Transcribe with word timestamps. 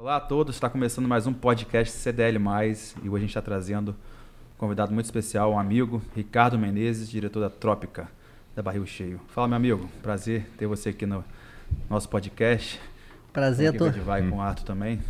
Olá 0.00 0.14
a 0.14 0.20
todos, 0.20 0.54
está 0.54 0.70
começando 0.70 1.08
mais 1.08 1.26
um 1.26 1.32
podcast 1.32 1.92
CDL+, 1.92 2.38
e 3.02 3.08
hoje 3.08 3.16
a 3.16 3.18
gente 3.18 3.30
está 3.30 3.42
trazendo 3.42 3.90
um 3.90 4.56
convidado 4.56 4.94
muito 4.94 5.06
especial, 5.06 5.54
um 5.54 5.58
amigo, 5.58 6.00
Ricardo 6.14 6.56
Menezes, 6.56 7.10
diretor 7.10 7.40
da 7.40 7.50
Trópica, 7.50 8.06
da 8.54 8.62
Barril 8.62 8.86
Cheio. 8.86 9.20
Fala, 9.26 9.48
meu 9.48 9.56
amigo, 9.56 9.90
prazer 10.00 10.46
ter 10.56 10.68
você 10.68 10.90
aqui 10.90 11.04
no 11.04 11.24
nosso 11.90 12.08
podcast. 12.08 12.80
Prazer 13.32 13.74
é 13.74 13.76
todo. 13.76 14.00
Vai 14.04 14.22
hum. 14.22 14.30
com 14.30 14.36
o 14.36 14.40
Arthur 14.40 14.66
também. 14.66 15.00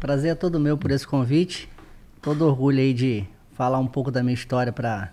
Prazer 0.00 0.32
é 0.32 0.34
todo 0.34 0.58
meu 0.58 0.78
por 0.78 0.90
esse 0.92 1.06
convite. 1.06 1.68
Todo 2.22 2.46
orgulho 2.46 2.78
aí 2.78 2.94
de 2.94 3.26
falar 3.52 3.80
um 3.80 3.86
pouco 3.86 4.10
da 4.10 4.22
minha 4.22 4.32
história 4.32 4.72
para 4.72 5.12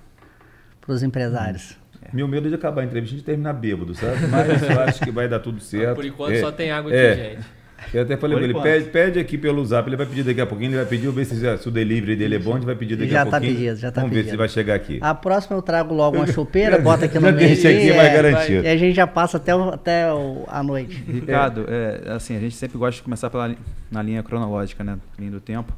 os 0.87 1.03
empresários. 1.03 1.77
Hum. 1.93 1.99
É. 2.03 2.15
Meu 2.15 2.25
medo 2.25 2.47
é 2.47 2.51
de 2.51 2.55
acabar 2.55 2.83
a 2.83 2.85
entrevista 2.85 3.17
e 3.17 3.21
terminar 3.21 3.51
bêbado, 3.51 3.93
sabe? 3.93 4.27
Mas 4.27 4.63
eu 4.63 4.79
acho 4.79 5.03
que 5.03 5.11
vai 5.11 5.27
dar 5.27 5.41
tudo 5.41 5.59
certo. 5.59 5.95
Por 5.95 6.05
enquanto 6.05 6.35
é, 6.35 6.39
só 6.39 6.53
tem 6.53 6.71
água 6.71 6.89
aqui, 6.89 6.97
é. 6.97 7.15
gente. 7.15 7.58
Eu 7.93 8.03
até 8.03 8.17
falei 8.17 8.37
pra 8.37 8.45
ele, 8.45 8.53
pede, 8.61 8.89
pede 8.89 9.19
aqui 9.19 9.37
pelo 9.37 9.65
zap, 9.65 9.87
ele 9.87 9.95
vai 9.95 10.05
pedir 10.05 10.23
daqui 10.23 10.41
a 10.41 10.45
pouquinho, 10.45 10.69
ele 10.69 10.77
vai 10.77 10.85
pedir, 10.85 11.09
ver 11.11 11.25
se, 11.25 11.57
se 11.57 11.67
o 11.67 11.71
delivery 11.71 12.15
dele 12.15 12.35
é 12.35 12.39
bom, 12.39 12.57
ele 12.57 12.65
vai 12.65 12.75
pedir 12.75 12.95
daqui 12.95 13.11
já 13.11 13.21
a 13.21 13.25
tá 13.25 13.31
pouquinho. 13.31 13.55
Pedido, 13.55 13.75
já 13.77 13.91
tá 13.91 14.01
Vamos 14.01 14.15
pedido. 14.15 14.25
ver 14.25 14.31
se 14.31 14.37
vai 14.37 14.49
chegar 14.49 14.75
aqui. 14.75 14.99
A 15.01 15.15
próxima 15.15 15.57
eu 15.57 15.61
trago 15.61 15.93
logo 15.93 16.17
uma 16.17 16.27
chopeira, 16.27 16.77
bota 16.81 17.05
aqui 17.05 17.17
no 17.17 17.31
meio. 17.31 17.51
Esse 17.51 17.67
aqui 17.67 17.89
é 17.89 17.97
mais 17.97 18.13
garantido. 18.13 18.63
E 18.63 18.67
a 18.67 18.77
gente 18.77 18.95
já 18.95 19.07
passa 19.07 19.37
até, 19.37 19.55
o, 19.55 19.69
até 19.69 20.13
o, 20.13 20.43
a 20.47 20.61
noite. 20.61 21.03
Ricardo, 21.07 21.65
é, 21.67 22.13
assim, 22.13 22.35
a 22.35 22.39
gente 22.39 22.55
sempre 22.55 22.77
gosta 22.77 22.97
de 22.97 23.03
começar 23.03 23.29
pela, 23.29 23.55
na 23.89 24.01
linha 24.01 24.21
cronológica, 24.21 24.83
né? 24.83 24.97
Linha 25.17 25.31
do 25.31 25.41
tempo. 25.41 25.73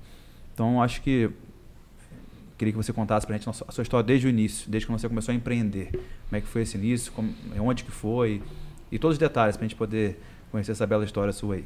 Então, 0.54 0.82
acho 0.82 1.02
que 1.02 1.30
queria 2.58 2.72
que 2.72 2.78
você 2.78 2.94
contasse 2.94 3.26
pra 3.26 3.36
gente 3.36 3.50
a 3.50 3.54
sua 3.54 3.82
história 3.82 4.06
desde 4.06 4.28
o 4.28 4.30
início, 4.30 4.70
desde 4.70 4.86
que 4.86 4.92
você 4.92 5.10
começou 5.10 5.32
a 5.32 5.36
empreender. 5.36 5.90
Como 5.92 6.38
é 6.38 6.42
que 6.42 6.48
foi 6.48 6.62
esse 6.62 6.78
início, 6.78 7.12
como, 7.12 7.34
onde 7.60 7.84
que 7.84 7.90
foi, 7.90 8.40
e 8.92 9.00
todos 9.00 9.16
os 9.16 9.20
detalhes 9.20 9.58
pra 9.58 9.66
gente 9.66 9.76
poder 9.76 10.22
conhecer 10.52 10.74
essa 10.74 10.86
bela 10.86 11.04
história 11.04 11.34
sua 11.34 11.56
aí. 11.56 11.66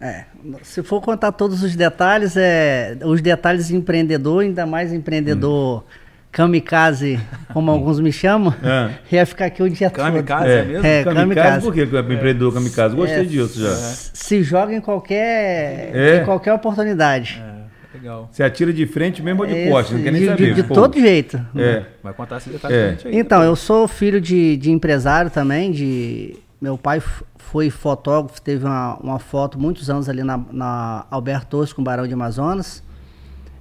É, 0.00 0.24
se 0.62 0.80
for 0.84 1.00
contar 1.00 1.32
todos 1.32 1.62
os 1.64 1.74
detalhes, 1.74 2.36
é, 2.36 2.96
os 3.04 3.20
detalhes 3.20 3.70
empreendedor, 3.70 4.42
ainda 4.44 4.64
mais 4.64 4.92
empreendedor 4.92 5.80
hum. 5.80 5.82
kamikaze, 6.30 7.18
como 7.52 7.72
alguns 7.72 7.98
me 7.98 8.12
chamam, 8.12 8.54
é. 8.62 8.90
ia 9.16 9.26
ficar 9.26 9.46
aqui 9.46 9.60
o 9.60 9.68
dia 9.68 9.90
kamikaze, 9.90 10.44
todo. 10.44 10.50
É, 10.50 10.58
é 10.58 10.64
mesmo? 10.64 10.86
É, 10.86 11.02
kamikaze, 11.04 11.34
kamikaze. 11.34 11.64
por 11.64 11.74
que 11.74 11.82
empreendedor 11.82 12.54
kamikaze? 12.54 12.94
Gostei 12.94 13.18
é, 13.18 13.24
disso 13.24 13.60
já. 13.60 13.74
Se 13.74 14.40
joga 14.44 14.72
em 14.72 14.80
qualquer, 14.80 15.90
é. 15.92 16.22
em 16.22 16.24
qualquer 16.24 16.52
oportunidade. 16.52 17.42
É, 17.44 17.96
legal. 17.98 18.28
Você 18.30 18.44
atira 18.44 18.72
de 18.72 18.86
frente 18.86 19.20
mesmo 19.20 19.42
ou 19.42 19.48
de 19.48 19.68
costas, 19.68 19.96
não 19.96 20.04
quer 20.04 20.12
nem 20.12 20.22
de, 20.22 20.28
saber. 20.28 20.54
De, 20.54 20.62
de 20.62 20.68
todo 20.68 21.00
jeito. 21.00 21.44
É. 21.56 21.82
Vai 22.04 22.12
contar 22.12 22.36
esse 22.36 22.50
detalhe 22.50 22.72
é. 22.72 22.96
aí. 23.04 23.18
Então, 23.18 23.42
eu 23.42 23.56
sou 23.56 23.88
filho 23.88 24.20
de, 24.20 24.56
de 24.58 24.70
empresário 24.70 25.28
também, 25.28 25.72
de... 25.72 26.36
Meu 26.60 26.76
pai 26.76 27.00
foi 27.38 27.70
fotógrafo, 27.70 28.40
teve 28.42 28.64
uma, 28.64 28.96
uma 28.96 29.18
foto 29.18 29.58
muitos 29.58 29.88
anos 29.88 30.08
ali 30.08 30.22
na, 30.22 30.38
na 30.50 31.06
Alberto 31.10 31.46
Torres 31.46 31.72
com 31.72 31.82
Barão 31.82 32.06
de 32.06 32.14
Amazonas. 32.14 32.82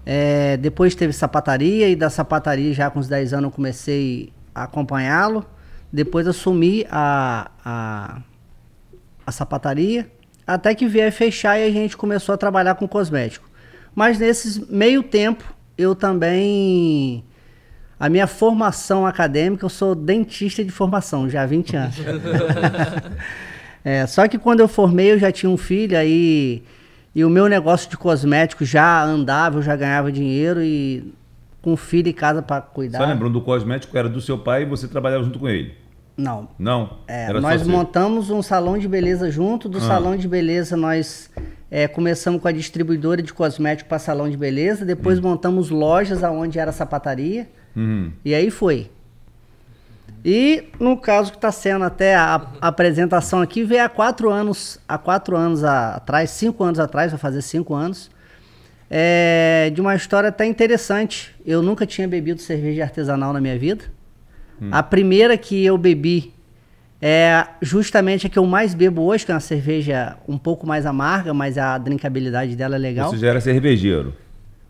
É, 0.06 0.58
depois 0.58 0.96
teve 0.96 1.14
sapataria 1.14 1.90
e 1.90 1.96
da 1.96 2.10
sapataria 2.10 2.74
já 2.74 2.90
com 2.90 3.00
uns 3.00 3.08
10 3.08 3.34
anos 3.34 3.46
eu 3.46 3.52
comecei 3.52 4.32
a 4.54 4.64
acompanhá-lo. 4.64 5.46
Depois 5.92 6.28
assumi 6.28 6.86
a, 6.90 7.50
a, 7.64 8.22
a 9.26 9.32
sapataria, 9.32 10.12
até 10.46 10.76
que 10.76 10.86
a 11.02 11.12
fechar 11.12 11.60
e 11.60 11.66
a 11.66 11.72
gente 11.72 11.96
começou 11.96 12.34
a 12.34 12.38
trabalhar 12.38 12.76
com 12.76 12.88
cosmético. 12.88 13.50
Mas 13.96 14.20
nesse 14.20 14.66
meio 14.72 15.04
tempo 15.04 15.44
eu 15.78 15.96
também 15.96 17.24
a 18.00 18.10
minha 18.10 18.28
formação 18.28 19.06
acadêmica, 19.06 19.66
eu 19.66 19.70
sou 19.70 19.96
dentista 19.96 20.64
de 20.64 20.72
formação, 20.72 21.30
já 21.30 21.42
há 21.42 21.46
20 21.46 21.76
anos. 21.76 21.96
É, 23.88 24.06
só 24.06 24.28
que 24.28 24.38
quando 24.38 24.60
eu 24.60 24.68
formei, 24.68 25.14
eu 25.14 25.18
já 25.18 25.32
tinha 25.32 25.50
um 25.50 25.56
filho, 25.56 25.98
aí. 25.98 26.62
E 27.16 27.24
o 27.24 27.30
meu 27.30 27.48
negócio 27.48 27.90
de 27.90 27.96
cosméticos 27.96 28.68
já 28.68 29.02
andava, 29.02 29.60
eu 29.60 29.62
já 29.62 29.78
ganhava 29.78 30.12
dinheiro 30.12 30.62
e 30.62 31.14
com 31.62 31.78
filho 31.78 32.10
e 32.10 32.14
casa 32.14 32.42
para 32.42 32.60
cuidar. 32.60 32.98
Só 32.98 33.06
lembrando, 33.06 33.40
do 33.40 33.42
cosmético 33.42 33.98
era 33.98 34.10
do 34.10 34.20
seu 34.20 34.38
pai 34.38 34.64
e 34.64 34.66
você 34.66 34.90
trabalhava 34.90 35.24
junto 35.24 35.40
com 35.40 35.48
ele? 35.48 35.74
Não. 36.18 36.50
Não? 36.60 36.98
É, 37.08 37.32
nós 37.32 37.66
montamos 37.66 38.30
um 38.30 38.42
salão 38.42 38.78
de 38.78 38.90
beleza 38.90 39.32
junto. 39.32 39.70
Do 39.70 39.78
ah. 39.78 39.82
salão 39.82 40.18
de 40.18 40.28
beleza, 40.28 40.76
nós 40.76 41.32
é, 41.72 41.88
começamos 41.88 42.42
com 42.42 42.48
a 42.50 42.52
distribuidora 42.52 43.22
de 43.22 43.34
cosméticos 43.34 43.88
para 43.88 44.00
salão 44.00 44.30
de 44.30 44.36
beleza. 44.36 44.84
Depois 44.84 45.18
hum. 45.18 45.22
montamos 45.22 45.70
lojas 45.70 46.26
aonde 46.26 46.60
era 46.60 46.74
sapataria. 46.74 47.48
Hum. 47.76 48.12
E 48.26 48.36
aí 48.36 48.52
foi. 48.52 48.92
E 50.24 50.66
no 50.80 50.98
caso 50.98 51.32
que 51.32 51.38
está 51.38 51.52
sendo 51.52 51.86
até 51.86 52.16
a, 52.16 52.36
a, 52.60 52.68
apresentação 52.68 53.42
aqui, 53.42 53.64
veio 53.64 53.84
há 53.84 53.90
quatro 53.90 54.30
anos, 54.30 54.80
há 54.88 54.98
quatro 54.98 55.38
anos 55.38 55.64
atrás, 55.64 56.32
cinco 56.32 56.64
anos 56.64 56.80
atrás, 56.80 57.12
vai 57.12 57.20
fazer 57.20 57.42
cinco 57.42 57.74
anos, 57.74 58.10
é, 58.90 59.72
de 59.74 59.80
uma 59.80 59.96
história 59.96 60.30
até 60.30 60.46
interessante. 60.46 61.36
Eu 61.46 61.62
nunca 61.62 61.86
tinha 61.86 62.08
bebido 62.08 62.42
cerveja 62.42 62.84
artesanal 62.84 63.32
na 63.32 63.40
minha 63.40 63.58
vida. 63.58 63.86
Hum. 64.62 64.70
A 64.72 64.82
primeira 64.82 65.38
que 65.38 65.64
eu 65.64 65.78
bebi 65.78 66.34
é 67.02 67.46
justamente 67.62 68.26
a 68.26 68.30
que 68.30 68.40
eu 68.40 68.46
mais 68.46 68.74
bebo 68.74 69.04
hoje, 69.04 69.26
que 69.26 69.32
é 69.32 69.36
uma 69.36 69.40
cerveja 69.40 70.18
um 70.28 70.38
pouco 70.38 70.66
mais 70.66 70.86
amarga, 70.86 71.34
mas 71.34 71.58
a 71.58 71.78
drinkabilidade 71.78 72.56
dela 72.56 72.76
é 72.76 72.80
legal. 72.80 73.12
Você 73.12 73.18
já 73.18 73.28
era 73.28 73.40
cervejeiro? 73.40 74.16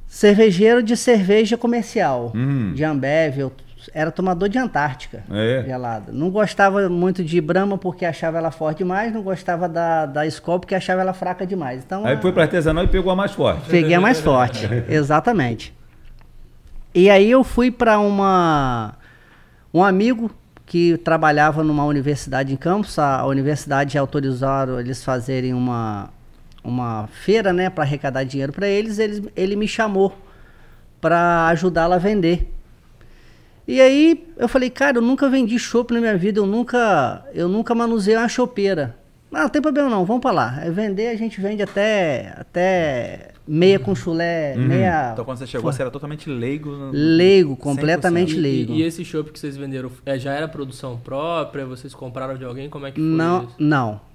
Cervejeiro 0.05 0.83
de 0.83 0.95
cerveja 0.95 1.57
comercial, 1.57 2.31
hum. 2.35 2.73
de 2.73 2.83
Ambev, 2.83 3.39
eu 3.39 3.51
era 3.93 4.11
tomador 4.11 4.49
de 4.49 4.57
Antártica 4.57 5.23
é. 5.29 5.63
gelada. 5.65 6.11
Não 6.11 6.29
gostava 6.29 6.89
muito 6.89 7.23
de 7.23 7.39
Brahma 7.41 7.77
porque 7.77 8.05
achava 8.05 8.37
ela 8.37 8.51
forte 8.51 8.79
demais, 8.79 9.13
não 9.13 9.21
gostava 9.21 9.67
da, 9.67 10.05
da 10.05 10.25
Skol 10.27 10.59
porque 10.59 10.75
achava 10.75 11.01
ela 11.01 11.13
fraca 11.13 11.45
demais. 11.45 11.83
Então, 11.85 12.05
aí 12.05 12.15
a... 12.15 12.21
foi 12.21 12.31
para 12.31 12.43
artesanal 12.43 12.83
e 12.83 12.87
pegou 12.87 13.11
a 13.11 13.15
mais 13.15 13.31
forte. 13.31 13.69
Peguei 13.69 13.93
a 13.93 14.01
mais 14.01 14.19
forte, 14.19 14.67
exatamente. 14.87 15.73
E 16.93 17.09
aí 17.09 17.29
eu 17.29 17.43
fui 17.43 17.69
para 17.71 17.99
uma 17.99 18.95
um 19.73 19.83
amigo 19.83 20.31
que 20.65 20.97
trabalhava 20.97 21.63
numa 21.63 21.85
universidade 21.85 22.51
em 22.51 22.57
Campos, 22.57 22.97
a 22.99 23.25
universidade 23.25 23.97
autorizaram 23.97 24.79
eles 24.79 25.03
fazerem 25.03 25.53
uma 25.53 26.09
uma 26.63 27.07
feira, 27.07 27.53
né, 27.53 27.69
para 27.69 27.85
arrecadar 27.85 28.25
dinheiro 28.25 28.51
para 28.51 28.67
eles, 28.67 28.99
ele, 28.99 29.31
ele 29.35 29.55
me 29.55 29.67
chamou 29.67 30.13
para 30.99 31.47
ajudá-la 31.47 31.95
a 31.95 31.99
vender. 31.99 32.51
E 33.67 33.81
aí 33.81 34.25
eu 34.37 34.47
falei, 34.47 34.69
cara, 34.69 34.97
eu 34.97 35.01
nunca 35.01 35.29
vendi 35.29 35.59
chopp 35.59 35.93
na 35.93 35.99
minha 35.99 36.17
vida, 36.17 36.39
eu 36.39 36.45
nunca, 36.45 37.25
eu 37.33 37.49
nunca 37.49 37.75
manuseei 37.75 38.15
uma 38.15 38.29
chopeira. 38.29 38.95
Não, 39.29 39.41
não 39.41 39.49
tem 39.49 39.61
problema 39.61 39.89
não, 39.89 40.05
vamos 40.05 40.21
para 40.21 40.31
lá. 40.31 40.59
É 40.63 40.71
vender, 40.71 41.09
a 41.09 41.15
gente 41.15 41.41
vende 41.41 41.61
até, 41.61 42.33
até 42.37 43.31
meia 43.45 43.77
com 43.77 43.93
chulé, 43.93 44.55
uhum. 44.55 44.67
meia... 44.67 45.09
Então 45.11 45.25
quando 45.25 45.37
você 45.37 45.47
chegou, 45.47 45.71
você 45.71 45.81
era 45.81 45.91
totalmente 45.91 46.29
leigo? 46.29 46.71
No... 46.71 46.91
Leigo, 46.93 47.57
completamente 47.57 48.35
100%. 48.35 48.41
leigo. 48.41 48.73
E, 48.73 48.77
e, 48.77 48.83
esse 48.83 49.03
chopp 49.03 49.31
que 49.31 49.39
vocês 49.39 49.57
venderam, 49.57 49.91
é, 50.05 50.17
já 50.17 50.33
era 50.33 50.47
produção 50.47 50.97
própria? 50.97 51.65
Vocês 51.65 51.93
compraram 51.93 52.37
de 52.37 52.45
alguém? 52.45 52.69
Como 52.69 52.85
é 52.85 52.91
que 52.91 53.01
foi 53.01 53.09
Não, 53.09 53.43
isso? 53.43 53.55
não 53.59 54.06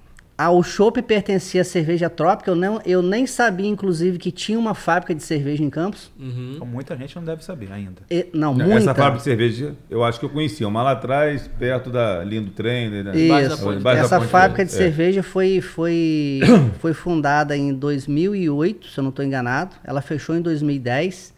o 0.51 0.63
chopp 0.63 1.03
pertencia 1.03 1.61
à 1.61 1.65
cerveja 1.65 2.09
trópica. 2.09 2.51
Eu, 2.51 2.55
não, 2.55 2.81
eu 2.87 3.03
nem 3.03 3.27
sabia, 3.27 3.69
inclusive, 3.69 4.19
que 4.19 4.31
tinha 4.31 4.59
uma 4.59 4.75
fábrica 4.75 5.15
de 5.15 5.23
cerveja 5.23 5.63
em 5.63 5.69
Campos. 5.69 6.11
Uhum. 6.19 6.53
Então, 6.55 6.67
muita 6.67 6.97
gente 6.97 7.15
não 7.17 7.25
deve 7.25 7.45
saber 7.45 7.71
ainda. 7.71 8.03
E, 8.11 8.27
não, 8.33 8.55
não, 8.55 8.67
muita. 8.67 8.79
Essa 8.79 8.95
fábrica 8.95 9.19
de 9.19 9.25
cerveja, 9.25 9.75
eu 9.91 10.03
acho 10.03 10.19
que 10.19 10.25
eu 10.25 10.31
conhecia. 10.31 10.67
Uma 10.67 10.83
lá 10.83 10.93
atrás, 10.93 11.51
perto 11.59 11.91
da 11.91 12.25
linha 12.25 12.41
do 12.41 12.51
trem. 12.51 12.89
Né? 12.89 13.13
Isso. 13.15 13.71
Essa 13.89 14.21
fábrica 14.23 14.65
de 14.65 14.73
é. 14.73 14.75
cerveja 14.75 15.23
foi, 15.23 15.61
foi, 15.61 16.41
foi 16.81 16.95
fundada 16.95 17.55
em 17.55 17.75
2008, 17.75 18.89
se 18.89 18.99
eu 18.99 19.03
não 19.03 19.11
estou 19.11 19.25
enganado. 19.25 19.77
Ela 19.85 20.01
fechou 20.01 20.35
em 20.35 20.41
2010. 20.41 21.35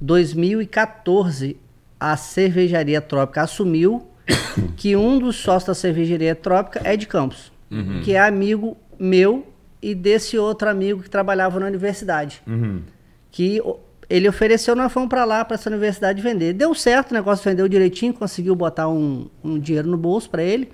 2014, 0.00 1.56
a 2.00 2.16
cervejaria 2.16 3.00
Trópica 3.00 3.42
assumiu 3.42 4.08
que 4.76 4.96
um 4.96 5.16
dos 5.16 5.36
sócios 5.36 5.68
da 5.68 5.74
cervejaria 5.74 6.34
Trópica 6.34 6.80
é 6.82 6.96
de 6.96 7.06
Campos 7.06 7.51
uhum. 7.72 8.00
que 8.02 8.14
é 8.14 8.20
amigo 8.20 8.76
meu 8.98 9.46
e 9.80 9.94
desse 9.94 10.38
outro 10.38 10.68
amigo 10.68 11.02
que 11.02 11.10
trabalhava 11.10 11.58
na 11.58 11.66
universidade. 11.66 12.40
Uhum. 12.46 12.82
Que 13.30 13.60
ele 14.08 14.28
ofereceu, 14.28 14.76
nós 14.76 14.92
fomos 14.92 15.08
para 15.08 15.24
lá, 15.24 15.44
para 15.44 15.54
essa 15.54 15.70
universidade 15.70 16.20
vender. 16.20 16.52
Deu 16.52 16.74
certo, 16.74 17.10
o 17.10 17.14
negócio 17.14 17.44
vendeu 17.44 17.66
direitinho, 17.66 18.12
conseguiu 18.12 18.54
botar 18.54 18.88
um, 18.88 19.28
um 19.42 19.58
dinheiro 19.58 19.88
no 19.88 19.96
bolso 19.96 20.28
para 20.30 20.42
ele. 20.42 20.70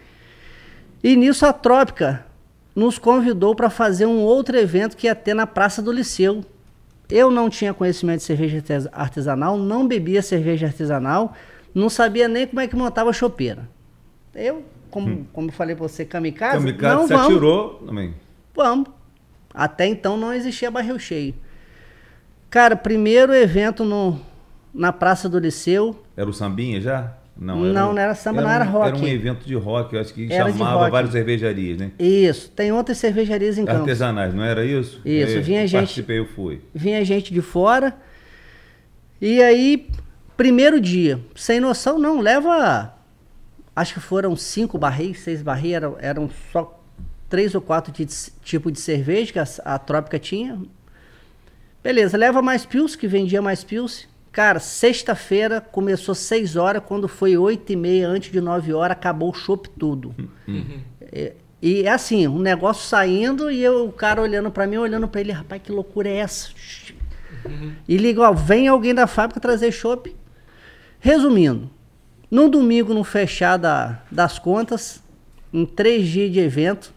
E 1.02 1.14
nisso 1.14 1.46
a 1.46 1.52
Trópica 1.52 2.26
nos 2.74 2.98
convidou 2.98 3.54
para 3.54 3.70
fazer 3.70 4.06
um 4.06 4.18
outro 4.18 4.56
evento 4.56 4.96
que 4.96 5.06
ia 5.06 5.14
ter 5.14 5.34
na 5.34 5.46
Praça 5.46 5.80
do 5.80 5.92
Liceu. 5.92 6.44
Eu 7.08 7.30
não 7.30 7.48
tinha 7.48 7.72
conhecimento 7.72 8.18
de 8.18 8.24
cerveja 8.24 8.62
artesanal, 8.92 9.56
não 9.56 9.86
bebia 9.86 10.20
cerveja 10.20 10.66
artesanal, 10.66 11.32
não 11.74 11.88
sabia 11.88 12.28
nem 12.28 12.46
como 12.46 12.60
é 12.60 12.66
que 12.66 12.76
montava 12.76 13.12
chopeira. 13.12 13.68
Eu 14.34 14.64
como, 14.90 15.08
hum. 15.08 15.26
como 15.32 15.48
eu 15.48 15.52
falei 15.52 15.74
pra 15.74 15.86
você, 15.86 16.04
kamikaze. 16.04 16.58
Kamikaze 16.58 16.96
não 16.96 17.06
se 17.06 17.12
vamos. 17.12 17.26
atirou 17.26 17.74
também. 17.86 18.14
Vamos. 18.54 18.88
Até 19.54 19.86
então 19.86 20.16
não 20.16 20.32
existia 20.32 20.70
barril 20.70 20.98
cheio. 20.98 21.34
Cara, 22.50 22.76
primeiro 22.76 23.34
evento 23.34 23.84
no, 23.84 24.20
na 24.72 24.92
Praça 24.92 25.28
do 25.28 25.38
Liceu. 25.38 26.02
Era 26.16 26.28
o 26.28 26.32
Sambinha 26.32 26.80
já? 26.80 27.14
Não, 27.40 27.64
era, 27.64 27.72
não, 27.72 27.92
não 27.92 28.02
era 28.02 28.14
samba, 28.16 28.40
era 28.40 28.48
não 28.48 28.54
era 28.54 28.64
rock. 28.64 28.88
Era 28.88 28.96
um 28.96 29.06
evento 29.06 29.46
de 29.46 29.54
rock, 29.54 29.94
eu 29.94 30.00
acho 30.00 30.12
que 30.12 30.32
era 30.32 30.50
chamava 30.50 30.90
várias 30.90 31.12
cervejarias, 31.12 31.78
né? 31.78 31.92
Isso, 31.96 32.50
tem 32.50 32.72
outras 32.72 32.98
cervejarias 32.98 33.56
em 33.58 33.64
Campos. 33.64 33.82
Artesanais, 33.82 34.34
não 34.34 34.42
era 34.42 34.64
isso? 34.64 35.00
Isso, 35.04 35.36
eu 35.36 35.42
vinha 35.42 35.64
gente. 35.64 35.80
Participei, 35.80 36.18
eu 36.18 36.26
fui. 36.26 36.60
Vinha 36.74 37.04
gente 37.04 37.32
de 37.32 37.40
fora. 37.40 37.94
E 39.20 39.40
aí, 39.40 39.88
primeiro 40.36 40.80
dia, 40.80 41.20
sem 41.36 41.60
noção, 41.60 41.96
não, 41.96 42.20
leva. 42.20 42.92
Acho 43.78 43.94
que 43.94 44.00
foram 44.00 44.34
cinco 44.34 44.76
barris, 44.76 45.20
seis 45.20 45.40
barris, 45.40 45.74
eram, 45.74 45.96
eram 46.00 46.30
só 46.52 46.82
três 47.28 47.54
ou 47.54 47.60
quatro 47.60 47.92
tipos 48.42 48.72
de 48.72 48.80
cerveja 48.80 49.32
que 49.32 49.38
a, 49.38 49.46
a 49.64 49.78
Trópica 49.78 50.18
tinha. 50.18 50.60
Beleza, 51.80 52.18
leva 52.18 52.42
mais 52.42 52.66
Pils, 52.66 52.96
que 52.96 53.06
vendia 53.06 53.40
mais 53.40 53.62
Pils. 53.62 54.08
Cara, 54.32 54.58
sexta-feira 54.58 55.60
começou 55.60 56.12
6 56.12 56.56
horas, 56.56 56.82
quando 56.84 57.06
foi 57.06 57.36
8 57.36 57.72
e 57.72 57.76
meia, 57.76 58.08
antes 58.08 58.32
de 58.32 58.40
9 58.40 58.72
horas, 58.72 58.96
acabou 58.96 59.30
o 59.30 59.34
chopp 59.34 59.70
tudo. 59.78 60.12
Uhum. 60.48 60.80
E, 61.12 61.32
e 61.62 61.82
é 61.84 61.92
assim, 61.92 62.26
um 62.26 62.40
negócio 62.40 62.84
saindo 62.84 63.48
e 63.48 63.62
eu, 63.62 63.86
o 63.86 63.92
cara 63.92 64.20
olhando 64.20 64.50
para 64.50 64.66
mim, 64.66 64.78
olhando 64.78 65.06
para 65.06 65.20
ele, 65.20 65.30
rapaz, 65.30 65.62
que 65.62 65.70
loucura 65.70 66.08
é 66.08 66.16
essa? 66.16 66.50
Uhum. 67.44 67.74
E 67.86 67.96
liga, 67.96 68.22
ó, 68.22 68.32
vem 68.32 68.66
alguém 68.66 68.92
da 68.92 69.06
fábrica 69.06 69.38
trazer 69.38 69.70
chopp. 69.70 70.16
Resumindo, 70.98 71.70
no 72.30 72.48
domingo, 72.48 72.92
no 72.92 73.04
fechar 73.04 73.56
da, 73.56 74.02
das 74.10 74.38
contas, 74.38 75.02
em 75.52 75.64
três 75.64 76.06
dias 76.06 76.32
de 76.32 76.40
evento, 76.40 76.92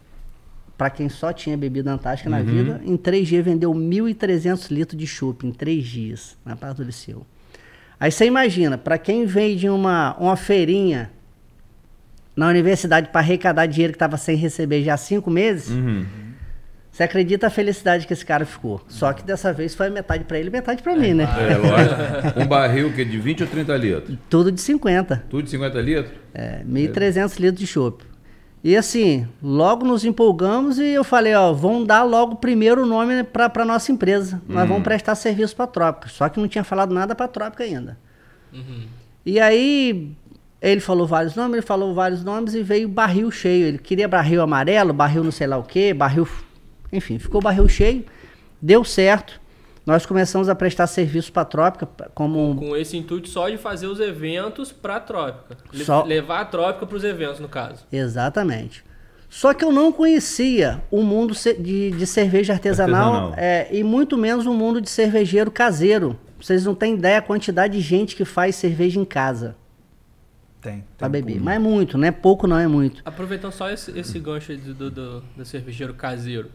para 0.77 0.89
quem 0.89 1.07
só 1.09 1.31
tinha 1.31 1.55
bebida 1.55 1.91
Antártica 1.91 2.29
uhum. 2.29 2.35
na 2.35 2.41
vida, 2.41 2.81
em 2.83 2.97
três 2.97 3.27
dias 3.27 3.45
vendeu 3.45 3.71
1.300 3.71 4.71
litros 4.71 4.99
de 4.99 5.05
chopp, 5.05 5.45
em 5.45 5.51
três 5.51 5.85
dias, 5.85 6.35
na 6.43 6.55
Praça 6.55 6.75
do 6.75 6.83
Liceu. 6.83 7.25
Aí 7.99 8.11
você 8.11 8.25
imagina, 8.25 8.77
para 8.77 8.97
quem 8.97 9.25
veio 9.25 9.55
de 9.55 9.69
uma, 9.69 10.15
uma 10.17 10.35
feirinha 10.35 11.11
na 12.35 12.47
universidade 12.47 13.09
para 13.09 13.21
arrecadar 13.21 13.67
dinheiro 13.67 13.93
que 13.93 13.97
estava 13.97 14.17
sem 14.17 14.35
receber 14.35 14.83
já 14.83 14.95
há 14.95 14.97
cinco 14.97 15.29
meses, 15.29 15.69
uhum. 15.69 16.05
Você 16.91 17.03
acredita 17.03 17.47
a 17.47 17.49
felicidade 17.49 18.05
que 18.05 18.11
esse 18.11 18.25
cara 18.25 18.45
ficou. 18.45 18.81
Só 18.87 19.13
que 19.13 19.23
dessa 19.23 19.53
vez 19.53 19.73
foi 19.73 19.89
metade 19.89 20.25
para 20.25 20.37
ele 20.37 20.49
metade 20.49 20.83
para 20.83 20.91
é, 20.91 20.95
mim, 20.95 21.13
né? 21.13 21.23
É, 21.23 21.55
lógico. 21.55 22.39
Um 22.41 22.45
barril 22.45 22.91
que 22.91 23.05
de 23.05 23.17
20 23.17 23.43
ou 23.43 23.49
30 23.49 23.77
litros? 23.77 24.17
Tudo 24.29 24.51
de 24.51 24.59
50. 24.59 25.23
Tudo 25.29 25.43
de 25.43 25.49
50 25.51 25.81
litros? 25.81 26.13
É, 26.33 26.63
1.300 26.63 27.39
é. 27.39 27.41
litros 27.41 27.59
de 27.59 27.67
chopp. 27.67 28.03
E 28.63 28.75
assim, 28.77 29.27
logo 29.41 29.85
nos 29.85 30.05
empolgamos 30.05 30.77
e 30.77 30.89
eu 30.89 31.03
falei, 31.03 31.33
ó, 31.33 31.51
vamos 31.51 31.87
dar 31.87 32.03
logo 32.03 32.35
primeiro 32.35 32.83
o 32.83 32.85
nome 32.85 33.23
para 33.23 33.65
nossa 33.65 33.91
empresa. 33.91 34.41
Nós 34.47 34.63
vamos 34.63 34.77
uhum. 34.77 34.83
prestar 34.83 35.15
serviço 35.15 35.55
para 35.55 35.67
Trópica. 35.67 36.09
Só 36.09 36.29
que 36.29 36.39
não 36.39 36.47
tinha 36.47 36.63
falado 36.63 36.93
nada 36.93 37.15
para 37.15 37.27
Trópica 37.27 37.63
ainda. 37.63 37.97
Uhum. 38.53 38.85
E 39.25 39.39
aí 39.39 40.11
ele 40.61 40.79
falou 40.79 41.07
vários 41.07 41.35
nomes, 41.35 41.53
ele 41.53 41.65
falou 41.65 41.93
vários 41.93 42.23
nomes 42.23 42.53
e 42.53 42.61
veio 42.61 42.87
barril 42.87 43.31
cheio. 43.31 43.65
Ele 43.65 43.77
queria 43.79 44.07
barril 44.07 44.41
amarelo, 44.41 44.93
barril 44.93 45.23
não 45.23 45.31
sei 45.31 45.47
lá 45.47 45.57
o 45.57 45.63
quê, 45.63 45.91
barril, 45.91 46.27
enfim, 46.91 47.19
ficou 47.19 47.41
barril 47.41 47.67
cheio. 47.67 48.05
Deu 48.61 48.83
certo 48.83 49.41
nós 49.85 50.05
começamos 50.05 50.47
a 50.47 50.55
prestar 50.55 50.85
serviço 50.87 51.31
para 51.31 51.41
a 51.41 51.45
Trópica 51.45 51.87
como 52.13 52.55
com 52.55 52.75
esse 52.75 52.95
intuito 52.95 53.27
só 53.27 53.49
de 53.49 53.57
fazer 53.57 53.87
os 53.87 53.99
eventos 53.99 54.71
para 54.71 54.97
a 54.97 54.99
Trópica, 54.99 55.57
só... 55.83 56.03
levar 56.03 56.41
a 56.41 56.45
Trópica 56.45 56.85
para 56.85 56.95
os 56.95 57.03
eventos 57.03 57.39
no 57.39 57.49
caso. 57.49 57.85
Exatamente. 57.91 58.83
Só 59.27 59.53
que 59.53 59.63
eu 59.63 59.71
não 59.71 59.91
conhecia 59.91 60.83
o 60.91 61.01
mundo 61.01 61.33
de, 61.33 61.91
de 61.91 62.05
cerveja 62.05 62.53
artesanal, 62.53 63.13
artesanal. 63.13 63.33
É, 63.37 63.69
e 63.71 63.81
muito 63.81 64.17
menos 64.17 64.45
o 64.45 64.53
mundo 64.53 64.81
de 64.81 64.89
cervejeiro 64.89 65.49
caseiro. 65.49 66.19
Vocês 66.39 66.65
não 66.65 66.75
têm 66.75 66.95
ideia 66.95 67.19
a 67.19 67.21
quantidade 67.21 67.73
de 67.73 67.81
gente 67.81 68.15
que 68.15 68.25
faz 68.25 68.57
cerveja 68.57 68.99
em 68.99 69.05
casa. 69.05 69.55
Tem. 70.59 70.83
Para 70.97 71.07
beber. 71.07 71.39
Mas 71.39 71.55
é 71.55 71.59
muito, 71.59 71.97
não 71.97 72.07
é 72.07 72.11
pouco, 72.11 72.45
não 72.45 72.57
é 72.57 72.67
muito. 72.67 73.01
Aproveitando 73.05 73.53
só 73.53 73.69
esse, 73.69 73.97
esse 73.97 74.19
gancho 74.19 74.55
do, 74.57 74.91
do, 74.91 75.21
do 75.21 75.45
cervejeiro 75.45 75.93
caseiro. 75.93 76.51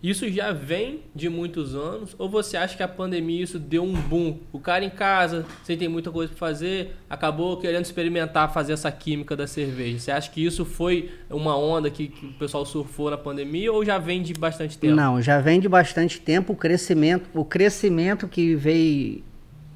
Isso 0.00 0.30
já 0.30 0.52
vem 0.52 1.00
de 1.12 1.28
muitos 1.28 1.74
anos? 1.74 2.14
Ou 2.18 2.28
você 2.28 2.56
acha 2.56 2.76
que 2.76 2.82
a 2.84 2.88
pandemia 2.88 3.42
isso 3.42 3.58
deu 3.58 3.82
um 3.82 3.92
boom? 3.92 4.38
O 4.52 4.60
cara 4.60 4.84
em 4.84 4.90
casa, 4.90 5.44
sem 5.64 5.76
ter 5.76 5.88
muita 5.88 6.12
coisa 6.12 6.32
para 6.32 6.38
fazer, 6.38 6.94
acabou 7.10 7.56
querendo 7.56 7.84
experimentar 7.84 8.52
fazer 8.52 8.74
essa 8.74 8.92
química 8.92 9.34
da 9.34 9.48
cerveja. 9.48 9.98
Você 9.98 10.10
acha 10.12 10.30
que 10.30 10.44
isso 10.44 10.64
foi 10.64 11.10
uma 11.28 11.56
onda 11.58 11.90
que, 11.90 12.06
que 12.06 12.26
o 12.26 12.32
pessoal 12.34 12.64
surfou 12.64 13.10
na 13.10 13.18
pandemia 13.18 13.72
ou 13.72 13.84
já 13.84 13.98
vem 13.98 14.22
de 14.22 14.34
bastante 14.34 14.78
tempo? 14.78 14.94
Não, 14.94 15.20
já 15.20 15.40
vem 15.40 15.58
de 15.58 15.68
bastante 15.68 16.20
tempo. 16.20 16.52
O 16.52 16.56
crescimento, 16.56 17.28
o 17.34 17.44
crescimento 17.44 18.28
que 18.28 18.54
veio, 18.54 19.24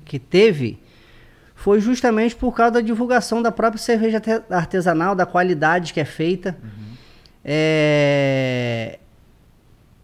que 0.05 0.21
teve, 0.21 0.79
foi 1.57 1.81
justamente 1.81 2.37
por 2.37 2.55
causa 2.55 2.75
da 2.75 2.81
divulgação 2.81 3.43
da 3.43 3.51
própria 3.51 3.83
cerveja 3.83 4.23
artesanal, 4.49 5.17
da 5.17 5.27
qualidade 5.27 5.93
que 5.93 5.99
é 5.99 6.05
feita. 6.05 6.57
Uhum. 6.63 6.93
É, 7.45 9.01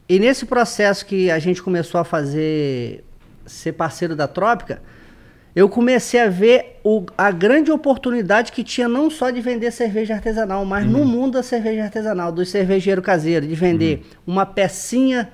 e 0.08 0.18
nesse 0.18 0.46
processo 0.46 1.04
que 1.04 1.30
a 1.30 1.38
gente 1.38 1.62
começou 1.62 2.00
a 2.00 2.04
fazer, 2.04 3.04
ser 3.44 3.72
parceiro 3.72 4.16
da 4.16 4.26
Trópica, 4.26 4.80
eu 5.54 5.68
comecei 5.68 6.20
a 6.20 6.28
ver 6.28 6.80
o, 6.84 7.04
a 7.16 7.30
grande 7.30 7.70
oportunidade 7.70 8.52
que 8.52 8.62
tinha 8.62 8.88
não 8.88 9.10
só 9.10 9.30
de 9.30 9.40
vender 9.40 9.70
cerveja 9.72 10.14
artesanal, 10.14 10.64
mas 10.64 10.84
uhum. 10.86 10.92
no 10.92 11.04
mundo 11.04 11.32
da 11.32 11.42
cerveja 11.42 11.84
artesanal, 11.84 12.30
do 12.30 12.44
cervejeiro 12.44 13.02
caseiro, 13.02 13.46
de 13.46 13.54
vender 13.54 13.96
uhum. 13.96 14.34
uma 14.34 14.46
pecinha 14.46 15.28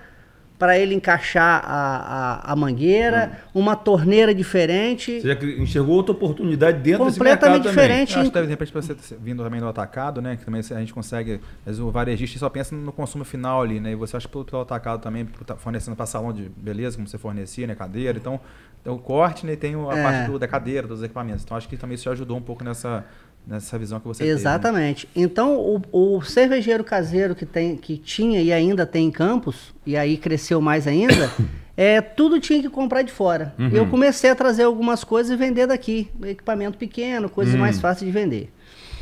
para 0.59 0.79
ele 0.79 0.95
encaixar 0.95 1.63
a, 1.65 2.43
a, 2.47 2.53
a 2.53 2.57
mangueira, 2.57 3.39
hum. 3.55 3.61
uma 3.61 3.75
torneira 3.75 4.35
diferente. 4.35 5.21
Você 5.21 5.29
já 5.29 5.63
enxergou 5.63 5.97
outra 5.97 6.13
oportunidade 6.13 6.79
dentro 6.79 7.05
completamente 7.05 7.65
diferente. 7.65 8.15
Também. 8.15 8.23
Acho 8.23 8.33
que 8.33 8.43
de 8.43 8.49
repente 8.49 8.73
você 8.73 8.97
vindo 9.21 9.43
também 9.43 9.61
do 9.61 9.69
atacado, 9.69 10.23
né? 10.23 10.37
Que 10.37 10.45
também 10.45 10.61
a 10.61 10.79
gente 10.81 10.95
consegue, 10.95 11.41
vezes 11.67 11.81
o 11.81 11.91
varejista 11.91 12.39
só 12.39 12.49
pensa 12.49 12.75
no 12.75 12.93
consumo 12.93 13.25
final 13.25 13.63
ali, 13.63 13.81
né? 13.81 13.93
E 13.93 13.95
você 13.95 14.17
acha 14.17 14.29
pelo, 14.29 14.45
pelo 14.45 14.63
atacado 14.63 15.03
também, 15.03 15.29
fornecendo 15.59 15.97
para 15.97 16.07
salão 16.07 16.33
de 16.33 16.49
beleza, 16.57 16.97
como 16.97 17.09
você 17.09 17.19
fornecia, 17.19 17.67
né? 17.67 17.75
Cadeira. 17.75 18.17
Então, 18.17 18.41
tem 18.83 18.93
o 18.93 18.99
corte, 18.99 19.45
né? 19.45 19.55
E 19.55 19.57
tem 19.57 19.75
a 19.75 19.99
é. 19.99 20.03
parte 20.03 20.31
do, 20.31 20.39
da 20.39 20.47
cadeira, 20.47 20.87
dos 20.87 21.03
equipamentos. 21.03 21.43
Então, 21.43 21.57
acho 21.57 21.69
que 21.69 21.77
também 21.77 21.97
isso 21.97 22.09
ajudou 22.11 22.37
um 22.37 22.43
pouco 22.43 22.63
nessa 22.63 23.05
nessa 23.47 23.79
visão 23.79 24.01
que 24.01 24.07
você 24.07 24.25
Exatamente. 24.25 25.07
Teve, 25.07 25.21
né? 25.21 25.25
Então, 25.25 25.57
o, 25.57 26.17
o, 26.17 26.23
cervejeiro 26.23 26.83
caseiro 26.83 27.35
que, 27.35 27.45
tem, 27.45 27.77
que 27.77 27.97
tinha 27.97 28.41
e 28.41 28.53
ainda 28.53 28.87
tem 28.87 29.07
em 29.07 29.11
Campos, 29.11 29.75
e 29.87 29.97
aí 29.97 30.17
cresceu 30.17 30.61
mais 30.61 30.87
ainda, 30.87 31.31
é, 31.77 32.01
tudo 32.01 32.41
tinha 32.41 32.61
que 32.61 32.69
comprar 32.69 33.03
de 33.03 33.13
fora. 33.13 33.55
Uhum. 33.59 33.69
Eu 33.69 33.87
comecei 33.87 34.31
a 34.31 34.35
trazer 34.35 34.65
algumas 34.65 35.05
coisas 35.05 35.33
e 35.33 35.37
vender 35.37 35.67
daqui. 35.67 36.09
Equipamento 36.23 36.79
pequeno, 36.79 37.29
coisas 37.29 37.55
uhum. 37.55 37.61
mais 37.61 37.79
fáceis 37.81 38.11
de 38.11 38.19
vender. 38.19 38.51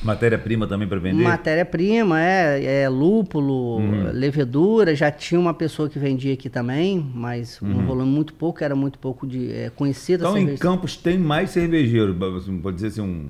Matéria-prima 0.02 0.66
também 0.66 0.88
para 0.88 0.98
vender? 0.98 1.22
Matéria-prima, 1.22 2.20
é, 2.20 2.82
é 2.82 2.88
lúpulo, 2.88 3.76
uhum. 3.76 4.10
levedura. 4.12 4.96
Já 4.96 5.12
tinha 5.12 5.40
uma 5.40 5.54
pessoa 5.54 5.88
que 5.88 5.96
vendia 5.96 6.34
aqui 6.34 6.50
também, 6.50 7.08
mas 7.14 7.62
uhum. 7.62 7.78
um 7.78 7.86
volume 7.86 8.10
muito 8.10 8.34
pouco, 8.34 8.64
era 8.64 8.74
muito 8.74 8.98
pouco 8.98 9.24
de 9.24 9.52
é, 9.52 9.70
conhecida. 9.70 10.24
Então, 10.24 10.36
em 10.36 10.56
Campos 10.56 10.96
tem 10.96 11.16
mais 11.16 11.50
cervejeiro, 11.50 12.16
pode 12.60 12.74
dizer 12.74 12.88
assim, 12.88 13.00
um 13.00 13.28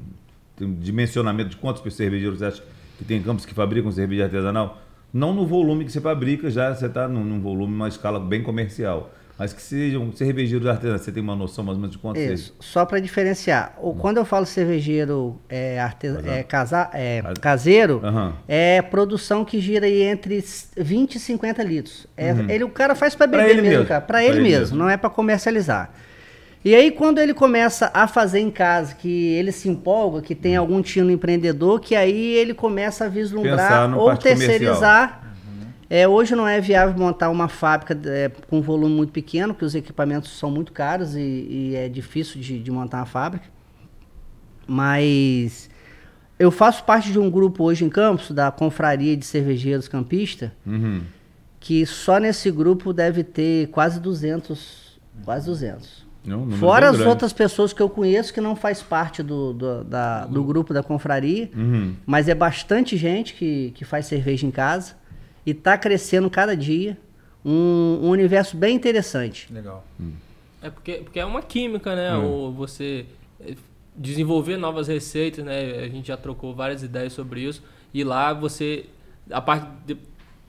tem 0.63 0.75
dimensionamento 0.75 1.51
de 1.51 1.57
quantos 1.57 1.95
cervejeiros 1.95 2.39
você 2.39 2.45
acha 2.47 2.63
que 2.97 3.05
tem 3.05 3.21
campos 3.23 3.45
que 3.45 3.53
fabricam 3.53 3.91
cerveja 3.91 4.25
artesanal? 4.25 4.81
Não 5.13 5.35
no 5.35 5.45
volume 5.45 5.85
que 5.85 5.93
você 5.93 6.01
fabrica, 6.01 6.51
já 6.51 6.75
você 6.75 6.87
está 6.87 7.07
num, 7.09 7.25
num, 7.25 7.41
volume, 7.41 7.75
uma 7.75 7.89
escala 7.89 8.19
bem 8.19 8.43
comercial. 8.43 9.13
Mas 9.39 9.53
que 9.53 9.61
sejam 9.61 10.13
cervejeiros 10.13 10.67
artesanais, 10.69 11.03
você 11.03 11.11
tem 11.11 11.23
uma 11.23 11.35
noção 11.35 11.65
mais 11.65 11.77
ou 11.77 11.81
menos 11.81 11.97
de 11.97 12.01
quantos 12.01 12.23
Isso, 12.23 12.55
só 12.61 12.85
para 12.85 13.01
diferenciar. 13.01 13.75
O, 13.81 13.95
quando 13.95 14.19
eu 14.19 14.25
falo 14.25 14.47
cervejeiro 14.47 15.41
é, 15.49 15.81
artes, 15.81 16.15
é, 16.25 16.43
casa, 16.43 16.91
é 16.95 17.23
caseiro, 17.41 18.01
uhum. 18.05 18.33
é 18.47 18.81
produção 18.83 19.45
que 19.45 19.59
gira 19.61 19.87
aí 19.87 20.03
entre 20.03 20.45
20 20.77 21.17
e 21.17 21.19
50 21.19 21.63
litros. 21.63 22.07
É, 22.17 22.33
uhum. 22.33 22.49
ele, 22.49 22.65
o 22.65 22.71
cara 22.71 22.95
faz 22.95 23.15
para 23.15 23.27
beber 23.27 23.51
ele 23.51 23.63
mesmo, 23.63 23.87
Para 24.07 24.23
ele, 24.23 24.35
ele, 24.35 24.43
mesmo, 24.43 24.61
mesmo, 24.61 24.79
não 24.79 24.89
é 24.89 24.97
para 24.97 25.11
comercializar. 25.11 25.93
E 26.65 26.77
aí, 26.77 26.93
quando 26.93 27.19
ele 27.19 27.35
começa 27.35 27.91
a 27.93 28.07
fazer 28.07 28.39
em 28.39 28.51
casa, 28.51 28.95
que 28.95 29.29
ele 29.35 29.51
se 29.51 29.69
empolga, 29.69 30.23
que 30.23 30.35
tem 30.35 30.55
algum 30.55 30.81
tino 30.81 31.11
empreendedor, 31.11 31.81
que 31.81 31.97
aí 31.97 32.35
ele 32.35 32.55
começa 32.55 33.07
a 33.07 33.09
vislumbrar 33.09 33.99
ou 33.99 34.17
terceirizar. 34.17 35.23
Uhum. 35.25 35.67
É, 35.91 36.07
hoje 36.07 36.37
não 36.37 36.47
é 36.47 36.61
viável 36.61 36.97
montar 36.97 37.31
uma 37.31 37.49
fábrica 37.49 37.99
é, 38.09 38.31
com 38.49 38.63
volume 38.63 38.95
muito 38.95 39.13
pequeno, 39.13 39.53
porque 39.53 39.65
os 39.65 39.75
equipamentos 39.75 40.39
são 40.39 40.53
muito 40.53 40.73
caros 40.73 41.17
e, 41.17 41.21
e 41.21 41.75
é 41.75 41.89
difícil 41.89 42.41
de, 42.41 42.61
de, 42.61 42.71
montar 42.71 42.99
uma 42.99 43.07
fábrica. 43.07 43.47
Mas 44.65 45.69
eu 46.39 46.53
faço 46.53 46.85
parte 46.85 47.11
de 47.11 47.19
um 47.19 47.29
grupo 47.29 47.65
hoje 47.65 47.85
em 47.85 47.89
Campos, 47.89 48.31
da 48.31 48.53
Confraria 48.53 49.17
de 49.17 49.27
Cervejeiros 49.27 49.89
Campista, 49.89 50.53
uhum. 50.65 51.03
que 51.59 51.85
só 51.85 52.19
nesse 52.19 52.53
grupo 52.53 52.93
deve 52.93 53.25
ter 53.25 53.67
quase 53.71 53.99
200, 53.99 55.01
quase 55.25 55.47
200. 55.47 56.02
Não, 56.25 56.49
Fora 56.53 56.89
as 56.89 57.01
outras 57.01 57.33
pessoas 57.33 57.73
que 57.73 57.83
eu 57.83 57.91
conheço 57.91 58.33
que 58.33 58.41
não 58.41 58.55
faz 58.55 58.81
parte 58.81 59.23
do, 59.23 59.53
do, 59.53 59.85
da, 59.85 60.25
do 60.27 60.45
grupo 60.45 60.73
da 60.73 60.83
confraria, 60.83 61.51
uhum. 61.55 61.97
mas 62.07 62.29
é 62.29 62.35
bastante 62.35 62.97
gente 62.97 63.35
que, 63.35 63.73
que 63.73 63.85
faz 63.85 64.07
cerveja 64.07 64.47
em 64.47 64.51
casa 64.51 64.95
e 65.45 65.51
está 65.51 65.77
crescendo 65.77 66.31
cada 66.31 66.57
dia. 66.57 66.97
Um, 67.45 67.99
um, 68.03 68.11
universo 68.11 68.57
bem 68.57 68.77
interessante. 68.77 69.53
Legal. 69.53 69.85
É 70.63 70.71
porque, 70.71 70.93
porque 70.99 71.19
é 71.19 71.25
uma 71.25 71.43
química, 71.43 71.97
né? 71.97 72.15
Hum. 72.15 72.25
Ou 72.25 72.53
você 72.53 73.05
desenvolver 73.97 74.57
novas 74.57 74.87
receitas, 74.87 75.45
né? 75.45 75.81
A 75.81 75.89
gente 75.89 76.07
já 76.07 76.17
trocou 76.17 76.55
várias 76.55 76.85
ideias 76.85 77.13
sobre 77.13 77.41
isso. 77.41 77.61
E 77.93 78.05
lá 78.05 78.33
você, 78.33 78.87
a 79.29 79.41
parte 79.41 79.67
de, 79.85 79.97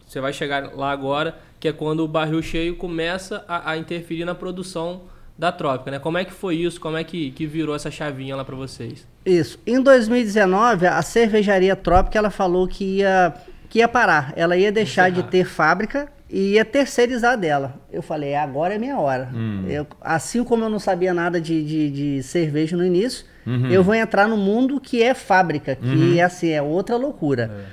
você 0.05 0.21
vai 0.21 0.31
chegar 0.31 0.75
lá 0.75 0.91
agora, 0.91 1.39
que 1.59 1.67
é 1.67 1.73
quando 1.73 2.01
o 2.01 2.07
barril 2.07 2.43
cheio 2.43 2.75
começa 2.75 3.43
a, 3.47 3.71
a 3.71 3.77
interferir 3.77 4.25
na 4.25 4.35
produção 4.35 5.01
da 5.37 5.51
Trópica, 5.51 5.91
né? 5.91 5.99
Como 5.99 6.17
é 6.17 6.25
que 6.25 6.31
foi 6.31 6.55
isso? 6.55 6.79
Como 6.79 6.97
é 6.97 7.03
que, 7.03 7.31
que 7.31 7.45
virou 7.45 7.75
essa 7.75 7.89
chavinha 7.89 8.35
lá 8.35 8.45
para 8.45 8.55
vocês? 8.55 9.07
Isso. 9.25 9.59
Em 9.65 9.81
2019, 9.81 10.87
a 10.87 11.01
cervejaria 11.01 11.75
Trópica 11.75 12.17
ela 12.17 12.29
falou 12.29 12.67
que 12.67 12.99
ia, 12.99 13.33
que 13.69 13.79
ia 13.79 13.87
parar. 13.87 14.33
Ela 14.35 14.55
ia 14.55 14.71
deixar 14.71 15.09
de 15.09 15.23
ter 15.23 15.45
fábrica 15.45 16.07
e 16.29 16.53
ia 16.53 16.65
terceirizar 16.65 17.37
dela. 17.37 17.75
Eu 17.91 18.01
falei, 18.01 18.35
agora 18.35 18.75
é 18.75 18.77
minha 18.77 18.97
hora. 18.97 19.29
Hum. 19.33 19.65
Eu, 19.67 19.87
assim 20.01 20.43
como 20.43 20.63
eu 20.63 20.69
não 20.69 20.79
sabia 20.79 21.13
nada 21.13 21.41
de, 21.41 21.63
de, 21.63 21.89
de 21.89 22.23
cerveja 22.23 22.77
no 22.77 22.85
início, 22.85 23.25
eu 23.69 23.83
vou 23.83 23.93
entrar 23.93 24.25
no 24.27 24.37
mundo 24.37 24.79
que 24.79 25.03
é 25.03 25.13
fábrica, 25.13 25.75
que 25.75 26.21
assim, 26.21 26.49
é 26.49 26.61
outra 26.61 26.95
loucura. 26.95 27.67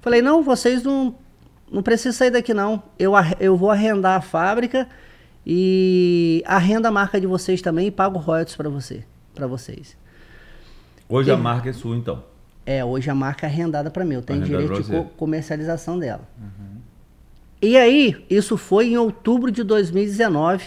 Falei, 0.00 0.20
não, 0.20 0.42
vocês 0.42 0.82
não, 0.82 1.14
não 1.70 1.80
precisam 1.80 2.12
sair 2.12 2.30
daqui 2.30 2.52
não. 2.52 2.82
Eu, 2.98 3.12
eu 3.38 3.56
vou 3.56 3.70
arrendar 3.70 4.16
a 4.16 4.20
fábrica 4.20 4.88
e 5.46 6.42
arrenda 6.46 6.88
a 6.88 6.92
marca 6.92 7.20
de 7.20 7.26
vocês 7.26 7.60
também 7.60 7.88
e 7.88 7.90
pago 7.90 8.18
royalties 8.18 8.56
para 8.56 8.68
você, 8.68 9.04
para 9.34 9.46
vocês. 9.46 9.96
Hoje 11.08 11.30
a 11.30 11.36
marca 11.36 11.70
é 11.70 11.72
sua, 11.72 11.96
então. 11.96 12.22
É, 12.64 12.84
hoje 12.84 13.10
a 13.10 13.14
marca 13.14 13.46
é 13.46 13.50
arrendada 13.50 13.90
para 13.90 14.04
mim. 14.04 14.14
Eu 14.14 14.22
tenho 14.22 14.40
Arrendada 14.42 14.62
direito 14.64 14.84
de 14.84 14.90
co- 14.96 15.04
comercialização 15.16 15.98
dela. 15.98 16.28
E 17.60 17.76
aí, 17.76 18.24
isso 18.30 18.56
foi 18.56 18.88
em 18.88 18.96
outubro 18.96 19.50
de 19.50 19.62
2019. 19.62 20.64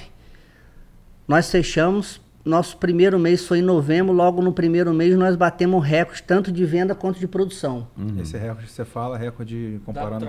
Nós 1.28 1.50
fechamos. 1.50 2.22
Nosso 2.44 2.78
primeiro 2.78 3.18
mês 3.18 3.46
foi 3.48 3.60
em 3.60 3.62
novembro. 3.64 4.14
Logo 4.14 4.42
no 4.42 4.54
primeiro 4.54 4.94
mês 4.94 5.16
nós 5.18 5.36
batemos 5.36 5.84
recorde 5.84 6.22
tanto 6.24 6.52
de 6.52 6.64
venda 6.64 6.94
quanto 6.94 7.20
de 7.20 7.28
produção. 7.28 7.88
Esse 8.22 8.38
recorde 8.38 8.68
que 8.68 8.72
você 8.72 8.86
fala, 8.86 9.18
recorde 9.18 9.82
comparando. 9.84 10.26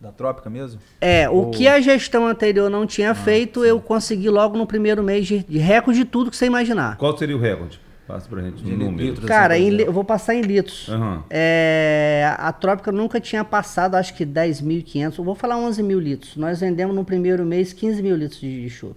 Da 0.00 0.12
trópica 0.12 0.48
mesmo? 0.48 0.80
É, 1.00 1.28
o 1.28 1.34
Ou- 1.34 1.50
que 1.50 1.66
a 1.66 1.80
gestão 1.80 2.26
anterior 2.26 2.70
não 2.70 2.86
tinha 2.86 3.14
feito, 3.14 3.64
eu 3.64 3.80
consegui 3.80 4.28
logo 4.30 4.56
no 4.56 4.66
primeiro 4.66 5.02
mês 5.02 5.26
de, 5.26 5.40
de 5.42 5.58
recorde 5.58 5.98
de 6.00 6.04
tudo 6.04 6.30
que 6.30 6.36
você 6.36 6.46
imaginar. 6.46 6.96
Qual 6.96 7.16
seria 7.18 7.36
o 7.36 7.40
recorde? 7.40 7.80
Passa 8.06 8.26
pra 8.28 8.40
gente 8.40 8.62
De 8.62 8.72
um 8.72 8.76
número. 8.76 9.04
litros. 9.08 9.26
Cara, 9.26 9.54
assim, 9.54 9.64
em 9.64 9.66
li- 9.68 9.74
exemplo. 9.74 9.90
eu 9.90 9.92
vou 9.92 10.04
passar 10.04 10.34
em 10.34 10.40
litros. 10.40 10.88
Aham. 10.88 11.24
É, 11.28 12.32
a 12.38 12.50
Trópica 12.52 12.90
nunca 12.92 13.20
tinha 13.20 13.44
passado, 13.44 13.96
acho 13.96 14.14
que 14.14 14.24
10.500, 14.24 15.18
eu 15.18 15.24
vou 15.24 15.34
falar 15.34 15.58
11 15.58 15.82
mil 15.82 15.98
litros. 16.00 16.36
Nós 16.36 16.60
vendemos 16.60 16.94
no 16.96 17.04
primeiro 17.04 17.44
mês 17.44 17.72
15 17.74 18.02
mil 18.02 18.16
litros 18.16 18.40
de, 18.40 18.62
de 18.62 18.70
chopp. 18.70 18.96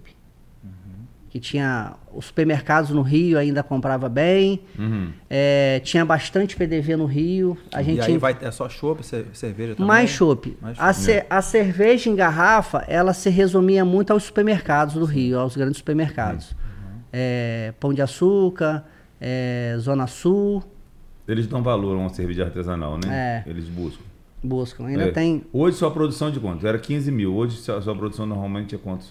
Que 1.32 1.40
tinha 1.40 1.94
os 2.12 2.26
supermercados 2.26 2.90
no 2.90 3.00
Rio 3.00 3.38
ainda 3.38 3.62
comprava 3.62 4.06
bem, 4.06 4.60
Uhum. 4.78 5.10
é, 5.30 5.80
tinha 5.82 6.04
bastante 6.04 6.54
PDV 6.54 6.94
no 6.94 7.06
Rio. 7.06 7.56
A 7.72 7.82
gente 7.82 7.96
e 7.96 8.00
aí 8.00 8.06
tinha 8.08 8.18
vai, 8.18 8.36
é 8.42 8.50
só 8.50 8.68
chopp, 8.68 9.02
ce- 9.02 9.24
cerveja 9.32 9.74
também? 9.74 9.86
mais 9.88 10.10
chopp. 10.10 10.54
Mais 10.60 10.78
A, 10.78 10.92
ce- 10.92 11.24
a 11.30 11.40
cerveja 11.40 12.10
em 12.10 12.14
garrafa, 12.14 12.84
ela 12.86 13.14
se 13.14 13.30
resumia 13.30 13.82
muito 13.82 14.12
aos 14.12 14.24
supermercados 14.24 14.94
do 14.96 15.06
Rio, 15.06 15.38
aos 15.38 15.56
grandes 15.56 15.78
supermercados. 15.78 16.50
Uhum. 16.50 17.00
É, 17.10 17.72
Pão 17.80 17.94
de 17.94 18.02
Açúcar, 18.02 18.84
é, 19.18 19.74
Zona 19.78 20.06
Sul, 20.06 20.62
Eles 21.26 21.46
dão 21.46 21.62
valor 21.62 21.96
a 21.96 21.98
uma 22.00 22.08
cerveja 22.10 22.44
artesanal, 22.44 22.98
né? 23.02 23.42
É. 23.46 23.50
Eles 23.50 23.64
buscam. 23.68 24.02
buscam. 24.44 24.86
Ainda 24.86 25.04
É. 25.04 25.10
tem 25.12 25.44
Hoje 25.50 25.78
sua 25.78 25.90
produção 25.90 26.30
de 26.30 26.38
quanto? 26.38 26.66
Era 26.66 26.78
15 26.78 27.10
mil. 27.10 27.34
Hoje 27.34 27.56
sua, 27.56 27.80
sua 27.80 27.94
produção 27.96 28.26
normalmente 28.26 28.74
é 28.74 28.78
quantos? 28.78 29.10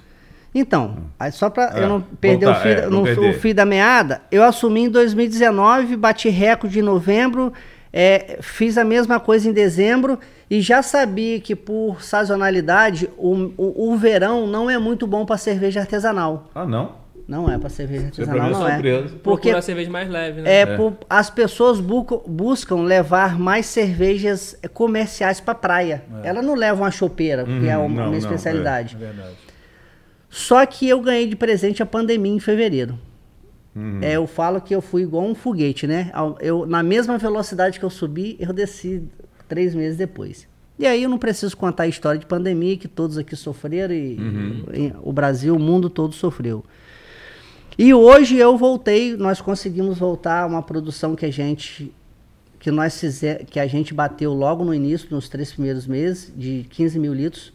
Então, 0.54 0.98
aí 1.20 1.32
só 1.32 1.50
para 1.50 1.80
É, 1.80 1.84
eu 1.84 1.88
não 1.90 2.02
perder, 2.02 2.46
voltar, 2.46 2.60
o, 2.60 2.62
fio, 2.62 2.72
é, 2.72 2.76
da- 2.82 2.90
não 2.90 2.98
no- 3.00 3.04
perder. 3.04 3.30
o 3.30 3.34
fio 3.40 3.56
da 3.56 3.66
meada, 3.66 4.22
eu 4.32 4.44
assumi 4.44 4.82
em 4.82 4.90
2019, 4.90 5.96
bati 5.96 6.28
recorde 6.30 6.80
em 6.80 6.82
novembro, 6.82 7.54
é, 7.94 8.38
fiz 8.42 8.78
a 8.78 8.84
mesma 8.84 9.20
coisa 9.20 9.50
em 9.50 9.54
dezembro 9.54 10.20
e 10.50 10.60
já 10.62 10.82
sabia 10.82 11.40
que 11.40 11.56
por 11.56 12.02
sazonalidade 12.04 13.10
o, 13.18 13.52
o, 13.58 13.92
o 13.94 13.98
verão 13.98 14.46
não 14.46 14.70
é 14.70 14.78
muito 14.78 15.08
bom 15.08 15.26
para 15.26 15.38
cerveja 15.38 15.80
artesanal. 15.82 16.50
Ah, 16.54 16.66
não? 16.66 17.00
Não 17.28 17.50
é 17.50 17.58
para 17.58 17.70
cerveja 17.70 18.04
é 18.04 18.06
artesanal, 18.08 18.48
é 18.48 18.52
não 18.52 18.68
é. 18.68 18.74
surpresa. 18.74 19.04
Porque 19.04 19.20
Procura 19.24 19.58
a 19.60 19.62
cerveja 19.62 19.90
mais 19.90 20.10
leve, 20.10 20.42
né? 20.42 20.54
é, 20.54 20.66
por- 20.66 20.94
as 21.10 21.30
pessoas 21.30 21.80
bucam- 21.80 22.22
buscam 22.28 22.82
levar 22.82 23.40
mais 23.40 23.68
cervejas 23.68 24.58
comerciais 24.74 25.40
para 25.40 25.56
praia. 25.56 26.04
Elas 26.24 26.44
não 26.46 26.56
levam 26.56 26.84
a 26.86 26.92
chopeira, 26.92 27.46
que 27.46 27.70
é 27.70 27.78
Uhum, 27.78 27.86
uma, 27.86 28.02
não, 28.04 28.10
minha 28.10 28.10
não, 28.10 28.18
especialidade. 28.18 28.96
É 28.96 29.06
verdade. 29.06 29.36
Só 30.32 30.66
que 30.66 30.88
eu 30.88 31.02
ganhei 31.02 31.28
de 31.28 31.36
presente 31.36 31.84
a 31.84 31.86
pandemia 31.86 32.34
em 32.34 32.40
fevereiro. 32.40 32.98
Uhum. 33.76 34.00
É, 34.02 34.14
eu 34.14 34.26
falo 34.26 34.62
que 34.62 34.74
eu 34.74 34.82
fui 34.82 35.02
igual 35.02 35.26
um 35.26 35.36
foguete, 35.36 35.86
né? 35.86 36.10
Eu, 36.40 36.66
na 36.66 36.82
mesma 36.82 37.18
velocidade 37.18 37.78
que 37.78 37.84
eu 37.84 37.90
subi, 37.90 38.38
eu 38.40 38.54
desci 38.54 39.04
três 39.48 39.76
meses 39.76 39.98
depois. 39.98 40.48
E 40.80 40.88
aí 40.88 41.04
eu 41.04 41.10
não 41.10 41.18
preciso 41.18 41.56
contar 41.58 41.84
a 41.84 41.88
história 41.88 42.18
de 42.18 42.26
pandemia 42.26 42.78
que 42.78 42.88
todos 42.88 43.18
aqui 43.18 43.36
sofreram 43.36 43.94
e, 43.94 44.18
e 44.74 44.94
o 45.04 45.12
Brasil, 45.12 45.54
o 45.54 45.60
mundo 45.60 45.90
todo 45.90 46.14
sofreu. 46.14 46.64
E 47.78 47.94
hoje 47.94 48.38
eu 48.38 48.58
voltei, 48.58 49.18
nós 49.18 49.42
conseguimos 49.42 50.00
voltar 50.00 50.44
a 50.44 50.48
uma 50.48 50.62
produção 50.62 51.14
que 51.14 51.26
a 51.26 51.32
gente 51.32 51.92
que 52.58 52.70
nós 52.70 53.00
fizer, 53.00 53.44
que 53.46 53.60
a 53.60 53.66
gente 53.66 53.92
bateu 53.92 54.32
logo 54.34 54.64
no 54.64 54.74
início, 54.74 55.08
nos 55.10 55.28
três 55.28 55.52
primeiros 55.52 55.88
meses, 55.88 56.32
de 56.38 56.66
15 56.70 57.00
mil 57.00 57.12
litros, 57.12 57.52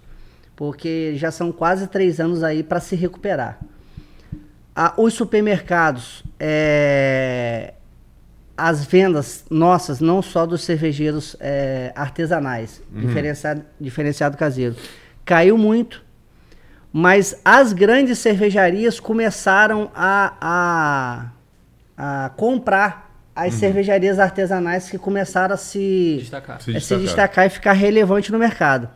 porque 0.56 1.12
já 1.16 1.30
são 1.30 1.52
quase 1.52 1.86
três 1.86 2.18
anos 2.18 2.42
aí 2.42 2.62
para 2.62 2.80
se 2.80 2.96
recuperar. 2.96 3.60
Ah, 4.74 4.94
os 4.96 5.14
supermercados, 5.14 6.24
é, 6.40 7.74
as 8.56 8.84
vendas 8.84 9.44
nossas, 9.50 10.00
não 10.00 10.22
só 10.22 10.46
dos 10.46 10.64
cervejeiros 10.64 11.36
é, 11.40 11.92
artesanais, 11.94 12.82
diferenciado, 12.90 13.64
diferenciado 13.78 14.36
caseiro, 14.36 14.74
caiu 15.24 15.58
muito, 15.58 16.02
mas 16.92 17.40
as 17.44 17.72
grandes 17.74 18.18
cervejarias 18.18 18.98
começaram 18.98 19.90
a, 19.94 20.32
a, 20.40 22.24
a 22.24 22.30
comprar 22.30 23.06
as 23.34 23.52
cervejarias 23.52 24.18
artesanais 24.18 24.88
que 24.88 24.96
começaram 24.96 25.54
a 25.54 25.58
se 25.58 26.16
Destacar. 26.20 26.62
Se 26.62 26.74
é 26.74 26.80
se 26.80 26.96
destacar 26.96 27.46
e 27.46 27.50
ficar 27.50 27.72
relevante 27.74 28.32
no 28.32 28.38
mercado. 28.38 28.88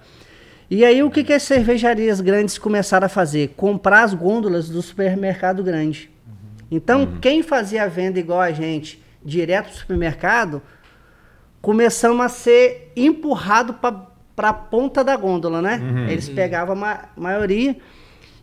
E 0.71 0.85
aí 0.85 1.03
o 1.03 1.11
que, 1.11 1.25
que 1.25 1.33
as 1.33 1.43
cervejarias 1.43 2.21
grandes 2.21 2.57
começaram 2.57 3.07
a 3.07 3.09
fazer? 3.09 3.55
Comprar 3.57 4.05
as 4.05 4.15
gôndolas 4.15 4.69
do 4.69 4.81
supermercado 4.81 5.65
grande. 5.65 6.09
Então, 6.71 7.19
quem 7.21 7.43
fazia 7.43 7.83
a 7.83 7.89
venda 7.89 8.21
igual 8.21 8.41
a 8.41 8.53
gente, 8.53 9.03
direto 9.25 9.71
do 9.71 9.75
supermercado, 9.77 10.63
começamos 11.61 12.25
a 12.25 12.29
ser 12.29 12.93
empurrado 12.97 13.75
para 13.75 14.49
a 14.49 14.53
ponta 14.53 15.03
da 15.03 15.17
gôndola, 15.17 15.61
né? 15.61 15.81
Eles 16.09 16.29
pegavam 16.29 16.75
a 16.75 16.77
ma 16.79 17.09
maioria. 17.17 17.77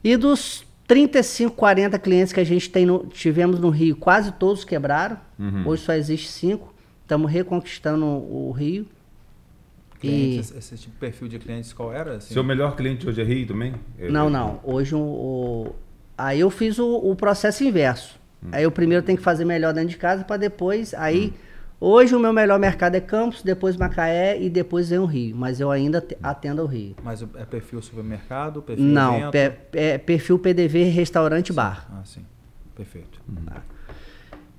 E 0.04 0.16
dos 0.18 0.66
35, 0.88 1.56
40 1.56 1.98
clientes 2.00 2.32
que 2.34 2.40
a 2.40 2.44
gente 2.46 2.70
tem 2.70 2.86
no- 2.86 3.06
tivemos 3.08 3.60
no 3.60 3.70
Rio, 3.70 3.96
quase 3.96 4.32
todos 4.34 4.64
quebraram. 4.64 5.18
Hoje 5.66 5.84
só 5.84 5.94
existe 5.94 6.28
cinco. 6.30 6.74
Estamos 7.02 7.32
reconquistando 7.32 8.06
o 8.06 8.52
Rio. 8.52 8.86
E... 9.98 10.00
Clientes, 10.00 10.52
esse, 10.52 10.58
esse 10.58 10.78
tipo 10.78 10.94
de 10.94 11.00
perfil 11.00 11.28
de 11.28 11.40
clientes, 11.40 11.74
qual 11.74 11.92
era? 11.92 12.18
Assim? 12.18 12.34
Seu 12.34 12.44
melhor 12.44 12.76
cliente 12.76 13.08
hoje 13.08 13.22
é 13.22 13.24
Rio 13.24 13.48
também? 13.48 13.74
É- 14.00 14.10
Não, 14.12 14.30
não. 14.30 14.60
Hoje 14.64 14.94
o, 14.96 15.00
o- 15.00 15.76
aí 16.18 16.40
eu 16.40 16.50
fiz 16.50 16.78
o, 16.80 16.88
o 16.98 17.16
processo 17.16 17.64
inverso. 17.64 18.20
Aí 18.52 18.64
eu 18.64 18.72
primeiro 18.72 19.04
tenho 19.04 19.18
que 19.18 19.24
fazer 19.24 19.44
melhor 19.44 19.74
dentro 19.74 19.90
de 19.90 19.98
casa 19.98 20.24
para 20.24 20.38
depois. 20.38 20.94
Aí 20.94 21.34
hoje 21.82 22.16
o 22.16 22.20
meu 22.20 22.32
melhor 22.32 22.60
mercado 22.60 22.94
é 22.96 23.02
Campos, 23.02 23.42
depois 23.42 23.76
Macaé 23.76 24.40
e 24.40 24.50
depois 24.50 24.90
vem 24.90 25.00
o 25.00 25.06
Rio. 25.06 25.36
Mas 25.36 25.60
eu 25.60 25.72
ainda 25.72 26.00
te- 26.00 26.16
atendo 26.22 26.62
ao 26.62 26.68
Rio. 26.68 26.96
Mas 27.04 27.22
é 27.36 27.46
perfil 27.46 27.82
supermercado, 27.82 28.62
perfil 28.62 28.86
Não, 28.86 29.32
pe- 29.32 29.54
é 29.74 29.98
perfil 29.98 30.38
PDV 30.38 30.84
restaurante 30.84 31.52
bar. 31.52 31.88
Ah, 31.92 32.06
sim. 32.06 32.24
Perfeito. 32.76 33.20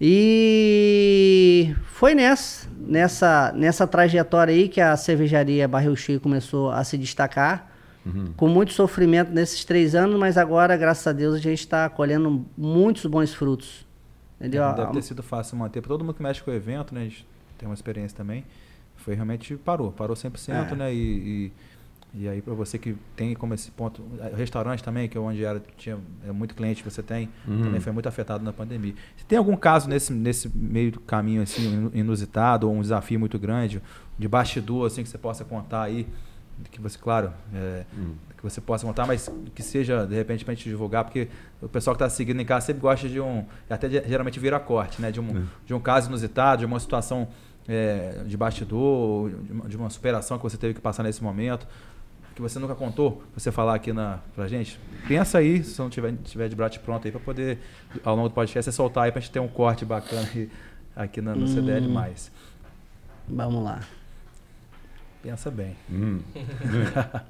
E 0.00 1.74
foi 1.92 2.14
nessa, 2.14 2.68
nessa, 2.78 3.52
nessa 3.52 3.86
trajetória 3.86 4.54
aí 4.54 4.68
que 4.68 4.80
a 4.80 4.96
cervejaria 4.96 5.66
Barril 5.66 5.96
Cheio 5.96 6.20
começou 6.20 6.70
a 6.70 6.82
se 6.84 6.96
destacar. 6.96 7.72
Com 8.38 8.48
muito 8.48 8.72
sofrimento 8.72 9.30
nesses 9.32 9.66
três 9.66 9.94
anos, 9.94 10.18
mas 10.18 10.38
agora, 10.38 10.74
graças 10.78 11.06
a 11.06 11.12
Deus, 11.12 11.34
a 11.34 11.38
gente 11.38 11.58
está 11.58 11.86
colhendo 11.90 12.46
muitos 12.56 13.04
bons 13.04 13.34
frutos. 13.34 13.86
Entendeu? 14.40 14.64
Não 14.64 14.74
deve 14.74 14.92
ter 14.92 15.02
sido 15.02 15.22
fácil 15.22 15.58
manter. 15.58 15.82
Para 15.82 15.88
todo 15.88 16.02
mundo 16.02 16.14
que 16.14 16.22
mexe 16.22 16.42
com 16.42 16.50
o 16.50 16.54
evento, 16.54 16.94
né? 16.94 17.02
A 17.02 17.04
gente 17.04 17.26
tem 17.58 17.68
uma 17.68 17.74
experiência 17.74 18.16
também. 18.16 18.46
Foi 18.96 19.14
realmente 19.14 19.56
parou, 19.56 19.92
parou 19.92 20.16
100%, 20.16 20.72
É. 20.72 20.74
né? 20.74 20.94
E, 20.94 20.96
e, 20.96 21.52
e 22.14 22.28
aí 22.28 22.40
para 22.40 22.54
você 22.54 22.78
que 22.78 22.96
tem 23.14 23.34
como 23.34 23.52
esse 23.54 23.70
ponto, 23.70 24.02
eh, 24.18 24.32
restaurante 24.34 24.82
também, 24.82 25.08
que 25.08 25.16
é 25.16 25.20
onde 25.20 25.44
era, 25.44 25.62
tinha 25.76 25.98
é 26.26 26.32
muito 26.32 26.54
cliente 26.54 26.82
que 26.82 26.90
você 26.90 27.02
tem, 27.02 27.28
também 27.44 27.80
foi 27.80 27.92
muito 27.92 28.08
afetado 28.08 28.42
na 28.42 28.52
pandemia. 28.52 28.94
Se 29.16 29.24
tem 29.26 29.38
algum 29.38 29.56
caso 29.56 29.88
nesse, 29.88 30.12
nesse 30.12 30.50
meio 30.54 30.92
do 30.92 31.00
caminho 31.00 31.42
assim 31.42 31.62
inu- 31.62 31.90
inusitado 31.94 32.68
ou 32.68 32.74
um 32.74 32.80
desafio 32.80 33.20
muito 33.20 33.38
grande, 33.38 33.82
de 34.18 34.26
bastidor 34.26 34.86
assim 34.86 35.02
que 35.02 35.08
você 35.08 35.18
possa 35.18 35.44
contar 35.44 35.82
aí, 35.82 36.06
que 36.70 36.80
você, 36.80 36.98
claro, 36.98 37.32
é, 37.54 37.84
hum. 37.96 38.14
que 38.36 38.42
você 38.42 38.60
possa 38.60 38.86
contar, 38.86 39.06
mas 39.06 39.30
que 39.54 39.62
seja, 39.62 40.06
de 40.06 40.14
repente, 40.14 40.44
para 40.44 40.52
a 40.52 40.54
gente 40.54 40.68
divulgar, 40.68 41.04
porque 41.04 41.28
o 41.62 41.68
pessoal 41.68 41.94
que 41.94 42.02
está 42.02 42.10
seguindo 42.10 42.40
em 42.40 42.44
casa 42.44 42.66
sempre 42.66 42.82
gosta 42.82 43.08
de 43.08 43.20
um, 43.20 43.44
até 43.68 43.88
geralmente 43.88 44.40
vira 44.40 44.58
corte, 44.58 45.00
né? 45.00 45.12
De 45.12 45.20
um, 45.20 45.38
é. 45.38 45.42
de 45.66 45.74
um 45.74 45.80
caso 45.80 46.08
inusitado, 46.08 46.60
de 46.60 46.66
uma 46.66 46.80
situação 46.80 47.28
é, 47.68 48.22
de 48.26 48.36
bastidor, 48.36 49.30
de 49.30 49.52
uma, 49.52 49.68
de 49.68 49.76
uma 49.76 49.90
superação 49.90 50.36
que 50.36 50.42
você 50.42 50.56
teve 50.56 50.74
que 50.74 50.80
passar 50.80 51.02
nesse 51.02 51.22
momento 51.22 51.66
que 52.38 52.42
você 52.42 52.60
nunca 52.60 52.76
contou, 52.76 53.20
você 53.34 53.50
falar 53.50 53.74
aqui 53.74 53.92
na, 53.92 54.20
pra 54.32 54.46
gente? 54.46 54.78
Pensa 55.08 55.38
aí, 55.38 55.64
se 55.64 55.76
não 55.80 55.90
tiver, 55.90 56.14
tiver 56.22 56.48
de 56.48 56.54
brate 56.54 56.78
pronto 56.78 57.04
aí, 57.04 57.10
para 57.10 57.20
poder, 57.20 57.58
ao 58.04 58.14
longo 58.14 58.28
do 58.28 58.34
podcast, 58.34 58.70
você 58.70 58.76
soltar 58.76 59.04
aí 59.06 59.12
pra 59.12 59.20
gente 59.20 59.32
ter 59.32 59.40
um 59.40 59.48
corte 59.48 59.84
bacana 59.84 60.28
aí, 60.32 60.48
aqui 60.94 61.20
no, 61.20 61.34
no 61.34 61.42
hum. 61.42 61.46
CDL+. 61.48 61.88
Vamos 63.28 63.64
lá. 63.64 63.80
Pensa 65.20 65.50
bem. 65.50 65.76
Hum. 65.90 66.20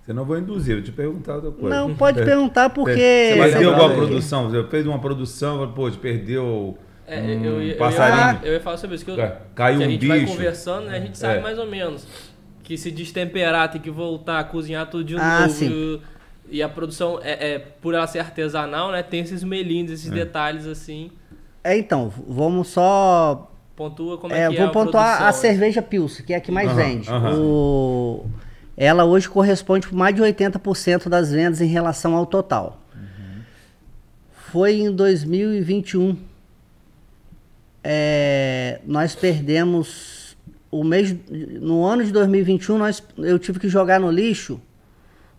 Você 0.00 0.14
não 0.14 0.24
vou 0.24 0.38
induzir, 0.38 0.78
eu 0.78 0.82
te 0.82 0.90
perguntar 0.90 1.34
outra 1.34 1.50
coisa. 1.50 1.76
Não, 1.76 1.94
pode 1.94 2.18
é. 2.18 2.24
perguntar 2.24 2.70
porque. 2.74 3.34
Você 3.34 3.36
perdeu 3.36 3.74
alguma 3.74 3.94
produção? 3.94 4.50
Você 4.50 4.66
fez 4.68 4.86
uma 4.86 4.98
produção, 4.98 5.70
pô, 5.72 5.90
perdeu. 5.90 6.78
É, 7.06 7.20
um 7.20 7.44
eu, 7.44 7.62
eu, 7.62 7.76
passarinho. 7.76 8.38
Eu 8.38 8.46
ia, 8.46 8.48
eu 8.48 8.52
ia 8.54 8.60
falar 8.60 8.78
sobre 8.78 8.96
isso. 8.96 9.04
Que, 9.04 9.10
eu, 9.10 9.32
Caiu 9.54 9.78
que 9.78 9.84
um 9.84 9.86
a 9.86 9.90
gente 9.90 10.00
bicho. 10.00 10.08
vai 10.08 10.24
conversando, 10.24 10.86
né? 10.86 10.96
A 10.96 11.00
gente 11.00 11.18
sabe 11.18 11.38
é. 11.38 11.42
mais 11.42 11.58
ou 11.58 11.66
menos 11.66 12.06
que 12.70 12.78
se 12.78 12.92
destemperar, 12.92 13.68
tem 13.68 13.80
que 13.80 13.90
voltar 13.90 14.38
a 14.38 14.44
cozinhar 14.44 14.88
tudo 14.88 15.02
de 15.02 15.16
ah, 15.16 15.40
novo. 15.40 15.52
Sim. 15.52 16.00
E 16.48 16.62
a 16.62 16.68
produção, 16.68 17.18
é, 17.20 17.54
é, 17.54 17.58
por 17.58 17.94
ela 17.94 18.06
ser 18.06 18.20
artesanal, 18.20 18.92
né? 18.92 19.02
Tem 19.02 19.18
esses 19.18 19.42
melindres, 19.42 19.98
esses 19.98 20.12
é. 20.12 20.14
detalhes 20.14 20.68
assim. 20.68 21.10
É, 21.64 21.76
então, 21.76 22.12
vamos 22.28 22.68
só 22.68 23.50
Pontua 23.74 24.18
como 24.18 24.32
é, 24.32 24.42
é 24.42 24.48
que 24.48 24.56
vou 24.56 24.66
é 24.66 24.68
a 24.68 24.70
pontuar 24.70 25.22
a 25.24 25.32
cerveja 25.32 25.82
Pilsen, 25.82 26.24
que 26.24 26.32
é 26.32 26.36
a 26.36 26.40
que 26.40 26.52
mais 26.52 26.70
vende. 26.70 27.10
O... 27.10 28.24
Ela 28.76 29.04
hoje 29.04 29.28
corresponde 29.28 29.88
por 29.88 29.96
mais 29.96 30.14
de 30.14 30.22
80% 30.22 31.08
das 31.08 31.32
vendas 31.32 31.60
em 31.60 31.66
relação 31.66 32.14
ao 32.14 32.24
total. 32.24 32.80
Uhum. 32.94 33.42
Foi 34.52 34.74
em 34.74 34.92
2021. 34.92 36.16
É, 37.82 38.80
nós 38.86 39.16
perdemos 39.16 40.19
o 40.70 40.84
mês. 40.84 41.14
No 41.28 41.84
ano 41.84 42.04
de 42.04 42.12
2021, 42.12 42.78
nós, 42.78 43.02
eu 43.18 43.38
tive 43.38 43.58
que 43.58 43.68
jogar 43.68 44.00
no 44.00 44.10
lixo 44.10 44.60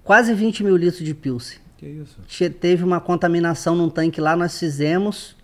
quase 0.03 0.33
20 0.33 0.63
mil 0.63 0.75
litros 0.75 1.03
de 1.03 1.13
Pilsen. 1.13 1.59
Que 1.77 1.87
isso? 1.87 2.49
Teve 2.59 2.83
uma 2.83 2.99
contaminação 2.99 3.75
num 3.75 3.89
tanque 3.89 4.21
lá, 4.21 4.35
nós 4.35 4.57
fizemos 4.57 5.35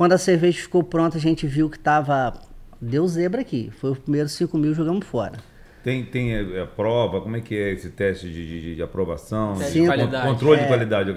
quando 0.00 0.12
a 0.14 0.18
cerveja 0.18 0.62
ficou 0.62 0.82
pronta, 0.82 1.18
a 1.18 1.20
gente 1.20 1.46
viu 1.46 1.68
que 1.68 1.78
tava. 1.78 2.32
Deu 2.80 3.06
zebra 3.06 3.42
aqui. 3.42 3.70
Foi 3.78 3.90
os 3.90 3.98
primeiros 3.98 4.32
5 4.32 4.56
mil 4.56 4.72
jogamos 4.72 5.06
fora. 5.06 5.34
Tem, 5.82 6.04
tem 6.04 6.34
a, 6.34 6.38
é, 6.38 6.42
a, 6.42 6.62
é, 6.62 6.66
prova? 6.66 7.20
Como 7.20 7.36
é 7.36 7.40
que 7.40 7.56
é 7.56 7.72
esse 7.72 7.90
teste 7.90 8.28
de, 8.28 8.60
de, 8.60 8.74
de 8.76 8.82
aprovação? 8.82 9.56
Sim, 9.56 9.82
de 9.82 9.86
qualidade. 9.86 10.28
Controle 10.28 10.58
é, 10.58 10.62
de 10.62 10.68
qualidade. 10.68 11.14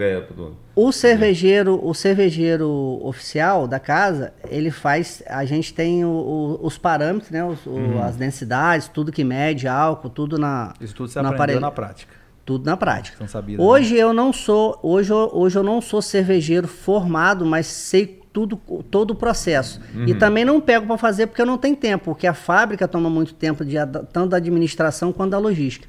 O 0.75 0.91
cervejeiro, 0.91 1.79
o 1.85 1.93
cervejeiro 1.93 2.99
oficial 3.03 3.67
da 3.67 3.79
casa, 3.79 4.33
ele 4.49 4.71
faz. 4.71 5.21
A 5.27 5.43
gente 5.43 5.73
tem 5.73 6.05
o, 6.05 6.09
o, 6.09 6.65
os 6.65 6.77
parâmetros, 6.77 7.29
né? 7.29 7.43
Os, 7.43 7.65
uhum. 7.65 8.01
As 8.01 8.15
densidades, 8.15 8.87
tudo 8.87 9.11
que 9.11 9.23
mede 9.23 9.67
álcool, 9.67 10.09
tudo 10.09 10.37
na. 10.37 10.73
Isso 10.79 10.95
tudo 10.95 11.09
você 11.09 11.19
aprendeu 11.19 11.35
aparelho. 11.35 11.59
na 11.59 11.71
prática. 11.71 12.13
Tudo 12.45 12.65
na 12.65 12.75
prática. 12.75 13.25
Sabia, 13.27 13.59
hoje 13.59 13.95
né? 13.95 14.01
eu 14.01 14.13
não 14.13 14.33
sou, 14.33 14.77
hoje, 14.83 15.13
hoje 15.13 15.57
eu 15.57 15.63
não 15.63 15.79
sou 15.79 16.01
cervejeiro 16.01 16.67
formado, 16.67 17.45
mas 17.45 17.67
sei 17.67 18.22
tudo, 18.33 18.57
todo 18.89 19.11
o 19.11 19.15
processo. 19.15 19.79
Uhum. 19.93 20.07
E 20.07 20.15
também 20.15 20.43
não 20.43 20.59
pego 20.59 20.87
para 20.87 20.97
fazer 20.97 21.27
porque 21.27 21.41
eu 21.41 21.45
não 21.45 21.57
tenho 21.57 21.75
tempo, 21.75 22.05
porque 22.05 22.25
a 22.25 22.33
fábrica 22.33 22.87
toma 22.87 23.09
muito 23.09 23.33
tempo, 23.35 23.63
de, 23.63 23.75
tanto 24.11 24.29
da 24.29 24.37
administração 24.37 25.13
quanto 25.13 25.31
da 25.31 25.37
logística. 25.37 25.87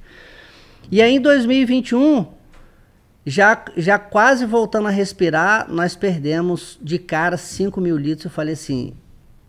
E 0.92 1.00
aí 1.00 1.16
em 1.16 1.20
2021, 1.20 2.26
já, 3.24 3.64
já 3.76 3.98
quase 3.98 4.44
voltando 4.44 4.86
a 4.86 4.90
respirar, 4.90 5.66
nós 5.70 5.96
perdemos 5.96 6.78
de 6.82 6.98
cara 6.98 7.38
5 7.38 7.80
mil 7.80 7.96
litros. 7.96 8.26
Eu 8.26 8.30
falei 8.30 8.52
assim, 8.52 8.92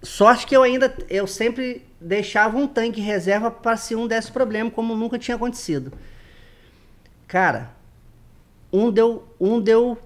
sorte 0.01 0.47
que 0.47 0.55
eu 0.55 0.63
ainda, 0.63 0.95
eu 1.09 1.27
sempre 1.27 1.83
deixava 1.99 2.57
um 2.57 2.65
tanque 2.65 3.01
reserva 3.01 3.51
para 3.51 3.75
se 3.75 3.93
um 3.93 4.07
desse 4.07 4.31
problema, 4.31 4.71
como 4.71 4.95
nunca 4.95 5.19
tinha 5.19 5.35
acontecido. 5.35 5.91
Cara, 7.27 7.71
um 8.71 8.89
deu, 8.89 9.27
um 9.39 9.59
deu 9.59 9.97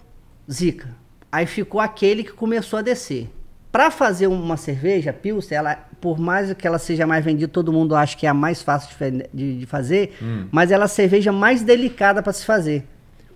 zica. 0.50 0.99
Aí 1.32 1.46
ficou 1.46 1.80
aquele 1.80 2.24
que 2.24 2.32
começou 2.32 2.80
a 2.80 2.82
descer. 2.82 3.30
Para 3.72 3.92
fazer 3.92 4.28
uma 4.28 4.58
cerveja, 4.58 5.14
Pilsen, 5.14 5.58
ela, 5.58 5.76
por 6.02 6.18
mais 6.18 6.52
que 6.54 6.66
ela 6.66 6.80
seja 6.80 7.06
mais 7.06 7.24
vendida, 7.24 7.48
todo 7.48 7.72
mundo 7.72 7.96
acha 7.96 8.18
que 8.18 8.26
é 8.26 8.30
a 8.30 8.34
mais 8.34 8.64
fácil 8.64 8.90
de, 9.00 9.30
de, 9.32 9.60
de 9.60 9.66
fazer, 9.68 10.18
hum. 10.22 10.48
mas 10.52 10.72
ela 10.72 10.86
é 10.86 10.86
a 10.86 10.88
cerveja 10.88 11.32
mais 11.32 11.62
delicada 11.62 12.24
para 12.24 12.34
se 12.34 12.44
fazer. 12.46 12.88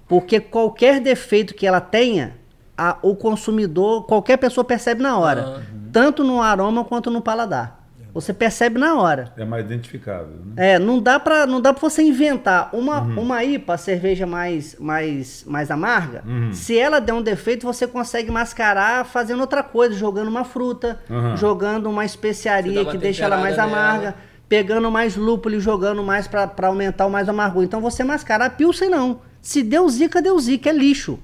Porque 0.07 0.39
qualquer 0.39 0.99
defeito 0.99 1.53
que 1.53 1.67
ela 1.67 1.79
tenha, 1.79 2.35
a, 2.75 2.97
o 3.03 3.15
consumidor, 3.15 4.05
qualquer 4.05 4.37
pessoa 4.37 4.63
percebe 4.63 5.03
na 5.03 5.17
hora. 5.17 5.57
Uhum. 5.57 5.89
Tanto 5.91 6.23
no 6.23 6.41
aroma 6.41 6.83
quanto 6.83 7.11
no 7.11 7.21
paladar. 7.21 7.82
Você 8.13 8.31
percebe 8.31 8.79
na 8.79 8.95
hora. 8.95 9.33
É 9.35 9.43
mais 9.43 9.65
identificável. 9.65 10.35
Né? 10.45 10.73
É, 10.73 10.79
não 10.79 11.01
dá 11.01 11.19
para 11.19 11.47
não 11.47 11.59
dá 11.59 11.73
para 11.73 11.81
você 11.81 12.03
inventar 12.03 12.69
uma 12.71 13.01
uhum. 13.01 13.21
uma 13.21 13.43
IPA, 13.43 13.75
cerveja 13.75 14.27
mais 14.27 14.75
mais 14.79 15.43
mais 15.47 15.71
amarga. 15.71 16.23
Uhum. 16.25 16.53
Se 16.53 16.77
ela 16.77 17.01
der 17.01 17.13
um 17.13 17.23
defeito, 17.23 17.65
você 17.65 17.87
consegue 17.87 18.29
mascarar 18.29 19.03
fazendo 19.05 19.39
outra 19.41 19.63
coisa, 19.63 19.95
jogando 19.95 20.27
uma 20.27 20.43
fruta, 20.43 20.99
uhum. 21.09 21.35
jogando 21.35 21.89
uma 21.89 22.05
especiaria 22.05 22.85
que 22.85 22.97
deixa 22.97 23.25
ela 23.25 23.37
mais 23.37 23.57
amarga, 23.57 24.13
pegando 24.47 24.91
mais 24.91 25.15
lúpulo 25.15 25.55
e 25.55 25.59
jogando 25.59 26.03
mais 26.03 26.27
para 26.27 26.67
aumentar 26.67 27.07
o 27.07 27.09
mais 27.09 27.27
amargo. 27.27 27.63
Então 27.63 27.81
você 27.81 28.03
mascara 28.03 28.45
a 28.45 28.49
pilsen 28.49 28.89
não. 28.89 29.21
Se 29.41 29.63
deu 29.63 29.89
zica, 29.89 30.21
deu 30.21 30.39
zica, 30.39 30.69
é 30.69 30.73
lixo. 30.73 31.17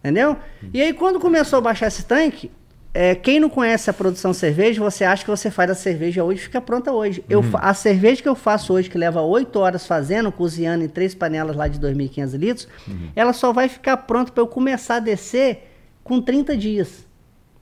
Entendeu? 0.00 0.36
E 0.74 0.82
aí 0.82 0.92
quando 0.92 1.20
começou 1.20 1.60
a 1.60 1.62
baixar 1.62 1.86
esse 1.86 2.04
tanque, 2.04 2.50
é, 2.96 3.14
quem 3.14 3.38
não 3.38 3.50
conhece 3.50 3.90
a 3.90 3.92
produção 3.92 4.30
de 4.30 4.38
cerveja, 4.38 4.82
você 4.82 5.04
acha 5.04 5.22
que 5.22 5.30
você 5.30 5.50
faz 5.50 5.70
a 5.70 5.74
cerveja 5.74 6.24
hoje 6.24 6.40
fica 6.40 6.62
pronta 6.62 6.90
hoje. 6.90 7.22
Eu, 7.28 7.40
uhum. 7.40 7.50
a 7.54 7.74
cerveja 7.74 8.22
que 8.22 8.28
eu 8.28 8.34
faço 8.34 8.72
hoje, 8.72 8.88
que 8.88 8.96
leva 8.96 9.20
8 9.20 9.54
horas 9.58 9.86
fazendo, 9.86 10.32
cozinhando 10.32 10.82
em 10.82 10.88
três 10.88 11.14
panelas 11.14 11.54
lá 11.54 11.68
de 11.68 11.78
2.500 11.78 12.38
litros, 12.38 12.68
uhum. 12.88 13.10
ela 13.14 13.34
só 13.34 13.52
vai 13.52 13.68
ficar 13.68 13.98
pronta 13.98 14.32
para 14.32 14.42
eu 14.42 14.46
começar 14.46 14.96
a 14.96 15.00
descer 15.00 15.68
com 16.02 16.22
30 16.22 16.56
dias. 16.56 17.06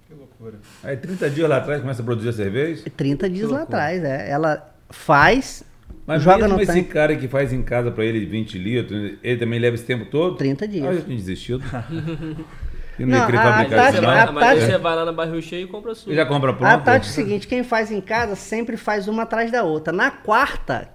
Que 0.07 0.15
loucura. 0.15 0.61
Aí 0.85 0.97
30 0.97 1.29
dias 1.31 1.49
lá 1.49 1.57
atrás 1.57 1.81
começa 1.81 2.01
a 2.01 2.05
produzir 2.05 2.29
a 2.29 2.33
cerveja? 2.33 2.85
30 2.97 3.29
dias 3.29 3.51
lá 3.51 3.63
atrás, 3.63 4.05
é. 4.05 4.31
Ela 4.31 4.73
faz, 4.89 5.65
mas 6.07 6.23
joga 6.23 6.47
no 6.47 6.61
esse 6.61 6.73
tanque. 6.73 6.91
cara 6.91 7.17
que 7.17 7.27
faz 7.27 7.53
em 7.53 7.63
casa 7.63 7.91
para 7.91 8.05
ele 8.05 8.25
20 8.25 8.57
litros, 8.57 9.15
ele 9.21 9.39
também 9.39 9.59
leva 9.59 9.75
esse 9.75 9.85
tempo 9.85 10.05
todo? 10.05 10.37
30 10.37 10.69
dias. 10.69 10.87
Ah, 10.87 10.93
eu 10.93 11.03
tinha 11.03 11.17
desistido. 11.17 11.65
E 12.99 13.05
não, 13.05 13.19
não 13.19 13.27
querer 13.27 13.39
fabricar 13.39 13.95
isso, 13.95 14.05
a 14.05 14.33
Mas 14.33 14.63
você 14.63 14.79
vai 14.79 14.97
lá 14.97 15.05
na 15.05 15.13
barril 15.13 15.43
cheio 15.43 15.65
e 15.65 15.69
compra 15.69 15.95
sua. 15.95 16.13
E 16.13 16.17
já 16.17 16.25
compra 16.27 16.53
pronto? 16.53 16.71
A 16.71 16.79
tática 16.79 17.07
é 17.07 17.11
o 17.11 17.13
seguinte, 17.13 17.47
quem 17.47 17.65
faz 17.65 17.91
em 17.91 18.01
casa 18.01 18.37
sempre 18.37 18.77
faz 18.77 19.09
uma 19.09 19.23
atrás 19.23 19.51
da 19.51 19.63
outra. 19.63 19.93
Na 19.93 20.11
quarta... 20.11 20.89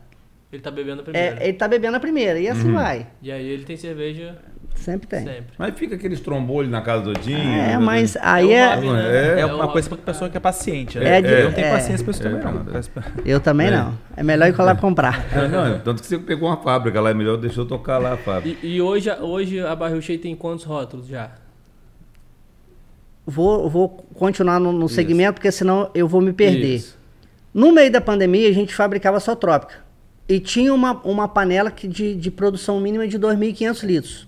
Ele 0.52 0.62
tá 0.62 0.72
bebendo 0.72 1.02
a 1.02 1.04
primeira. 1.04 1.44
É, 1.44 1.48
ele 1.48 1.58
tá 1.58 1.68
bebendo 1.68 1.98
a 1.98 2.00
primeira, 2.00 2.40
e 2.40 2.48
assim 2.48 2.70
uhum. 2.70 2.74
vai. 2.74 3.08
E 3.22 3.32
aí 3.32 3.48
ele 3.48 3.64
tem 3.64 3.78
cerveja... 3.78 4.36
Sempre 4.76 5.08
tem. 5.08 5.20
Sempre. 5.20 5.48
Mas 5.58 5.78
fica 5.78 5.96
aqueles 5.96 6.22
trombolhos 6.22 6.72
na 6.72 6.82
casa 6.82 7.04
do 7.04 7.14
Dinho. 7.14 7.38
É, 7.38 7.68
né? 7.68 7.78
mas 7.78 8.16
aí 8.22 8.54
é. 8.54 8.74
É, 8.74 8.78
né? 8.78 9.40
é, 9.40 9.42
é 9.42 9.46
uma 9.46 9.68
coisa 9.68 9.90
para 9.90 9.98
pessoa 9.98 10.30
que 10.30 10.38
é 10.38 10.40
paciente. 10.40 10.98
Né? 10.98 11.18
É, 11.18 11.22
de, 11.22 11.28
eu 11.28 11.46
não 11.46 11.52
tenho 11.54 11.72
paciência 11.72 12.04
para 12.04 12.12
isso 12.12 12.24
também, 12.24 12.42
não. 12.42 12.66
Eu 13.26 13.40
também 13.40 13.72
não. 13.72 13.98
É 14.16 14.24
melhor 14.24 14.48
ir 14.48 14.58
lá 14.58 14.76
comprar. 14.76 15.26
não, 15.52 15.80
tanto 15.80 16.02
que 16.02 16.08
você 16.08 16.18
pegou 16.18 16.48
uma 16.48 16.58
fábrica 16.58 17.02
lá, 17.02 17.10
é 17.10 17.14
melhor 17.14 17.38
deixou 17.38 17.66
tocar 17.66 17.98
lá 17.98 18.14
a 18.14 18.18
fábrica. 18.18 18.58
E, 18.66 18.76
e 18.76 18.82
hoje, 18.82 19.12
hoje 19.20 19.60
a 19.60 19.76
Barril 19.76 20.02
Cheio 20.02 20.20
tem 20.20 20.36
quantos 20.36 20.64
rótulos 20.64 21.08
já? 21.08 21.32
Vou, 23.30 23.70
vou 23.70 23.90
continuar 24.16 24.60
no, 24.60 24.72
no 24.72 24.90
segmento, 24.90 25.36
porque 25.36 25.52
senão 25.52 25.90
eu 25.94 26.08
vou 26.08 26.22
me 26.22 26.34
perder. 26.34 26.76
Isso. 26.76 26.98
No 27.54 27.72
meio 27.72 27.92
da 27.92 28.02
pandemia, 28.02 28.50
a 28.50 28.54
gente 28.54 28.74
fabricava 28.74 29.20
só 29.20 29.36
trópica. 29.36 29.76
E 30.28 30.40
tinha 30.40 30.74
uma, 30.74 30.94
uma 31.04 31.28
panela 31.28 31.72
que 31.72 31.88
de, 31.88 32.16
de 32.16 32.30
produção 32.30 32.80
mínima 32.80 33.08
de 33.08 33.18
2.500 33.18 33.84
litros. 33.84 34.28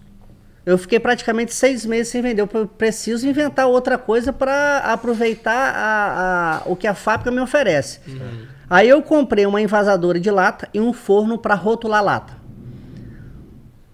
Eu 0.65 0.77
fiquei 0.77 0.99
praticamente 0.99 1.53
seis 1.53 1.85
meses 1.85 2.09
sem 2.09 2.21
vender. 2.21 2.41
Eu 2.41 2.67
preciso 2.67 3.27
inventar 3.27 3.67
outra 3.67 3.97
coisa 3.97 4.31
para 4.31 4.79
aproveitar 4.79 5.73
a, 5.75 6.57
a, 6.57 6.61
o 6.65 6.75
que 6.75 6.87
a 6.87 6.93
fábrica 6.93 7.31
me 7.31 7.39
oferece. 7.39 7.99
Uhum. 8.07 8.45
Aí 8.69 8.87
eu 8.87 9.01
comprei 9.01 9.45
uma 9.45 9.61
envasadora 9.61 10.19
de 10.19 10.31
lata 10.31 10.69
e 10.73 10.79
um 10.79 10.93
forno 10.93 11.37
para 11.37 11.55
rotular 11.55 12.03
lata 12.03 12.40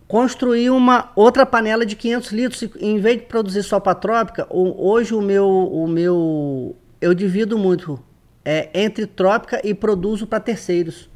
construir 0.08 0.70
uma 0.70 1.12
outra 1.16 1.46
panela 1.46 1.86
de 1.86 1.96
500 1.96 2.32
litros. 2.32 2.70
Em 2.80 3.00
vez 3.00 3.18
de 3.18 3.24
produzir 3.26 3.64
só 3.64 3.80
para 3.80 3.96
trópica, 3.96 4.48
hoje 4.50 5.14
o 5.14 5.22
meu, 5.22 5.48
o 5.48 5.88
meu 5.88 6.76
eu 7.02 7.14
divido 7.14 7.58
muito 7.58 8.00
é, 8.46 8.70
entre 8.74 9.06
trópica 9.06 9.62
e 9.64 9.74
produzo 9.74 10.26
para 10.26 10.40
terceiros. 10.40 11.10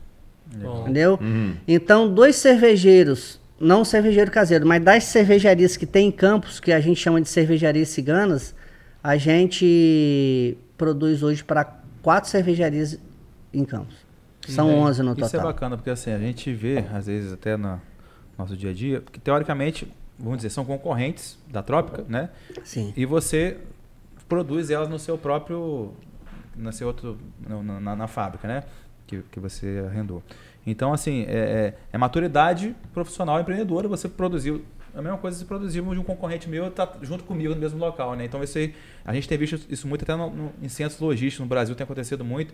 Bom. 0.54 0.82
Entendeu? 0.82 1.18
Uhum. 1.22 1.56
Então, 1.66 2.14
dois 2.14 2.36
cervejeiros, 2.36 3.40
não 3.58 3.86
cervejeiro 3.86 4.30
caseiro, 4.30 4.68
mas 4.68 4.84
das 4.84 5.06
cervejarias 5.06 5.78
que 5.78 5.86
tem 5.86 6.10
em 6.10 6.12
campos, 6.12 6.60
que 6.60 6.74
a 6.74 6.80
gente 6.82 7.00
chama 7.00 7.22
de 7.22 7.30
cervejarias 7.30 7.88
ciganas, 7.88 8.54
a 9.02 9.16
gente 9.16 10.58
produz 10.78 11.24
hoje 11.24 11.42
para 11.42 11.64
quatro 12.02 12.30
cervejarias 12.30 13.00
em 13.54 13.64
campos. 13.64 13.96
São 14.48 14.70
É, 14.70 14.74
11 14.74 15.04
no 15.04 15.12
Isso 15.14 15.24
é 15.24 15.30
total. 15.30 15.44
bacana, 15.46 15.78
porque 15.78 15.90
assim, 15.90 16.12
a 16.12 16.18
gente 16.20 16.52
vê, 16.52 16.84
às 16.92 17.06
vezes, 17.06 17.32
até 17.32 17.56
no 17.56 17.80
nosso 18.42 18.58
dia 18.58 18.72
a 18.72 18.74
dia, 18.74 19.02
que 19.12 19.20
teoricamente, 19.20 19.88
vamos 20.20 20.38
dizer, 20.38 20.50
são 20.50 20.66
concorrentes 20.66 21.38
da 21.48 21.62
Trópica, 21.64 22.06
né? 22.08 22.30
Sim. 22.64 22.94
E 22.96 23.06
você 23.06 23.58
produz 24.28 24.70
elas 24.70 24.90
no 24.90 25.00
seu 25.00 25.18
próprio. 25.18 25.94
No 26.56 26.72
seu 26.74 26.88
outro, 26.88 27.18
no- 27.48 27.64
na, 27.64 27.96
na 27.96 28.08
fábrica, 28.08 28.48
né? 28.48 28.64
Que, 29.08 29.22
que 29.32 29.40
você 29.40 29.84
arrendou. 29.90 30.22
Então, 30.68 30.94
assim, 30.94 31.24
é, 31.28 31.34
é- 31.34 31.74
é 31.94 31.98
maturidade 31.98 32.76
profissional 32.94 33.40
empreendedora 33.40 33.88
você 33.88 34.08
produziu. 34.10 34.64
A 34.94 35.02
mesma 35.02 35.18
coisa 35.18 35.38
se 35.38 35.46
produzir 35.46 35.82
de 35.82 36.00
um 36.00 36.04
concorrente 36.04 36.50
meu 36.50 36.70
tá 36.70 36.98
junto 37.02 37.24
comigo 37.24 37.56
no 37.56 37.60
mesmo 37.62 37.80
local, 37.80 38.14
né? 38.16 38.26
Então, 38.26 38.44
esse, 38.44 38.76
a 39.06 39.14
gente 39.14 39.28
tem 39.28 39.38
visto 39.38 39.58
isso 39.70 39.88
muito 39.88 40.04
até 40.04 40.14
no, 40.16 40.30
no- 40.30 40.52
em 40.62 40.68
centros 40.68 41.00
logísticos 41.00 41.40
no 41.40 41.46
Brasil, 41.48 41.74
tem 41.76 41.86
acontecido 41.86 42.26
muito 42.26 42.54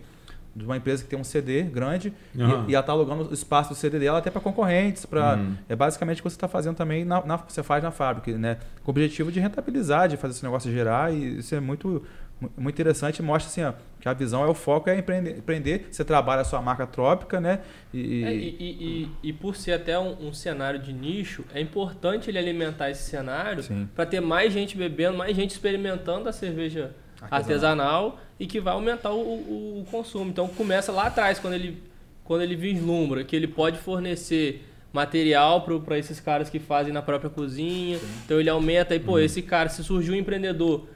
de 0.54 0.64
uma 0.64 0.76
empresa 0.76 1.02
que 1.04 1.08
tem 1.08 1.18
um 1.18 1.24
CD 1.24 1.62
grande 1.62 2.12
e- 2.34 2.42
Aham. 2.42 2.64
e, 2.68 2.74
ela 2.74 2.80
está 2.80 2.92
alugando 2.92 3.28
o 3.30 3.34
espaço 3.34 3.70
do 3.70 3.74
CD 3.76 3.98
dela 3.98 4.18
até 4.18 4.30
para 4.30 4.40
concorrentes, 4.40 5.06
para 5.06 5.36
Uhum. 5.36 5.54
é 5.68 5.76
basicamente 5.76 6.20
o 6.20 6.22
que 6.22 6.30
você 6.30 6.36
está 6.36 6.48
fazendo 6.48 6.76
também 6.76 7.04
na, 7.04 7.24
na- 7.24 7.36
você 7.36 7.62
faz 7.62 7.82
na 7.82 7.90
fábrica, 7.90 8.36
né? 8.36 8.58
Com 8.82 8.90
o 8.90 8.92
objetivo 8.92 9.30
de 9.30 9.38
rentabilizar, 9.40 10.08
de 10.08 10.16
fazer 10.16 10.34
esse 10.34 10.42
negócio 10.44 10.70
girar 10.72 11.12
e 11.12 11.38
isso 11.38 11.54
é 11.54 11.60
muito 11.60 12.04
mu- 12.40 12.50
muito 12.56 12.74
interessante, 12.76 13.18
e 13.18 13.22
mostra 13.22 13.50
assim, 13.50 13.62
ó, 13.64 13.72
que 14.00 14.08
a 14.08 14.12
visão 14.12 14.44
é 14.44 14.46
o 14.46 14.54
foco 14.54 14.88
é 14.88 14.96
empreender, 14.96 15.38
empreender 15.38 15.88
você 15.90 16.04
trabalha 16.04 16.42
a 16.42 16.44
sua 16.44 16.62
marca 16.62 16.86
trópica, 16.86 17.40
né? 17.40 17.60
E, 17.92 18.22
É, 18.24 18.32
e, 18.32 18.56
e- 18.60 19.02
e- 19.24 19.28
e 19.28 19.32
por 19.32 19.56
ser 19.56 19.72
até 19.72 19.98
um, 19.98 20.28
um 20.28 20.32
cenário 20.32 20.78
de 20.78 20.92
nicho, 20.92 21.44
é 21.52 21.60
importante 21.60 22.30
ele 22.30 22.38
alimentar 22.38 22.90
esse 22.90 23.02
cenário 23.10 23.64
para 23.94 24.06
ter 24.06 24.20
mais 24.20 24.52
gente 24.52 24.76
bebendo, 24.76 25.18
mais 25.18 25.34
gente 25.36 25.50
experimentando 25.50 26.28
a 26.28 26.32
cerveja 26.32 26.92
Artesanal. 27.20 27.40
artesanal, 27.40 28.20
e 28.40 28.46
que 28.46 28.60
vai 28.60 28.72
aumentar 28.74 29.10
o, 29.10 29.18
o- 29.20 29.80
o 29.82 29.90
consumo. 29.90 30.30
Então 30.30 30.46
começa 30.48 30.92
lá 30.92 31.06
atrás, 31.06 31.38
quando 31.38 31.54
ele, 31.54 31.82
quando 32.24 32.42
ele 32.42 32.54
vislumbra 32.56 33.24
que 33.24 33.34
ele 33.34 33.46
pode 33.48 33.78
fornecer 33.78 34.64
material 34.92 35.62
para 35.84 35.98
esses 35.98 36.18
caras 36.20 36.48
que 36.48 36.58
fazem 36.58 36.92
na 36.92 37.02
própria 37.02 37.28
cozinha. 37.30 37.98
Então 38.24 38.40
ele 38.40 38.48
aumenta 38.48 38.94
e, 38.94 39.00
pô, 39.00 39.12
Uhum. 39.12 39.18
esse 39.18 39.42
cara, 39.42 39.68
se 39.68 39.82
surgiu 39.84 40.14
um 40.14 40.16
empreendedor, 40.16 40.86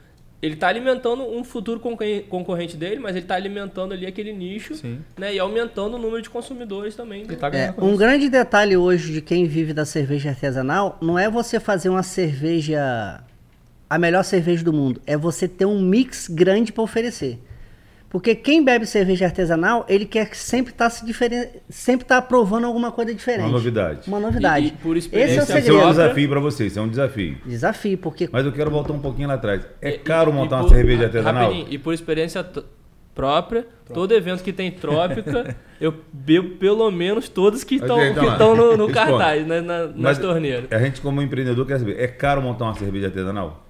ele 0.41 0.55
está 0.55 0.67
alimentando 0.67 1.23
um 1.23 1.43
futuro 1.43 1.79
concorre- 1.79 2.21
concorrente 2.27 2.75
dele, 2.75 2.99
mas 2.99 3.11
ele 3.15 3.23
está 3.23 3.35
alimentando 3.35 3.93
ali 3.93 4.05
aquele 4.05 4.33
nicho 4.33 4.75
Sim. 4.75 4.99
né, 5.17 5.33
e 5.33 5.39
aumentando 5.39 5.95
o 5.95 5.99
número 5.99 6.21
de 6.21 6.29
consumidores 6.29 6.95
também. 6.95 7.23
né? 7.25 7.35
tá 7.35 7.47
É, 7.49 7.73
um 7.77 7.95
grande 7.95 8.29
detalhe 8.29 8.75
hoje 8.75 9.13
de 9.13 9.21
quem 9.21 9.45
vive 9.45 9.73
da 9.73 9.85
cerveja 9.85 10.29
artesanal 10.31 10.97
não 11.01 11.17
é 11.17 11.29
você 11.29 11.59
fazer 11.59 11.87
uma 11.89 12.03
cerveja, 12.03 13.23
a 13.89 13.97
melhor 13.99 14.23
cerveja 14.23 14.63
do 14.63 14.73
mundo, 14.73 15.01
é 15.05 15.15
você 15.17 15.47
ter 15.47 15.65
um 15.65 15.81
mix 15.81 16.27
grande 16.27 16.71
para 16.71 16.83
oferecer. 16.83 17.39
Porque 18.09 18.35
quem 18.35 18.63
bebe 18.63 18.85
cerveja 18.85 19.25
artesanal, 19.25 19.85
ele 19.89 20.05
quer 20.05 20.35
sempre 20.35 20.71
estar 20.71 20.87
se 20.91 21.03
diferen... 21.03 21.47
sempre 21.67 22.05
tá 22.05 22.21
provando 22.21 22.67
alguma 22.67 22.91
coisa 22.91 23.11
diferente. 23.13 23.45
Uma 23.45 23.53
novidade. 23.53 24.07
Uma 24.07 24.19
novidade. 24.19 24.65
E- 24.65 24.69
e 24.69 24.71
por 24.71 24.95
Esse 24.95 25.07
é 25.07 25.09
o 25.09 25.17
experiência 25.19 25.41
Esse 25.41 25.51
é 25.51 25.57
um 25.59 25.61
segredo. 25.63 25.87
desafio 25.89 26.29
para 26.29 26.39
vocês, 26.39 26.71
isso 26.71 26.79
é 26.79 26.81
um 26.83 26.87
desafio. 26.87 27.37
Desafio, 27.43 27.97
porque 27.97 28.29
Mas 28.31 28.45
eu 28.45 28.51
quero 28.51 28.69
voltar 28.69 28.93
um 28.93 28.99
pouquinho 28.99 29.27
lá 29.27 29.33
atrás. 29.33 29.65
É 29.81 29.95
E- 29.95 29.97
caro 29.97 30.29
e- 30.29 30.33
montar 30.33 30.57
e 30.57 30.59
uma 30.59 30.67
por- 30.67 30.75
cerveja 30.75 31.05
artesanal? 31.05 31.43
rapidinho, 31.45 31.67
e 31.71 31.77
por 31.79 31.91
experiência 31.91 32.45
própria, 33.15 33.65
todo 33.91 34.11
evento 34.13 34.43
que 34.43 34.53
tem 34.53 34.69
trópica, 34.71 35.55
eu 35.81 35.95
bebo 36.11 36.57
pelo 36.57 36.89
menos 36.91 37.27
todos 37.29 37.63
que 37.63 37.75
estão 37.75 37.99
então, 38.03 38.55
no, 38.55 38.77
no 38.77 38.89
cartaz, 38.91 39.45
né, 39.45 39.59
na, 39.59 39.87
nas 39.87 40.17
torneiras. 40.19 40.65
A 40.71 40.77
gente, 40.79 41.01
como 41.01 41.19
empreendedor, 41.21 41.65
quer 41.65 41.79
saber: 41.79 41.99
é 41.99 42.07
caro 42.07 42.41
montar 42.43 42.65
uma 42.65 42.75
cerveja 42.75 43.07
artesanal? 43.07 43.62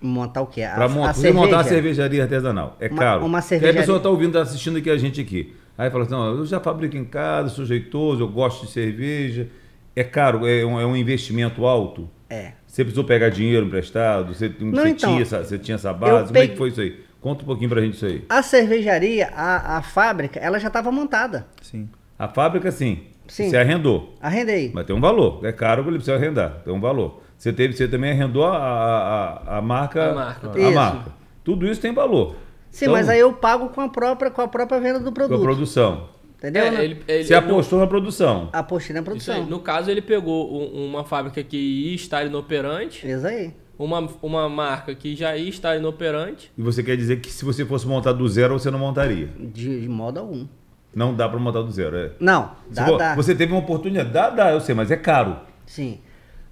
Montar 0.00 0.42
o 0.42 0.46
quê? 0.46 0.62
A, 0.62 0.74
Para 0.74 0.84
a 0.84 0.88
montar, 0.88 1.32
montar 1.32 1.56
uma 1.56 1.64
cervejaria 1.64 2.22
artesanal. 2.22 2.76
É 2.80 2.88
Uma- 2.88 2.98
caro. 2.98 3.24
uma 3.26 3.40
cervejaria- 3.42 3.80
a 3.80 3.82
pessoa 3.82 3.96
está 3.98 4.08
ouvindo, 4.08 4.28
está 4.28 4.42
assistindo 4.42 4.78
aqui 4.78 4.90
a 4.90 4.96
gente 4.96 5.20
aqui. 5.20 5.54
Aí 5.78 5.90
fala 5.90 6.04
assim: 6.04 6.12
não, 6.12 6.26
eu 6.38 6.46
já 6.46 6.60
fabrico 6.60 6.96
em 6.96 7.04
casa, 7.04 7.50
sou 7.50 7.64
jeitoso, 7.64 8.22
eu 8.22 8.28
gosto 8.28 8.66
de 8.66 8.72
cerveja. 8.72 9.48
É 9.94 10.04
caro, 10.04 10.46
é 10.46 10.64
um, 10.64 10.78
é 10.80 10.86
um 10.86 10.96
investimento 10.96 11.64
alto. 11.66 12.08
É. 12.28 12.52
Você 12.66 12.82
precisou 12.84 13.04
pegar 13.04 13.30
dinheiro 13.30 13.64
emprestado? 13.66 14.34
Você, 14.34 14.52
Não, 14.60 14.72
você 14.72 14.88
então, 14.90 15.10
tinha, 15.10 15.22
essa, 15.22 15.42
você 15.44 15.58
tinha 15.58 15.76
essa 15.76 15.92
base? 15.92 16.26
Como 16.26 16.38
é 16.38 16.46
que 16.48 16.56
foi 16.56 16.68
isso 16.68 16.80
aí? 16.80 17.00
Conta 17.20 17.42
um 17.42 17.46
pouquinho 17.46 17.70
pra 17.70 17.80
gente 17.80 17.94
isso 17.94 18.04
aí. 18.06 18.24
A 18.28 18.42
cervejaria, 18.42 19.28
a, 19.34 19.78
a 19.78 19.82
fábrica, 19.82 20.38
ela 20.38 20.58
já 20.60 20.68
estava 20.68 20.92
montada. 20.92 21.46
Sim. 21.62 21.88
A 22.18 22.28
fábrica, 22.28 22.70
sim. 22.70 23.04
Sim. 23.26 23.48
Você 23.50 23.56
arrendou. 23.56 24.14
Arrendei. 24.20 24.70
Mas 24.74 24.86
tem 24.86 24.94
um 24.94 25.00
valor. 25.00 25.40
É 25.44 25.50
caro 25.52 25.82
que 25.82 25.88
ele 25.88 25.96
precisa 25.96 26.16
arrendar. 26.16 26.60
Tem 26.64 26.72
um 26.72 26.80
valor. 26.80 27.22
Você, 27.36 27.52
teve, 27.52 27.74
você 27.76 27.86
também 27.86 28.10
arrendou 28.12 28.44
a, 28.44 28.56
a, 28.56 29.58
a- 29.58 29.62
marca. 29.62 30.10
A 30.10 30.14
marca. 30.14 30.50
a 30.54 30.58
Isso. 30.58 30.72
marca. 30.74 31.12
Tudo 31.44 31.66
isso 31.66 31.80
tem 31.80 31.92
valor. 31.92 32.34
Sim, 32.70 32.86
Então, 32.86 32.94
mas 32.94 33.08
aí 33.08 33.20
eu 33.20 33.32
pago 33.32 33.68
com 33.68 33.80
a 33.80 33.88
própria, 33.88 34.30
com 34.30 34.42
a 34.42 34.48
própria 34.48 34.80
venda 34.80 34.98
do 34.98 35.04
Com 35.04 35.10
a 35.10 35.12
produto. 35.14 35.40
produção. 35.42 36.08
Entendeu? 36.38 36.64
É, 36.64 36.70
né? 36.70 36.84
ele- 36.84 37.02
ele- 37.08 37.24
Você 37.24 37.34
ele 37.34 37.40
não- 37.46 37.50
apostou 37.52 37.78
na 37.78 37.86
produção. 37.86 38.48
Apostei 38.52 38.92
na 38.94 39.00
Isso 39.00 39.04
produção. 39.04 39.34
aí. 39.36 39.46
No 39.46 39.60
caso, 39.60 39.90
ele 39.90 40.02
pegou 40.02 40.52
um- 40.52 40.86
uma 40.86 41.04
fábrica 41.04 41.42
que 41.42 41.56
ia 41.56 41.94
estar 41.94 42.24
inoperante, 42.26 43.06
Isso 43.08 43.26
aí. 43.26 43.54
uma, 43.78 44.06
uma 44.22 44.48
marca 44.48 44.94
que 44.94 45.14
já 45.16 45.36
ia 45.36 45.48
estar 45.48 45.76
inoperante. 45.76 46.52
E 46.56 46.62
você 46.62 46.82
quer 46.82 46.96
dizer 46.96 47.20
que 47.20 47.30
se 47.30 47.44
você 47.44 47.64
fosse 47.64 47.86
montar 47.86 48.12
do 48.12 48.28
zero, 48.28 48.58
você 48.58 48.70
não 48.70 48.78
montaria. 48.78 49.28
De, 49.38 49.80
de 49.82 49.88
modo 49.88 50.20
algum. 50.20 50.46
Não 50.94 51.14
dá 51.14 51.28
pra 51.28 51.38
montar 51.38 51.62
do 51.62 51.70
zero. 51.70 51.96
É. 51.96 52.10
Não, 52.20 52.52
dá, 52.70 52.84
vo- 52.86 52.96
dá. 52.96 53.14
Você 53.14 53.34
teve 53.34 53.52
uma 53.52 53.60
oportunidade. 53.60 54.10
Dá, 54.10 54.28
dá, 54.30 54.50
eu 54.52 54.60
sei, 54.60 54.74
mas 54.74 54.90
é 54.90 54.96
caro. 54.96 55.36
Sim. 55.66 56.00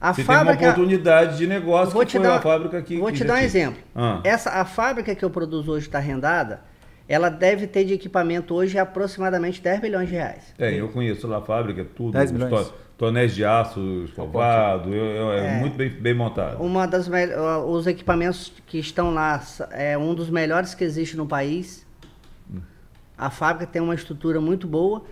A 0.05 0.13
você 0.13 0.23
teve 0.23 0.31
uma 0.33 0.39
fábrica. 0.45 0.65
oportunidade 0.71 1.37
de 1.39 1.47
negócio 1.47 1.93
Vou 1.95 2.03
que 2.03 2.09
te 2.09 2.17
foi 2.19 2.27
dar, 2.27 2.37
a 2.37 2.41
fábrica 2.41 2.83
que. 2.83 2.99
vou 2.99 3.09
que 3.09 3.15
te 3.19 3.25
dar 3.25 3.35
um 3.35 3.37
tinha. 3.37 3.47
exemplo. 3.47 3.83
Ah. 3.95 4.21
Essa, 4.23 4.51
a 4.51 4.65
fábrica 4.65 5.15
que 5.15 5.25
eu 5.25 5.31
produzo 5.31 5.73
hoje 5.73 5.87
está 5.87 5.99
arrendada, 5.99 6.61
ela 7.09 7.29
deve 7.31 7.67
ter 7.67 7.85
de 7.85 7.95
equipamento 7.95 8.55
hoje 8.55 8.79
aproximadamente 8.79 9.63
10 9.63 9.81
milhões 9.81 10.09
de 10.09 10.15
reais. 10.15 10.53
Tem, 10.59 10.77
eu 10.77 10.89
conheço 10.89 11.27
lá 11.27 11.39
a 11.39 11.41
fábrica, 11.41 11.81
é 11.81 11.85
tudo. 11.85 12.13
10 12.13 12.31
os 12.31 12.33
milhões. 12.37 12.67
to- 12.69 12.75
tonéis 12.99 13.35
de 13.35 13.45
aço 13.45 13.81
escovado, 14.05 14.95
é, 14.95 15.57
É. 15.57 15.59
muito 15.59 15.77
bem, 15.77 15.89
bem 15.91 16.15
montado. 16.15 16.63
Uma 16.63 16.87
das 16.87 17.09
os 17.67 17.87
equipamentos 17.87 18.53
que 18.67 18.79
estão 18.79 19.13
lá 19.13 19.43
é 19.73 19.97
um 19.99 20.15
dos 20.15 20.29
melhores 20.31 20.75
que 20.75 20.85
existe 20.85 21.17
no 21.17 21.27
país. 21.27 21.85
A 23.17 23.31
fábrica 23.31 23.67
tem 23.71 23.81
uma 23.81 23.95
estrutura 23.95 24.41
muito 24.41 24.67
boa. 24.67 25.03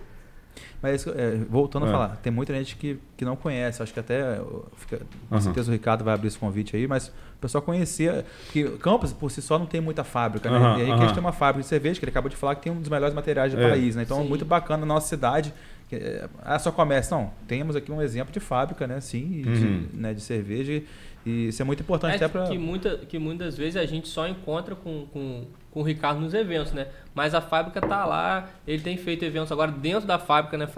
Mas 0.81 1.01
isso, 1.01 1.09
é, 1.15 1.35
voltando 1.49 1.85
É. 1.85 1.89
a 1.89 1.91
falar, 1.91 2.17
tem 2.17 2.31
muita 2.31 2.53
gente 2.53 2.75
que, 2.75 2.99
que 3.17 3.23
não 3.25 3.35
conhece. 3.35 3.81
Acho 3.81 3.93
que 3.93 3.99
até, 3.99 4.39
ó, 4.41 4.61
fica, 4.75 4.97
com 5.29 5.35
Aham. 5.35 5.41
certeza 5.41 5.69
o 5.69 5.73
Ricardo 5.73 6.03
vai 6.03 6.13
abrir 6.13 6.27
esse 6.27 6.37
convite 6.37 6.75
aí, 6.75 6.87
mas 6.87 7.07
o 7.07 7.39
pessoal 7.41 7.61
conhecia. 7.61 8.25
Porque 8.45 8.63
Campos, 8.79 9.13
por 9.13 9.31
si 9.31 9.41
só, 9.41 9.57
não 9.57 9.65
tem 9.65 9.79
muita 9.81 10.03
fábrica, 10.03 10.49
né? 10.49 10.57
Aham, 10.57 10.77
e 10.77 10.81
aí 10.81 10.87
que 10.87 10.93
a 10.93 11.05
gente 11.05 11.13
tem 11.13 11.21
uma 11.23 11.31
fábrica 11.31 11.61
de 11.63 11.67
cerveja, 11.67 11.99
que 11.99 12.05
ele 12.05 12.11
acabou 12.11 12.29
de 12.29 12.35
falar 12.35 12.55
que 12.55 12.63
tem 12.63 12.71
um 12.71 12.79
dos 12.79 12.89
melhores 12.89 13.13
materiais 13.15 13.53
do 13.53 13.59
É. 13.59 13.69
país, 13.69 13.95
né? 13.95 14.03
Então, 14.03 14.21
Sim. 14.21 14.27
muito 14.27 14.45
bacana 14.45 14.85
na 14.85 14.93
nossa 14.93 15.07
cidade. 15.07 15.53
que, 15.89 15.95
é, 15.97 16.27
Ah, 16.41 16.57
só 16.57 16.71
comércio. 16.71 17.15
Não, 17.15 17.31
temos 17.47 17.75
aqui 17.75 17.91
um 17.91 18.01
exemplo 18.01 18.33
de 18.33 18.39
fábrica, 18.39 18.87
né? 18.87 18.99
Sim, 19.01 19.31
e 19.31 19.47
Uhum. 19.47 19.53
de, 19.91 19.97
né, 19.97 20.13
de 20.13 20.21
cerveja. 20.21 20.81
E 21.25 21.47
isso 21.49 21.61
é 21.61 21.65
muito 21.65 21.81
importante 21.81 22.13
É 22.13 22.15
até 22.15 22.27
para. 22.27 22.47
que, 22.47 22.57
muita, 22.57 22.97
que 22.97 23.19
muitas 23.19 23.55
vezes 23.55 23.75
a 23.77 23.85
gente 23.85 24.07
só 24.07 24.27
encontra 24.27 24.75
com, 24.75 25.05
com, 25.13 25.45
com 25.73 25.79
o 25.79 25.83
Ricardo 25.83 26.21
nos 26.21 26.35
eventos, 26.35 26.71
né? 26.71 26.87
Mas 27.15 27.33
a 27.33 27.41
fábrica 27.41 27.81
tá 27.81 28.05
lá, 28.05 28.47
ele 28.67 28.83
tem 28.83 28.95
feito 28.95 29.25
eventos 29.25 29.51
agora 29.51 29.71
dentro 29.71 30.07
da 30.07 30.19
fábrica, 30.19 30.55
né? 30.55 30.69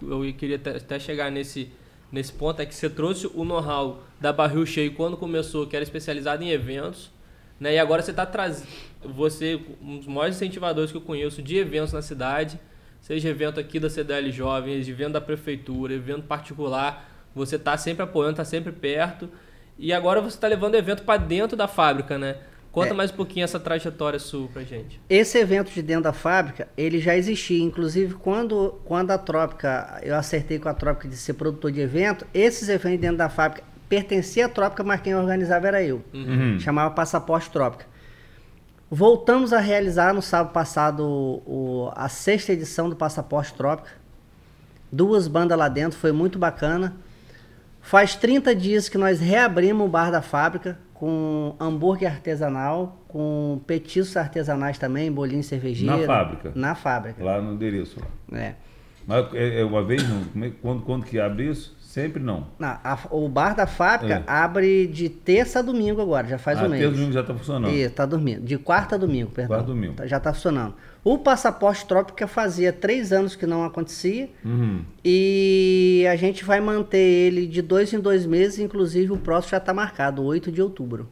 Eu 0.00 0.20
queria 0.38 0.56
até, 0.56 0.98
chegar 1.00 1.30
nesse, 1.30 1.72
nesse 2.10 2.32
ponto, 2.32 2.62
é 2.62 2.66
que 2.66 2.74
você 2.74 2.88
trouxe 2.88 3.26
o 3.34 3.44
know-how 3.44 4.02
da 4.20 4.32
Barril 4.32 4.64
Cheio 4.64 4.94
quando 4.94 5.16
começou, 5.16 5.66
que 5.66 5.74
era 5.74 5.82
especializado 5.82 6.44
em 6.44 6.50
eventos, 6.50 7.10
né? 7.58 7.74
E 7.74 7.78
agora 7.80 8.00
você 8.00 8.12
está 8.12 8.24
trazendo, 8.24 8.68
você, 9.02 9.60
um 9.82 9.98
dos 9.98 10.06
maiores 10.06 10.36
incentivadores 10.36 10.92
que 10.92 10.96
eu 10.96 11.02
conheço 11.02 11.42
de 11.42 11.56
eventos 11.56 11.92
na 11.92 12.00
cidade, 12.00 12.58
seja 13.00 13.28
evento 13.28 13.58
aqui 13.58 13.80
da 13.80 13.90
CDL 13.90 14.30
Jovem, 14.30 14.74
evento 14.74 15.14
da 15.14 15.20
prefeitura, 15.20 15.92
evento 15.92 16.22
particular, 16.22 17.10
você 17.34 17.56
está 17.56 17.76
sempre 17.76 18.04
apoiando, 18.04 18.34
está 18.34 18.44
sempre 18.44 18.70
perto. 18.70 19.28
E 19.76 19.92
agora 19.92 20.20
você 20.20 20.36
está 20.36 20.46
levando 20.46 20.74
o 20.74 20.76
evento 20.76 21.02
para 21.02 21.18
dentro 21.18 21.56
da 21.56 21.66
fábrica, 21.66 22.16
né? 22.16 22.36
Conta 22.74 22.90
É. 22.90 22.92
mais 22.92 23.12
um 23.12 23.14
pouquinho 23.14 23.44
essa 23.44 23.60
trajetória 23.60 24.18
sua 24.18 24.48
pra 24.48 24.62
gente. 24.64 25.00
Esse 25.08 25.38
evento 25.38 25.70
de 25.70 25.80
dentro 25.80 26.02
da 26.02 26.12
fábrica, 26.12 26.66
ele 26.76 26.98
já 26.98 27.16
existia. 27.16 27.62
Inclusive, 27.62 28.14
quando, 28.14 28.80
quando 28.84 29.12
a 29.12 29.18
Trópica, 29.18 30.00
eu 30.02 30.16
acertei 30.16 30.58
com 30.58 30.68
a 30.68 30.74
Trópica 30.74 31.06
de 31.08 31.16
ser 31.16 31.34
produtor 31.34 31.70
de 31.70 31.80
evento, 31.80 32.26
esses 32.34 32.68
eventos 32.68 33.00
dentro 33.00 33.16
da 33.18 33.28
fábrica 33.28 33.64
pertencia 33.88 34.46
à 34.46 34.48
Trópica, 34.48 34.82
mas 34.82 35.00
quem 35.00 35.14
organizava 35.14 35.68
era 35.68 35.82
eu. 35.84 36.02
Uhum. 36.12 36.58
Chamava 36.58 36.92
Passaporte 36.92 37.48
Trópica. 37.48 37.86
Voltamos 38.90 39.52
a 39.52 39.60
realizar 39.60 40.12
no 40.12 40.20
sábado 40.20 40.52
passado 40.52 41.00
o- 41.04 41.42
o- 41.46 41.92
a 41.94 42.08
sexta 42.08 42.52
edição 42.52 42.88
do 42.90 42.96
Passaporte 42.96 43.54
Trópica. 43.54 43.90
Duas 44.90 45.28
bandas 45.28 45.56
lá 45.56 45.68
dentro, 45.68 45.96
foi 45.98 46.10
muito 46.10 46.38
bacana. 46.40 46.94
Faz 47.80 48.16
30 48.16 48.54
dias 48.54 48.88
que 48.88 48.98
nós 48.98 49.20
reabrimos 49.20 49.86
o 49.86 49.88
bar 49.88 50.10
da 50.10 50.22
fábrica 50.22 50.76
com 51.04 51.54
hambúrguer 51.60 52.10
artesanal, 52.10 52.96
com 53.08 53.60
petiscos 53.66 54.16
artesanais 54.16 54.78
também, 54.78 55.12
bolinho 55.12 55.42
cervejeiro. 55.44 55.98
Na 55.98 56.06
fábrica? 56.06 56.52
Na 56.54 56.74
fábrica. 56.74 57.22
Lá 57.22 57.42
no 57.42 57.52
endereço. 57.52 58.00
Lá. 58.32 58.38
É. 58.38 58.54
Mas 59.06 59.34
é, 59.34 59.60
é 59.60 59.64
uma 59.66 59.84
vez, 59.84 60.02
não? 60.08 60.22
É- 60.42 60.50
quando, 60.62 60.80
quando 60.82 61.04
que 61.04 61.20
abre 61.20 61.50
isso? 61.50 61.76
Sempre 61.78 62.22
não. 62.22 62.46
Na- 62.58 62.80
a- 62.82 62.98
o 63.10 63.28
bar 63.28 63.54
da 63.54 63.66
fábrica 63.66 64.24
É. 64.26 64.30
abre 64.32 64.86
de 64.86 65.10
terça 65.10 65.58
a 65.58 65.62
domingo 65.62 66.00
agora, 66.00 66.26
já 66.26 66.38
faz 66.38 66.58
um 66.58 66.62
Até 66.62 66.70
mês. 66.70 66.86
o 66.88 66.90
domingo 66.92 67.12
já 67.12 67.20
está 67.20 67.34
funcionando. 67.34 67.70
Isso, 67.74 67.94
tá 67.94 68.06
dormindo. 68.06 68.40
De 68.40 68.56
quarta 68.56 68.94
a 68.94 68.98
domingo, 68.98 69.30
perdão. 69.30 69.56
Quarta 69.58 69.70
a 69.70 69.74
domingo. 69.74 69.92
Tá- 69.96 70.06
Já 70.06 70.18
tá 70.18 70.32
funcionando. 70.32 70.74
O 71.04 71.18
passaporte 71.18 71.84
trópica 71.86 72.26
fazia 72.26 72.72
três 72.72 73.12
anos 73.12 73.36
que 73.36 73.44
não 73.46 73.62
acontecia. 73.62 74.30
Uhum. 74.42 74.82
E 75.04 76.06
a 76.10 76.16
gente 76.16 76.42
vai 76.44 76.60
manter 76.62 76.96
ele 76.98 77.46
de 77.46 77.60
dois 77.60 77.92
em 77.92 78.00
dois 78.00 78.24
meses, 78.24 78.58
inclusive 78.58 79.12
o 79.12 79.18
próximo 79.18 79.50
já 79.50 79.56
está 79.58 79.74
marcado, 79.74 80.22
8 80.24 80.50
de 80.50 80.62
outubro. 80.62 81.06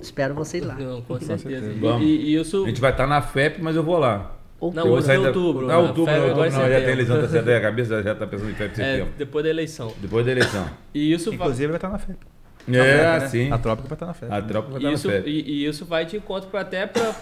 Espero 0.00 0.34
vocês 0.34 0.64
lá. 0.64 0.74
Não, 0.76 1.02
com 1.02 1.18
certeza. 1.18 1.38
certeza. 1.48 1.72
E- 1.72 1.80
Vamos. 1.80 2.02
E, 2.02 2.06
e 2.06 2.36
isso. 2.36 2.64
A 2.64 2.68
gente 2.68 2.80
vai 2.80 2.92
estar 2.92 3.08
na 3.08 3.20
FEP, 3.20 3.60
mas 3.60 3.74
eu 3.74 3.82
vou 3.82 3.98
lá. 3.98 4.36
Não, 4.60 4.88
hoje 4.88 5.10
é 5.10 5.14
da- 5.20 5.26
outubro, 5.28 5.66
Não, 5.66 5.82
né? 5.82 5.88
outubro, 5.88 6.10
agora 6.12 6.24
outubro, 6.28 6.44
é 6.46 6.50
não, 6.50 6.58
já 6.58 6.62
tem 6.62 6.72
setembro. 6.74 6.90
eleição, 6.92 7.20
tá 7.20 7.28
certo, 7.28 7.48
a 7.50 7.60
cabeça 7.60 8.02
já 8.02 8.12
está 8.12 8.26
pensando 8.26 8.50
em 8.50 8.54
FEP 8.54 8.68
em 8.80 8.82
É, 8.82 8.86
setembro. 8.92 9.12
depois 9.18 9.44
da 9.44 9.50
eleição. 9.50 9.92
Depois 10.00 10.26
da 10.26 10.32
eleição. 10.32 10.70
E 10.94 11.12
isso 11.12 11.30
vai. 11.30 11.34
Inclusive 11.34 11.66
vai 11.68 11.76
estar 11.76 11.88
na 11.88 11.98
FEP. 11.98 12.18
É, 12.68 12.72
né? 12.72 13.28
sim. 13.28 13.50
A 13.50 13.58
Trópica 13.58 13.88
vai 13.88 13.96
estar 13.96 14.06
na 14.06 14.14
FEP. 14.14 14.32
A 14.32 14.42
tropa 14.42 14.68
vai 14.70 14.78
estar 14.78 14.92
Isso, 14.92 15.08
na 15.08 15.14
FEP. 15.14 15.28
e, 15.30 15.50
e 15.50 15.66
isso 15.66 15.84
vai 15.84 16.04
de 16.06 16.16
encontro 16.16 16.50
pra, 16.50 16.60
até 16.60 16.86
para 16.86 17.14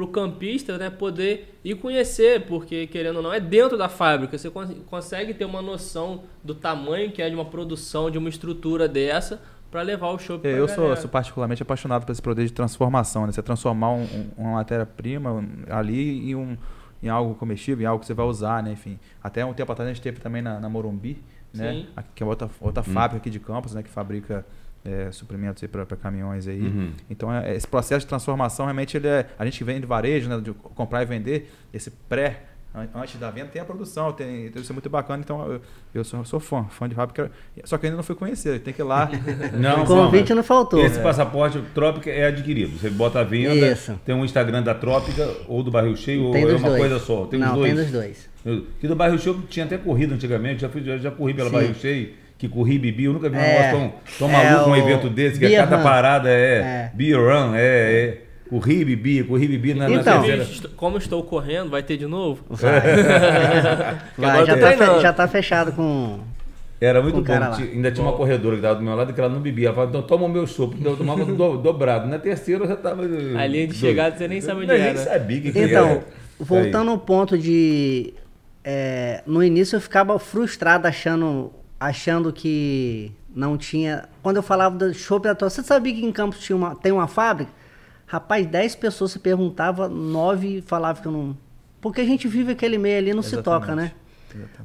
o 0.00 0.06
campista 0.06 0.78
né, 0.78 0.88
poder 0.88 1.58
ir 1.64 1.74
conhecer, 1.74 2.46
porque 2.46 2.86
querendo 2.86 3.16
ou 3.16 3.22
não, 3.22 3.32
é 3.32 3.38
dentro 3.40 3.76
da 3.76 3.88
fábrica. 3.88 4.38
Você 4.38 4.48
con- 4.50 4.66
consegue 4.86 5.34
ter 5.34 5.44
uma 5.44 5.60
noção 5.60 6.22
do 6.42 6.54
tamanho 6.54 7.12
que 7.12 7.20
é 7.20 7.28
de 7.28 7.34
uma 7.34 7.44
produção, 7.44 8.10
de 8.10 8.16
uma 8.16 8.28
estrutura 8.28 8.88
dessa, 8.88 9.40
para 9.70 9.82
levar 9.82 10.08
o 10.10 10.18
show 10.18 10.40
É, 10.44 10.58
eu 10.58 10.68
sou, 10.68 10.96
sou 10.96 11.08
particularmente 11.10 11.62
apaixonado 11.62 12.04
por 12.06 12.12
esse 12.12 12.22
poder 12.22 12.44
de 12.46 12.52
transformação, 12.52 13.26
né? 13.26 13.32
Você 13.32 13.42
transformar 13.42 13.90
um- 13.92 14.02
um- 14.04 14.30
uma 14.36 14.52
matéria-prima 14.54 15.44
ali 15.68 16.30
em, 16.30 16.34
um, 16.34 16.56
em 17.02 17.08
algo 17.08 17.34
comestível, 17.34 17.82
em 17.82 17.86
algo 17.86 18.00
que 18.00 18.06
você 18.06 18.14
vai 18.14 18.26
usar, 18.26 18.62
né? 18.62 18.72
Enfim, 18.72 18.98
até 19.22 19.44
um 19.44 19.52
tempo 19.54 19.72
atrás 19.72 19.90
a 19.90 19.92
gente 19.92 20.02
teve 20.02 20.20
também 20.20 20.40
na, 20.42 20.60
na 20.60 20.68
Morumbi, 20.68 21.22
né? 21.54 21.72
Sim. 21.72 21.86
Aqui, 21.96 22.08
que 22.16 22.22
é 22.22 22.26
outra, 22.26 22.48
outra 22.60 22.82
fábrica 22.82 23.16
aqui 23.18 23.30
de 23.30 23.40
Campos, 23.40 23.74
né? 23.74 23.82
Que 23.82 23.88
fabrica 23.90 24.44
é, 24.84 25.10
suprimentos 25.12 25.62
para 25.70 25.84
caminhões 25.96 26.46
aí. 26.48 26.60
Uhum. 26.60 26.92
Então, 27.08 27.32
é, 27.32 27.54
esse 27.54 27.66
processo 27.66 28.00
de 28.00 28.06
transformação, 28.08 28.66
realmente, 28.66 28.96
ele 28.96 29.06
é, 29.08 29.26
a 29.38 29.44
gente 29.44 29.62
vende 29.64 29.86
varejo, 29.86 30.28
né? 30.28 30.40
De 30.40 30.52
comprar 30.52 31.02
e 31.02 31.06
vender, 31.06 31.50
esse 31.72 31.90
pré... 31.90 32.42
an- 32.74 32.88
Antes 32.94 33.16
da 33.20 33.30
venda 33.30 33.48
tem 33.48 33.60
a 33.60 33.64
produção, 33.64 34.12
tem, 34.12 34.46
então 34.46 34.60
isso 34.62 34.72
é 34.72 34.74
muito 34.74 34.88
bacana. 34.90 35.22
Então 35.22 35.52
eu, 35.52 35.60
eu 35.94 36.02
sou, 36.04 36.24
sou 36.24 36.40
fã, 36.40 36.64
fã 36.64 36.88
de 36.88 36.94
fábrica. 36.94 37.30
Só 37.64 37.76
que 37.78 37.84
eu 37.84 37.88
ainda 37.88 37.96
não 37.98 38.02
fui 38.02 38.14
conhecer, 38.16 38.60
tem 38.60 38.72
que 38.72 38.80
ir 38.80 38.84
lá. 38.84 39.10
Não, 39.58 39.82
O 39.82 39.86
convite 39.86 40.28
vamos. 40.28 40.36
não 40.36 40.42
faltou. 40.42 40.80
Esse 40.84 40.98
passaporte 41.00 41.60
Trópica 41.74 42.10
é 42.10 42.26
adquirido. 42.26 42.78
Você 42.78 42.88
bota 42.90 43.20
a 43.20 43.24
venda, 43.24 43.54
Isso. 43.72 44.00
tem 44.04 44.14
um 44.14 44.24
Instagram 44.24 44.62
da 44.62 44.74
Trópica 44.74 45.28
ou 45.46 45.62
do 45.62 45.70
Barril 45.70 45.94
Cheio, 45.96 46.32
Tem 46.32 46.44
ou 46.44 46.50
é 46.50 46.54
uma 46.56 46.68
dois. 46.70 46.80
coisa 46.80 46.98
só? 46.98 47.26
Tem 47.26 47.38
não, 47.38 47.48
os 47.48 47.54
dois? 47.54 47.74
tem 47.74 47.82
dos 47.84 47.92
dois. 47.92 48.32
Que 48.80 48.88
do 48.88 48.96
Barril 48.96 49.18
Cheio 49.18 49.40
tinha 49.48 49.64
até 49.66 49.76
corrida 49.78 50.14
antigamente, 50.14 50.62
já, 50.62 50.68
fui, 50.68 50.82
já, 50.82 50.96
já 50.96 51.10
corri 51.12 51.32
pela 51.34 51.48
Sim. 51.50 51.54
Barril 51.54 51.74
Cheio, 51.74 52.14
que 52.42 52.48
corri 52.48 52.78
bebi. 52.78 53.04
Eu 53.04 53.12
nunca 53.12 53.28
vi 53.28 53.36
um 53.36 53.40
É. 53.40 53.48
negócio 53.52 53.70
tão, 54.18 54.28
tão 54.28 54.30
É 54.40 54.44
maluco 54.50 54.70
um 54.70 54.72
o 54.72 54.76
evento 54.76 55.08
desse, 55.08 55.38
que 55.38 55.46
a 55.56 55.60
cada 55.64 55.76
Run. 55.76 55.82
parada 55.82 56.28
é, 56.28 56.58
É. 56.58 56.90
beer 56.92 57.18
run, 57.18 57.54
é, 57.54 57.60
é 57.62 58.18
corri 58.50 58.84
bebi, 58.84 59.22
corri 59.22 59.44
e 59.44 59.48
bebi 59.48 59.74
na, 59.74 59.88
na 59.88 59.94
Então. 60.00 60.20
terceira. 60.20 60.42
Estou- 60.42 60.70
Como 60.76 60.98
estou 60.98 61.22
correndo, 61.22 61.70
vai 61.70 61.82
ter 61.82 61.96
de 61.96 62.06
novo? 62.06 62.42
Vai, 62.50 62.70
agora 64.18 64.46
já, 64.46 64.56
tá 64.58 64.72
fe- 64.72 65.00
já 65.00 65.12
tá 65.12 65.28
fechado 65.28 65.72
com. 65.72 66.18
Era 66.80 67.00
muito 67.00 67.14
Com 67.14 67.20
o 67.20 67.24
bom. 67.24 67.28
cara 67.32 67.48
lá. 67.50 67.56
Ainda 67.58 67.92
tinha 67.92 68.04
uma 68.04 68.12
corredora 68.16 68.56
que 68.56 68.58
estava 68.60 68.74
do 68.74 68.82
meu 68.84 68.96
lado 68.96 69.12
que 69.14 69.20
ela 69.20 69.28
não 69.30 69.40
bebia. 69.40 69.66
Ela 69.68 69.74
falava, 69.74 69.90
então 69.92 70.02
toma 70.02 70.24
o 70.24 70.28
meu 70.28 70.44
chopp. 70.48 70.74
Então 70.76 70.90
eu 70.92 70.98
tomava 70.98 71.24
do- 71.24 71.56
dobrado. 71.58 72.08
Na 72.08 72.18
terceira 72.18 72.64
eu 72.64 72.68
já 72.68 72.74
estava. 72.74 73.02
A 73.38 73.46
linha 73.46 73.68
de 73.68 73.74
chegada 73.74 74.16
você 74.16 74.26
nem 74.26 74.40
sabe 74.40 74.62
onde 74.62 74.72
eu 74.72 74.76
é, 74.76 74.92
nem 74.92 74.96
sabia 74.96 75.38
o 75.38 75.42
que, 75.42 75.52
que 75.52 75.58
Então, 75.60 75.88
era. 75.88 76.00
voltando 76.40 76.90
ao 76.90 76.98
ponto 76.98 77.38
de. 77.38 78.12
é, 78.64 79.22
no 79.26 79.44
início 79.44 79.76
eu 79.76 79.80
ficava 79.80 80.18
frustrado 80.18 80.88
achando, 80.88 81.52
achando 81.86 82.32
que 82.32 83.12
não 83.34 83.56
tinha. 83.58 84.08
Quando 84.22 84.36
eu 84.36 84.42
falava 84.42 84.76
do 84.76 84.92
chopp 84.94 85.24
da 85.24 85.34
tua, 85.34 85.50
você 85.50 85.62
sabia 85.62 85.94
que 85.94 86.04
em 86.04 86.12
Campos 86.12 86.40
tinha 86.40 86.56
uma, 86.56 86.74
tem 86.74 86.92
uma 86.92 87.06
fábrica? 87.08 87.50
Rapaz, 88.06 88.46
10 88.46 88.74
pessoas 88.76 89.10
se 89.12 89.18
perguntavam, 89.18 89.88
9 89.88 90.62
falavam 90.66 91.02
que 91.02 91.08
eu 91.08 91.12
não. 91.12 91.36
Porque 91.80 92.00
a 92.00 92.04
gente 92.04 92.28
vive 92.28 92.52
aquele 92.52 92.78
meio 92.78 92.98
ali, 92.98 93.14
não 93.14 93.22
se 93.22 93.40
toca, 93.42 93.74
né? 93.74 93.92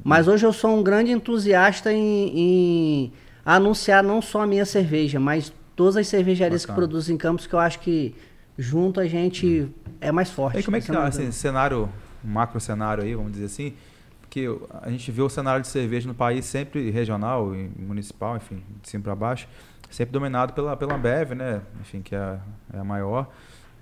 Mas 0.04 0.28
hoje 0.28 0.46
eu 0.46 0.52
sou 0.52 0.78
um 0.78 0.82
grande 0.82 1.10
entusiasta 1.10 1.92
em, 1.92 2.30
em 2.38 3.12
anunciar 3.44 4.02
não 4.02 4.22
só 4.22 4.42
a 4.42 4.46
minha 4.46 4.64
cerveja, 4.64 5.18
mas 5.18 5.52
todas 5.74 5.96
as 5.96 6.06
cervejarias 6.08 6.62
que 6.64 6.68
Bacana. 6.70 6.86
produzem 6.86 7.14
em 7.14 7.18
Campos, 7.18 7.46
que 7.46 7.54
eu 7.54 7.58
acho 7.58 7.80
que 7.80 8.14
junto 8.56 9.00
a 9.00 9.06
gente 9.06 9.68
é 10.00 10.10
mais 10.12 10.30
forte. 10.30 10.60
E 10.60 10.62
como 10.62 10.76
é 10.76 10.80
que 10.80 10.86
tá 10.86 11.00
uma 11.00 11.08
esse 11.08 11.22
das- 11.22 11.34
cenário, 11.34 11.88
macro 12.22 12.60
cenário 12.60 13.02
aí, 13.04 13.14
vamos 13.14 13.32
dizer 13.32 13.46
assim? 13.46 13.74
Porque 14.28 14.46
a 14.82 14.90
gente 14.90 15.10
vê 15.10 15.22
o 15.22 15.28
cenário 15.28 15.62
de 15.62 15.68
cerveja 15.68 16.06
no 16.06 16.14
país 16.14 16.44
sempre 16.44 16.90
regional 16.90 17.46
municipal, 17.78 18.36
enfim, 18.36 18.62
de 18.82 18.88
cima 18.90 19.02
para 19.02 19.14
baixo, 19.14 19.48
sempre 19.88 20.12
dominado 20.12 20.52
pela, 20.52 20.76
pela 20.76 20.94
Ambev, 20.96 21.32
né? 21.34 21.62
Enfim, 21.80 22.02
que 22.02 22.14
é 22.14 22.18
a, 22.18 22.38
é 22.74 22.78
a 22.78 22.84
maior. 22.84 23.26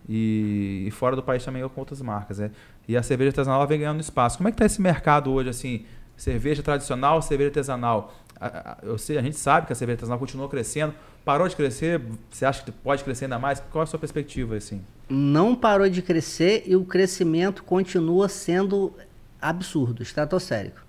E, 0.08 0.84
e 0.86 0.90
fora 0.92 1.16
do 1.16 1.22
país 1.22 1.44
também 1.44 1.68
com 1.68 1.80
outras 1.80 2.00
marcas, 2.00 2.38
né? 2.38 2.52
E 2.86 2.96
a 2.96 3.02
cerveja 3.02 3.30
artesanal 3.30 3.66
vem 3.66 3.80
ganhando 3.80 4.00
espaço. 4.00 4.36
Como 4.38 4.48
é 4.48 4.52
que 4.52 4.58
tá 4.58 4.64
esse 4.64 4.80
mercado 4.80 5.32
hoje, 5.32 5.48
assim? 5.48 5.84
Cerveja 6.16 6.62
tradicional, 6.62 7.20
cerveja 7.20 7.48
artesanal? 7.50 8.14
A- 8.40 8.78
eu 8.84 8.96
sei, 8.98 9.18
a 9.18 9.22
gente 9.22 9.36
sabe 9.36 9.66
que 9.66 9.72
a 9.72 9.76
cerveja 9.76 9.96
artesanal 9.96 10.18
continuou 10.20 10.48
crescendo. 10.48 10.94
Parou 11.24 11.48
de 11.48 11.56
crescer? 11.56 12.00
Você 12.30 12.46
acha 12.46 12.62
que 12.62 12.70
pode 12.70 13.02
crescer 13.02 13.24
ainda 13.24 13.36
mais? 13.40 13.58
Qual 13.72 13.82
é 13.82 13.84
a 13.84 13.86
sua 13.86 13.98
perspectiva, 13.98 14.54
assim? 14.56 14.80
não 15.08 15.54
parou 15.54 15.88
de 15.88 16.02
crescer 16.02 16.64
e 16.66 16.74
o 16.74 16.84
crescimento 16.84 17.62
continua 17.62 18.28
sendo 18.28 18.92
absurdo, 19.48 20.02
estratosférico. 20.02 20.84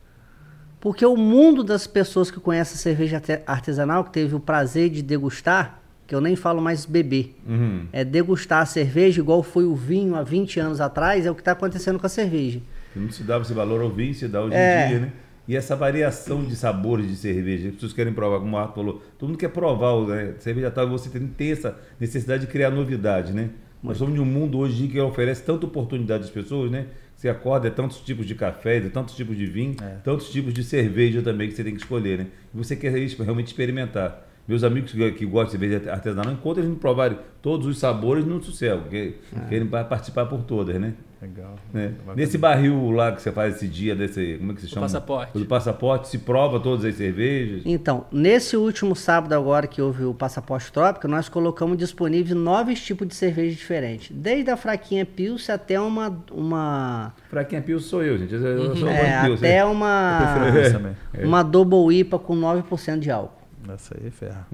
Porque 0.79 1.05
o 1.05 1.17
mundo 1.17 1.63
das 1.63 1.87
pessoas 1.87 2.29
que 2.29 2.39
conhecem 2.39 2.75
a 2.75 2.77
cerveja 2.77 3.17
arte- 3.17 3.41
artesanal, 3.47 4.03
que 4.03 4.11
teve 4.11 4.35
o 4.35 4.39
prazer 4.39 4.89
de 4.89 5.01
degustar, 5.01 5.81
que 6.05 6.13
eu 6.15 6.21
nem 6.21 6.35
falo 6.35 6.61
mais 6.61 6.85
beber, 6.85 7.35
Uhum. 7.47 7.87
é 7.91 8.05
degustar 8.05 8.61
a 8.61 8.65
cerveja 8.65 9.19
igual 9.19 9.41
foi 9.43 9.65
o 9.65 9.75
vinho 9.75 10.15
há 10.15 10.23
20 10.23 10.59
anos 10.59 10.79
atrás, 10.79 11.25
é 11.25 11.31
o 11.31 11.35
que 11.35 11.41
está 11.41 11.51
acontecendo 11.51 11.99
com 11.99 12.05
a 12.05 12.09
cerveja. 12.09 12.61
Não 12.95 13.09
se 13.11 13.23
dava 13.23 13.43
esse 13.43 13.53
valor 13.53 13.81
ao 13.81 13.89
vinho, 13.89 14.13
se 14.13 14.27
dá 14.27 14.41
hoje 14.41 14.55
É. 14.55 14.85
em 14.85 14.89
dia, 14.89 14.99
né? 14.99 15.11
E 15.47 15.55
essa 15.55 15.75
variação 15.75 16.43
de 16.43 16.55
sabores 16.55 17.07
de 17.07 17.15
cerveja, 17.15 17.69
as 17.69 17.73
pessoas 17.75 17.93
querem 17.93 18.13
provar, 18.13 18.39
como 18.39 18.55
o 18.55 18.59
Arthur 18.59 18.75
falou, 18.75 19.01
todo 19.17 19.29
mundo 19.29 19.37
quer 19.37 19.49
provar, 19.49 19.93
o, 19.93 20.07
né? 20.07 20.33
cerveja 20.39 20.69
tal, 20.69 20.87
você 20.89 21.09
tem, 21.09 21.25
tem 21.25 21.51
essa 21.51 21.75
necessidade 21.99 22.45
de 22.45 22.51
criar 22.51 22.69
novidade, 22.69 23.33
né? 23.33 23.49
Nós 23.81 23.97
somos 23.97 24.13
de 24.15 24.19
um 24.19 24.25
mundo 24.25 24.57
hoje 24.57 24.87
que 24.87 24.99
oferece 24.99 25.43
tanta 25.43 25.65
oportunidade 25.65 26.23
às 26.25 26.29
pessoas, 26.29 26.69
né? 26.71 26.87
Você 27.17 27.27
acorda, 27.29 27.67
é 27.67 27.71
tantos 27.71 27.97
tipos 28.01 28.27
de 28.27 28.35
café, 28.35 28.77
é 28.77 28.81
tantos 28.89 29.15
tipos 29.15 29.35
de 29.35 29.47
vinho, 29.47 29.75
tantos 30.03 30.29
tipos 30.29 30.53
de 30.53 30.63
cerveja 30.63 31.19
também 31.23 31.49
que 31.49 31.55
você 31.55 31.63
tem 31.63 31.73
que 31.73 31.81
escolher, 31.81 32.19
né? 32.19 32.27
E 32.53 32.57
você 32.57 32.75
quer 32.75 32.95
isso, 32.97 33.21
realmente 33.23 33.47
experimentar. 33.47 34.23
Meus 34.47 34.63
amigos 34.63 34.91
que, 34.93 35.11
que 35.13 35.25
gostam 35.25 35.59
de 35.59 35.67
cerveja 35.67 35.91
artesanal, 35.91 36.31
enquanto 36.31 36.59
eles 36.59 36.69
não 36.69 36.77
provarem 36.77 37.17
todos 37.41 37.65
os 37.65 37.79
sabores, 37.79 38.23
não 38.23 38.39
sossego, 38.41 38.83
porque 38.83 39.15
querem 39.49 39.67
pa- 39.67 39.83
participar 39.83 40.27
por 40.27 40.43
todas, 40.43 40.79
né? 40.79 40.93
Legal. 41.21 41.55
né? 41.73 41.93
Nesse 42.15 42.37
barril 42.37 42.91
lá 42.91 43.11
que 43.11 43.21
você 43.21 43.31
faz 43.31 43.55
esse 43.55 43.67
dia, 43.67 43.95
desse, 43.95 44.35
como 44.37 44.51
é 44.51 44.55
que 44.55 44.61
se 44.61 44.67
chama? 44.67 44.81
passaporte. 44.85 45.31
O 45.35 45.39
do 45.39 45.45
passaporte, 45.45 46.07
se 46.09 46.19
prova 46.19 46.59
todas 46.59 46.85
as 46.85 46.95
cervejas. 46.95 47.63
Então, 47.65 48.05
nesse 48.11 48.55
último 48.55 48.95
sábado 48.95 49.33
agora 49.33 49.65
que 49.65 49.81
houve 49.81 50.03
o 50.03 50.13
Passaporte 50.13 50.71
Trópico, 50.71 51.07
nós 51.07 51.27
colocamos 51.27 51.77
disponível 51.77 52.35
nove 52.35 52.75
tipos 52.75 53.07
de 53.07 53.15
cerveja 53.15 53.55
diferentes. 53.55 54.15
Desde 54.15 54.51
a 54.51 54.57
fraquinha 54.57 55.05
Pilsen 55.05 55.55
até 55.55 55.79
uma... 55.79 56.23
uma 56.31 57.13
Fraquinha 57.29 57.61
Pio 57.61 57.79
sou 57.79 58.03
eu, 58.03 58.17
gente. 58.17 58.33
Eu 58.33 58.41
eu 58.41 58.75
sou 58.75 58.87
é, 58.87 59.21
um 59.21 59.25
Pio, 59.25 59.33
até 59.35 59.61
Eu 59.61 59.71
uma... 59.71 60.19
isso 60.61 60.73
também. 60.73 60.95
Uma 61.23 61.43
Double 61.43 61.95
IPA 61.97 62.19
com 62.19 62.35
9% 62.35 62.99
de 62.99 63.09
álcool. 63.09 63.37
Essa 63.73 63.97
aí 64.01 64.09
ferra. 64.11 64.47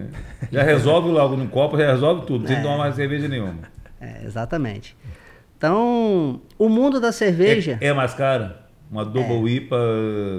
Já 0.52 0.64
resolve 0.64 1.10
logo 1.10 1.36
no 1.36 1.48
copo, 1.48 1.78
já 1.78 1.92
resolve 1.92 2.26
tudo, 2.26 2.48
sem 2.48 2.62
tomar 2.62 2.78
mais 2.78 2.96
cerveja 2.96 3.28
nenhuma. 3.28 3.60
É, 4.02 4.26
exatamente. 4.26 4.98
Então, 5.64 6.42
o 6.60 6.68
mundo 6.68 7.00
da 7.00 7.14
cerveja... 7.14 7.78
É, 7.80 7.88
é 7.88 7.94
mais 7.94 8.14
cara? 8.14 8.68
Uma 8.92 9.06
Double 9.06 9.50
IPA, 9.50 9.78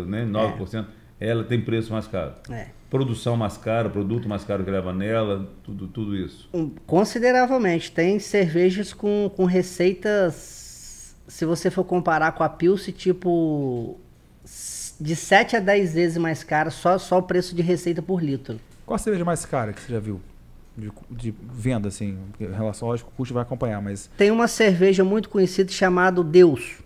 né, 0.06 0.26
9%, 0.26 0.84
ela 1.18 1.42
tem 1.44 1.58
preço 1.58 1.90
mais 1.94 2.06
caro. 2.06 2.34
É. 2.50 2.66
Produção 2.90 3.34
mais 3.34 3.56
cara, 3.56 3.88
produto 3.88 4.28
mais 4.28 4.44
caro 4.44 4.62
que 4.62 4.70
leva 4.70 4.92
nela, 4.92 5.50
tudo, 5.62 5.88
tudo 5.88 6.14
isso. 6.14 6.50
Consideravelmente. 6.86 7.90
Tem 7.90 8.18
cervejas 8.18 8.92
com, 8.92 9.32
com 9.34 9.46
receitas, 9.46 11.16
se 11.26 11.46
você 11.46 11.70
for 11.70 11.84
comparar 11.84 12.32
com 12.32 12.42
a 12.42 12.48
Pilsen, 12.50 12.92
tipo 12.92 13.98
de 15.00 15.16
7 15.16 15.56
a 15.56 15.60
10 15.60 15.94
vezes 15.94 16.18
mais 16.18 16.44
cara, 16.44 16.70
só, 16.70 16.98
só 16.98 17.16
o 17.16 17.22
preço 17.22 17.54
de 17.54 17.62
receita 17.62 18.02
por 18.02 18.22
litro. 18.22 18.60
Qual 18.84 18.94
a 18.94 18.98
cerveja 18.98 19.24
mais 19.24 19.46
cara 19.46 19.72
que 19.72 19.80
você 19.80 19.90
já 19.90 19.98
viu? 19.98 20.20
De, 20.76 20.90
de 21.10 21.34
venda, 21.52 21.88
assim. 21.88 22.18
Em 22.40 22.50
relação, 22.52 22.88
lógico, 22.88 23.10
o 23.12 23.16
custo 23.16 23.32
vai 23.32 23.42
acompanhar, 23.42 23.80
mas 23.80 24.10
Tem 24.16 24.30
uma 24.30 24.48
cerveja 24.48 25.04
muito 25.04 25.28
conhecida 25.28 25.70
chamada 25.70 26.22
Deus. 26.24 26.78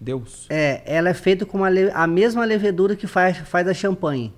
Deus. 0.00 0.46
É, 0.48 0.82
ela 0.86 1.10
é 1.10 1.14
feita 1.14 1.44
com 1.44 1.58
uma 1.58 1.68
le- 1.68 1.90
a 1.92 2.06
mesma 2.06 2.44
levedura 2.44 2.96
que 2.96 3.06
faz, 3.06 3.36
faz 3.38 3.68
a 3.68 3.74
champanhe. 3.74 4.34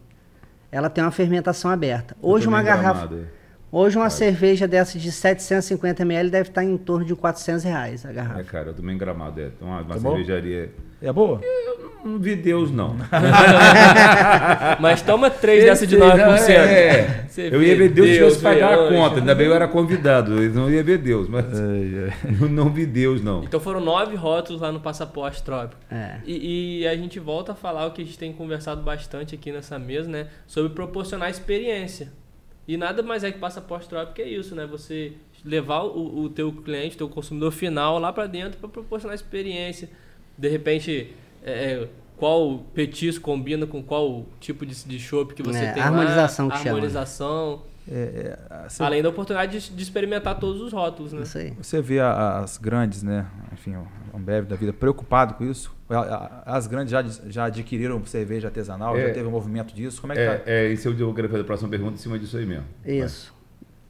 Ela 0.70 0.90
tem 0.90 1.02
uma 1.04 1.10
fermentação 1.10 1.70
aberta. 1.70 2.16
Hoje 2.20 2.48
uma 2.48 2.62
garrafa, 2.62 3.06
Gramado, 3.06 3.18
é. 3.20 3.41
Hoje 3.74 3.96
uma 3.96 4.10
cerveja 4.10 4.68
dessa 4.68 4.98
de 4.98 5.10
750 5.10 6.02
ml 6.02 6.28
deve 6.28 6.50
estar 6.50 6.62
em 6.62 6.76
torno 6.76 7.06
de 7.06 7.14
400 7.14 7.64
reais 7.64 8.04
a 8.04 8.10
É, 8.10 8.12
garrafa. 8.12 8.44
cara, 8.44 8.68
eu 8.68 8.74
também 8.74 8.94
em 8.94 8.98
gramado. 8.98 9.40
É 9.40 9.48
uma, 9.62 9.80
uma 9.80 9.94
Tá 9.94 9.98
cervejaria. 9.98 10.70
É 11.00 11.10
boa? 11.10 11.40
Não 12.04 12.18
vi 12.18 12.36
Deus, 12.36 12.70
não. 12.70 12.94
Mas 14.78 15.00
toma 15.00 15.30
três 15.30 15.64
dessa 15.64 15.86
de 15.86 15.96
9%. 15.96 16.50
É. 16.50 17.24
Você 17.26 17.48
Eu 17.50 17.62
ia 17.62 17.74
ver 17.74 17.88
Deus 17.88 18.08
se 18.08 18.18
Deus, 18.18 18.34
tivesse 18.34 18.42
pagar 18.42 18.76
vê 18.76 18.84
a 18.84 18.88
conta. 18.88 19.20
Ainda 19.20 19.34
bem 19.34 19.46
eu 19.46 19.54
era 19.54 19.66
convidado. 19.66 20.42
Eu 20.42 20.50
não 20.52 20.70
ia 20.70 20.82
ver 20.82 20.98
Deus, 20.98 21.26
mas 21.28 21.46
É, 21.46 22.12
eu 22.42 22.48
não 22.50 22.68
vi 22.70 22.84
Deus, 22.84 23.22
não. 23.22 23.42
Então 23.42 23.58
foram 23.58 23.80
nove 23.80 24.16
rótulos 24.16 24.60
lá 24.60 24.70
no 24.70 24.80
Passaporte 24.80 25.42
Trópico. 25.42 25.80
É. 25.90 26.16
E, 26.26 26.80
e 26.82 26.86
a 26.88 26.94
gente 26.94 27.18
volta 27.18 27.52
a 27.52 27.54
falar 27.54 27.86
o 27.86 27.92
que 27.92 28.02
a 28.02 28.04
gente 28.04 28.18
tem 28.18 28.32
conversado 28.34 28.82
bastante 28.82 29.34
aqui 29.34 29.50
nessa 29.50 29.78
mesa, 29.78 30.10
né? 30.10 30.26
Sobre 30.46 30.72
proporcionar 30.74 31.30
experiência. 31.30 32.12
E 32.66 32.76
nada 32.76 33.02
mais 33.02 33.24
é 33.24 33.32
que 33.32 33.38
passaporte 33.38 33.88
trópico 33.88 34.14
que 34.14 34.22
é 34.22 34.28
isso, 34.28 34.54
né? 34.54 34.66
Você 34.66 35.12
levar 35.44 35.82
o, 35.82 36.22
o 36.22 36.28
teu 36.28 36.52
cliente, 36.52 36.94
o 36.94 36.98
teu 36.98 37.08
consumidor 37.08 37.50
final 37.52 37.98
lá 37.98 38.12
para 38.12 38.26
dentro 38.26 38.58
para 38.58 38.68
proporcionar 38.68 39.14
experiência. 39.14 39.90
De 40.38 40.48
repente, 40.48 41.12
é, 41.44 41.50
é, 41.82 41.88
qual 42.16 42.58
petisco 42.72 43.24
combina 43.24 43.66
com 43.66 43.82
qual 43.82 44.24
tipo 44.40 44.64
de, 44.64 44.74
de 44.84 44.98
chopp 45.00 45.34
que 45.34 45.42
você 45.42 45.58
É, 45.64 45.72
tem 45.72 45.82
harmonização 45.82 46.46
lá. 46.46 46.52
que 46.56 46.62
chama. 46.62 46.76
Harmonização. 46.76 47.62
é, 47.90 48.36
é, 48.48 48.68
você, 48.68 48.82
Além 48.84 49.02
da 49.02 49.08
oportunidade 49.08 49.58
de, 49.58 49.74
de 49.74 49.82
experimentar 49.82 50.38
todos 50.38 50.60
os 50.62 50.72
rótulos, 50.72 51.12
né? 51.12 51.22
Isso 51.22 51.38
aí. 51.38 51.50
você 51.60 51.82
vê 51.82 51.98
a- 51.98 52.38
as 52.38 52.56
grandes, 52.58 53.02
né? 53.02 53.26
Enfim, 53.52 53.74
o 53.74 54.16
Ambev 54.16 54.46
da 54.46 54.54
vida 54.54 54.72
preocupado 54.72 55.34
com 55.34 55.44
isso. 55.44 55.74
As 56.46 56.66
grandes 56.66 56.90
já, 56.90 57.02
já 57.28 57.44
adquiriram 57.44 58.04
cerveja 58.06 58.48
artesanal, 58.48 58.96
É. 58.96 59.08
já 59.08 59.14
teve 59.14 59.26
um 59.26 59.30
movimento 59.30 59.74
disso. 59.74 60.00
Como 60.00 60.12
é 60.12 60.16
que 60.16 60.24
tá? 60.26 60.50
É, 60.50 60.66
é, 60.66 60.72
isso 60.72 60.88
eu 60.88 61.14
querer 61.14 61.28
fazer 61.28 61.42
a 61.42 61.44
próxima 61.44 61.68
pergunta 61.68 61.94
em 61.94 61.98
cima 61.98 62.18
disso 62.18 62.36
aí 62.36 62.46
mesmo. 62.46 62.64
Isso. 62.84 63.34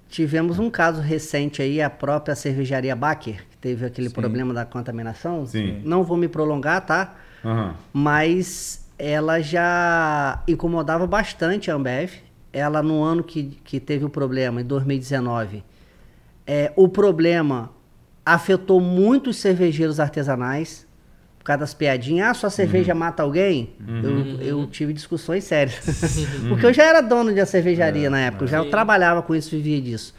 Tivemos 0.08 0.58
um 0.58 0.68
caso 0.68 1.00
recente 1.00 1.62
aí, 1.62 1.80
a 1.80 1.88
própria 1.88 2.34
cervejaria 2.34 2.94
Baker, 2.94 3.46
que 3.50 3.56
teve 3.56 3.86
aquele 3.86 4.08
Sim. 4.08 4.14
problema 4.14 4.52
da 4.52 4.64
contaminação. 4.64 5.46
Sim. 5.46 5.80
Não 5.84 6.04
vou 6.04 6.16
me 6.18 6.28
prolongar, 6.28 6.84
tá? 6.84 7.14
Aham. 7.44 7.74
Mas 7.92 8.86
ela 8.98 9.40
já 9.40 10.42
incomodava 10.46 11.06
bastante 11.06 11.70
a 11.70 11.74
Ambev. 11.74 12.12
Ela, 12.52 12.82
no 12.82 13.02
ano 13.02 13.24
que, 13.24 13.58
que 13.64 13.80
teve 13.80 14.04
o 14.04 14.10
problema, 14.10 14.60
em 14.60 14.64
2019, 14.64 15.64
é, 16.46 16.70
o 16.76 16.86
problema 16.88 17.70
afetou 18.24 18.80
muitos 18.80 19.38
cervejeiros 19.38 19.98
artesanais, 19.98 20.86
por 21.42 21.46
causa 21.46 21.58
das 21.60 21.74
piadinhas. 21.74 22.28
Ah, 22.28 22.34
sua 22.34 22.50
cerveja 22.50 22.94
mata 22.94 23.20
alguém? 23.24 23.70
Eu, 24.00 24.40
eu 24.40 24.66
tive 24.68 24.92
discussões 24.92 25.42
sérias. 25.42 25.80
Porque 26.48 26.64
eu 26.64 26.72
já 26.72 26.84
era 26.84 27.00
dono 27.00 27.34
de 27.34 27.40
uma 27.40 27.46
cervejaria 27.46 28.08
na 28.08 28.20
época, 28.20 28.44
eu 28.44 28.48
já 28.48 28.62
Sim. 28.62 28.70
trabalhava 28.70 29.22
com 29.22 29.34
isso, 29.34 29.50
vivia 29.50 29.80
disso. 29.80 30.14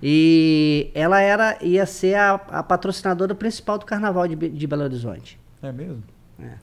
E 0.00 0.90
ela 0.94 1.20
era, 1.20 1.56
ia 1.60 1.84
ser 1.86 2.14
a, 2.14 2.34
a 2.34 2.62
patrocinadora 2.62 3.34
principal 3.34 3.78
do 3.78 3.84
Carnaval 3.86 4.26
de, 4.28 4.36
de 4.48 4.66
Belo 4.66 4.82
Horizonte. 4.84 5.38
É 5.62 5.70
mesmo? 5.72 6.02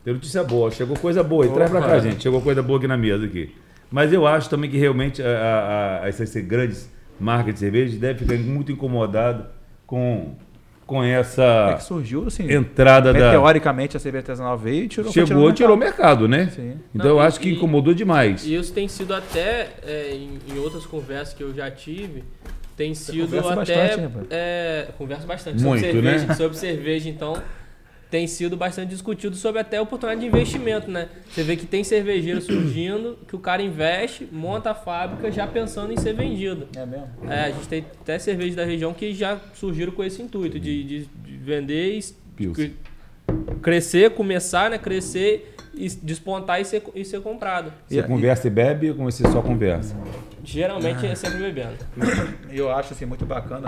Tem 0.04 0.14
notícia 0.14 0.44
boa, 0.44 0.72
chegou 0.72 0.98
coisa 0.98 1.24
boa. 1.24 1.46
E 1.46 1.50
traz 1.50 1.70
pra 1.70 1.82
cá, 1.82 2.00
gente. 2.00 2.24
Chegou 2.24 2.42
coisa 2.42 2.62
boa 2.62 2.78
aqui 2.80 2.88
na 2.88 2.98
mesa 2.98 3.26
aqui. 3.26 3.56
Mas 3.92 4.12
eu 4.14 4.26
acho 4.28 4.50
também 4.50 4.70
que 4.70 4.78
realmente 4.78 5.22
a, 5.22 5.26
a- 5.26 6.04
a- 6.04 6.08
essas 6.08 6.34
grandes 6.44 6.90
marcas 7.20 7.54
de 7.54 7.60
cerveja 7.62 7.98
devem 7.98 8.18
ficar 8.28 8.38
muito 8.38 8.72
incomodadas 8.72 9.46
com, 9.88 10.36
com 10.90 11.04
É 11.04 11.12
essa 11.12 11.76
que 11.78 11.84
surgiu, 11.84 12.26
assim, 12.26 12.52
entrada 12.52 13.14
da. 13.14 13.20
meteoricamente 13.20 13.96
a 13.96 14.00
cerveja 14.00 14.24
artesanal 14.24 14.58
veio 14.58 14.86
e 14.86 14.88
tirou 14.88 15.12
Chegou 15.12 15.50
e 15.50 15.54
tirou 15.54 15.76
o 15.76 15.80
mercado. 15.80 16.28
né? 16.28 16.50
Sim. 16.56 16.80
Então 16.96 17.12
Não, 17.12 17.18
eu 17.18 17.24
e- 17.24 17.28
acho 17.28 17.40
que 17.40 17.50
e- 17.50 17.54
incomodou 17.54 17.94
demais. 17.94 18.44
E 18.44 18.56
isso 18.56 18.74
tem 18.74 18.88
sido 18.88 19.14
até, 19.14 19.70
é, 19.86 20.12
em, 20.16 20.40
em 20.52 20.58
outras 20.58 20.86
conversas 20.88 21.34
que 21.36 21.44
eu 21.44 21.54
já 21.54 21.70
tive, 21.70 22.24
tem 22.76 22.96
sido 22.96 23.26
conversa 23.26 23.62
até... 23.62 23.76
bastante, 23.98 24.02
né, 24.02 24.24
é, 24.32 24.88
converso 24.98 25.28
bastante 25.28 25.62
Muito, 25.64 25.86
sobre 25.86 26.02
cerveja, 26.02 26.26
né? 26.26 26.34
sobre 26.34 26.58
cerveja, 26.58 27.10
então 27.10 27.34
tem 28.10 28.26
sido 28.26 28.58
bastante 28.58 28.90
discutido 28.90 29.36
sobre 29.36 29.62
até 29.62 29.78
a 29.78 29.82
oportunidade 29.84 30.22
de 30.22 30.28
investimento, 30.28 30.90
né? 30.90 31.10
Você 31.30 31.44
vê 31.44 31.56
que 31.56 31.66
tem 31.68 31.84
cervejeiro 31.84 32.42
surgindo, 32.42 33.18
que 33.28 33.36
o 33.36 33.40
cara 33.40 33.62
investe, 33.62 34.28
monta 34.32 34.72
a 34.72 34.74
fábrica 34.76 35.32
já 35.32 35.46
pensando 35.46 35.94
em 35.94 35.98
ser 35.98 36.14
vendido. 36.14 36.68
É 36.76 36.86
mesmo? 36.86 37.08
É, 37.30 37.42
a 37.46 37.52
gente 37.52 37.68
tem 37.68 37.86
até 38.02 38.18
cervejas 38.18 38.56
da 38.56 38.66
região 38.66 38.94
que 38.94 39.14
já 39.14 39.40
surgiram 39.54 39.92
com 39.92 40.04
esse 40.04 40.22
intuito 40.22 40.60
de, 40.60 40.84
de- 40.84 41.06
de 41.06 41.38
vender 41.38 42.00
e 42.00 42.00
crescer, 43.62 44.12
começar, 44.12 44.70
né? 44.70 44.78
Crescer 44.78 45.56
e 45.76 45.88
despontar 45.88 46.60
e 46.60 46.66
ser, 46.66 46.84
e 46.96 47.06
ser 47.06 47.22
comprado. 47.22 47.72
Você 47.88 48.00
E- 48.00 48.04
conversa 48.04 48.48
e 48.48 48.50
bebe 48.50 48.90
ou 48.90 48.96
você 48.96 49.24
só 49.30 49.42
conversa? 49.42 49.96
Geralmente 50.44 51.06
é 51.06 51.14
sempre 51.16 51.38
bebendo. 51.40 51.76
Eu 52.52 52.72
acho 52.72 52.94
assim 52.94 53.06
muito 53.06 53.26
bacana, 53.26 53.68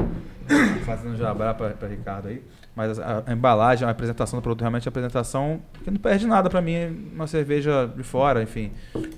fazendo 0.85 1.15
jabá 1.15 1.53
para 1.53 1.87
Ricardo 1.87 2.29
aí, 2.29 2.41
mas 2.75 2.97
a, 2.99 3.23
a 3.27 3.33
embalagem, 3.33 3.85
a 3.85 3.91
apresentação 3.91 4.39
do 4.39 4.41
produto, 4.41 4.61
realmente 4.61 4.87
a 4.87 4.89
apresentação 4.89 5.61
que 5.83 5.91
não 5.91 5.97
perde 5.97 6.25
nada 6.25 6.49
para 6.49 6.61
mim, 6.61 6.75
uma 7.13 7.27
cerveja 7.27 7.85
de 7.95 8.01
fora, 8.03 8.41
enfim. 8.41 8.71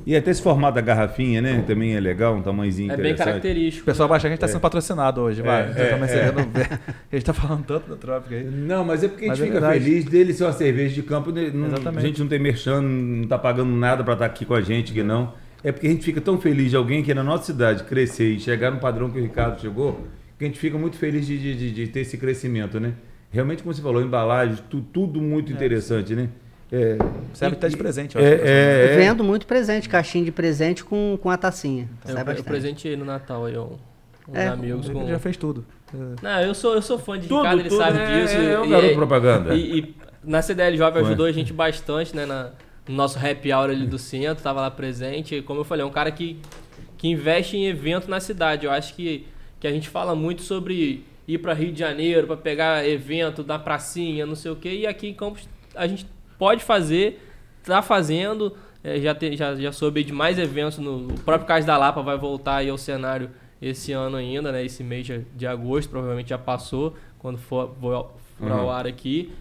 E 0.06 0.16
até 0.16 0.32
esse 0.32 0.42
formato 0.42 0.76
da 0.76 0.82
garrafinha, 0.82 1.39
né? 1.42 1.63
Também 1.68 1.96
é 1.96 2.00
legal, 2.00 2.36
um 2.36 2.42
tamanhozinho 2.42 2.92
É 2.92 2.98
bem 2.98 3.12
interessante. 3.12 3.22
O 3.22 3.26
característico. 3.42 3.86
pessoal 3.86 4.10
vai 4.10 4.16
achar 4.18 4.24
que 4.24 4.34
a 4.34 4.36
gente 4.36 4.38
está 4.39 4.48
sendo 4.48 4.62
patrocinado 4.62 5.22
hoje, 5.22 5.42
vai. 5.44 5.62
é, 5.70 5.86
Tá, 5.92 5.98
mas 5.98 6.12
é. 6.12 6.26
você 6.26 6.32
não 6.32 6.50
vê. 6.50 6.62
A 6.63 7.16
gente 7.16 7.26
tá 7.26 7.34
falando 7.34 7.63
tanto 7.66 7.88
do 7.88 7.96
Trópico 7.96 8.34
aí. 8.34 8.44
Não, 8.44 8.84
mas 8.84 9.04
é 9.04 9.08
porque 9.08 9.26
a 9.26 9.28
Mas 9.30 9.38
gente 9.38 9.50
é 9.50 9.52
fica 9.54 9.62
verdade. 9.68 9.84
feliz 9.86 10.06
dele 10.06 10.34
ser 10.34 10.44
uma 10.46 10.54
cerveja 10.54 10.96
de 10.96 11.04
campo. 11.04 11.32
né? 11.32 11.52
Não- 11.54 11.66
a 11.66 11.68
Exatamente. 11.68 12.08
gente 12.08 12.20
não 12.22 12.28
tem 12.28 12.39
merchan, 12.39 12.82
não 12.82 13.28
tá 13.28 13.38
pagando 13.38 13.72
nada 13.72 14.04
para 14.04 14.13
estar 14.13 14.26
aqui 14.26 14.46
com 14.46 14.56
a 14.56 14.62
gente, 14.62 14.92
que 14.92 15.04
não. 15.04 15.34
É 15.63 15.72
porque 15.72 15.88
a 15.88 15.89
gente 15.92 16.04
fica 16.04 16.20
tão 16.20 16.42
feliz 16.42 16.72
de 16.72 16.76
alguém 16.76 17.04
que 17.04 17.12
é 17.12 17.13
na 17.13 17.24
nossa 17.24 17.46
cidade 17.46 17.84
crescer 17.84 18.32
e 18.34 18.39
chegar 18.39 18.72
no 18.72 18.80
padrão 18.80 19.10
que 19.10 19.18
o 19.20 19.22
Ricardo 19.22 19.62
chegou, 19.62 20.06
que 20.38 20.44
a 20.44 20.48
gente 20.48 20.60
fica 20.60 20.78
muito 20.78 20.98
feliz 20.98 21.26
de, 21.26 21.38
de- 21.38 21.56
de- 21.56 21.72
de 21.72 21.88
ter 21.88 22.00
esse 22.02 22.18
crescimento, 22.18 22.80
né? 22.80 22.94
Realmente, 23.34 23.63
como 23.63 23.74
você 23.74 23.82
falou, 23.82 24.02
embalagem, 24.02 24.58
tu- 24.69 24.82
tudo 24.93 25.19
muito 25.19 25.52
interessante, 25.52 26.15
né? 26.15 26.30
É, 26.72 26.98
Serve 27.34 27.56
até 27.56 27.67
de 27.67 27.76
presente, 27.78 28.15
eu 28.15 28.22
é, 28.22 28.34
acho. 28.36 28.43
é, 28.46 28.93
é. 28.93 28.98
Vendo 28.98 29.24
muito 29.24 29.46
presente, 29.46 29.89
caixinha 29.89 30.24
de 30.24 30.32
presente 30.32 30.84
com, 30.84 31.17
com 31.22 31.30
a 31.30 31.36
tacinha. 31.38 31.89
Eu, 32.06 32.12
Sai 32.13 32.22
eu 32.22 32.26
bastante. 32.26 32.46
presenteei 32.46 32.96
no 32.96 33.04
Natal 33.06 33.46
aí, 33.46 33.58
um, 33.58 33.72
uns 34.30 34.36
É, 34.36 34.48
amigos 34.48 34.88
com. 34.89 35.08
Já 35.08 35.17
fez 35.19 35.36
tudo. 35.36 35.65
É. 35.93 35.98
Não, 36.22 36.41
eu 36.41 36.54
sou, 36.56 36.74
eu 36.76 36.82
sou 36.82 36.98
fã 37.00 37.19
de 37.19 37.28
Tudo, 37.28 37.41
Ricardo, 37.41 37.60
ele 37.60 37.69
tudo, 37.69 37.78
sabe 37.80 38.00
é, 38.00 38.22
disso. 38.22 38.36
é 38.36 38.60
um 38.60 38.65
e- 38.65 38.69
garoto 38.69 38.91
e- 38.91 38.96
propaganda. 38.96 39.56
E, 39.56 39.80
e 39.80 39.96
na 40.24 40.41
CDL 40.41 40.78
Jovem 40.78 41.04
ajudou 41.04 41.26
a 41.26 41.32
gente 41.32 41.52
bastante, 41.52 42.15
né? 42.15 42.26
na- 42.26 42.52
no 42.88 42.96
nosso 42.96 43.17
happy 43.19 43.52
hour 43.54 43.69
ali 43.69 43.86
do 43.88 43.98
centro, 44.00 44.43
tava 44.43 44.62
lá 44.62 44.69
presente. 44.72 45.36
E 45.36 45.41
como 45.41 45.60
eu 45.62 45.63
falei, 45.63 45.84
é 45.84 45.86
um 45.88 45.91
cara 45.91 46.12
que, 46.12 46.38
que 46.98 47.08
investe 47.08 47.56
em 47.56 47.65
evento 47.67 48.10
na 48.10 48.19
cidade. 48.19 48.65
Eu 48.65 48.72
acho 48.72 48.93
que, 48.96 49.26
que 49.60 49.67
a 49.67 49.72
gente 49.72 49.89
fala 49.89 50.13
muito 50.15 50.41
sobre 50.41 51.06
ir 51.27 51.38
para 51.38 51.53
Rio 51.53 51.71
de 51.71 51.79
Janeiro, 51.79 52.27
para 52.27 52.38
pegar 52.38 52.88
evento 52.88 53.43
da 53.43 53.57
pracinha, 53.59 54.25
não 54.25 54.36
sei 54.36 54.51
o 54.51 54.55
quê. 54.55 54.69
E 54.79 54.88
aqui 54.88 55.07
em 55.07 55.13
Campos 55.13 55.47
a 55.75 55.88
gente 55.88 56.05
pode 56.38 56.63
fazer, 56.63 57.21
tá 57.63 57.81
fazendo. 57.81 58.55
é, 58.83 58.99
já, 58.99 59.15
te, 59.15 59.36
já, 59.38 59.55
já 59.55 59.71
soube 59.71 60.03
de 60.03 60.12
mais 60.12 60.38
eventos. 60.38 60.77
No, 60.79 61.07
o 61.07 61.19
próprio 61.21 61.47
Cais 61.47 61.65
da 61.65 61.77
Lapa 61.77 62.01
vai 62.01 62.17
voltar 62.17 62.57
aí 62.57 62.69
ao 62.69 62.77
cenário 62.77 63.29
esse 63.62 63.93
ano 63.93 64.17
ainda, 64.17 64.51
né? 64.51 64.65
Esse 64.65 64.83
mês 64.83 65.07
de, 65.33 65.47
agosto, 65.47 65.89
provavelmente 65.89 66.29
já 66.31 66.38
passou, 66.38 66.95
quando 67.17 67.38
for, 67.38 67.73
for, 67.79 68.12
for 68.38 68.51
ao 68.51 68.65
Uhum. 68.65 68.69
ar 68.69 68.86
aqui. 68.86 69.31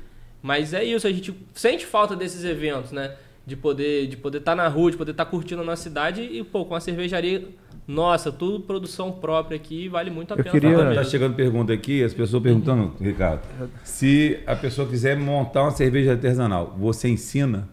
Mas 0.40 0.72
é 0.72 0.84
isso, 0.84 1.06
a 1.06 1.12
gente 1.12 1.34
sente 1.54 1.84
falta 1.84 2.14
desses 2.14 2.44
eventos, 2.44 2.92
né? 2.92 3.16
De 3.44 3.56
poder 3.56 4.06
de 4.06 4.16
poder 4.16 4.38
estar 4.38 4.54
na 4.54 4.68
rua, 4.68 4.90
de 4.92 4.96
poder 4.96 5.10
estar 5.10 5.24
curtindo 5.24 5.64
na 5.64 5.74
cidade 5.74 6.22
e, 6.22 6.44
pô, 6.44 6.64
com 6.64 6.76
a 6.76 6.80
cervejaria, 6.80 7.48
nossa, 7.86 8.30
tudo 8.30 8.60
produção 8.60 9.10
própria 9.12 9.56
aqui, 9.56 9.88
vale 9.88 10.10
muito 10.10 10.32
a 10.32 10.36
Eu 10.36 10.44
pena. 10.44 10.50
queria- 10.52 10.76
tá 10.78 10.84
Tá 10.84 10.90
mesmo. 10.90 11.04
chegando 11.10 11.34
pergunta 11.34 11.72
aqui, 11.72 12.02
as 12.02 12.14
pessoas 12.14 12.42
perguntando, 12.42 12.92
Ricardo, 13.00 13.42
se 13.84 14.38
a 14.46 14.54
pessoa 14.54 14.86
quiser 14.88 15.16
montar 15.16 15.62
uma 15.62 15.70
cerveja 15.72 16.12
artesanal, 16.12 16.74
você 16.78 17.08
ensina? 17.08 17.68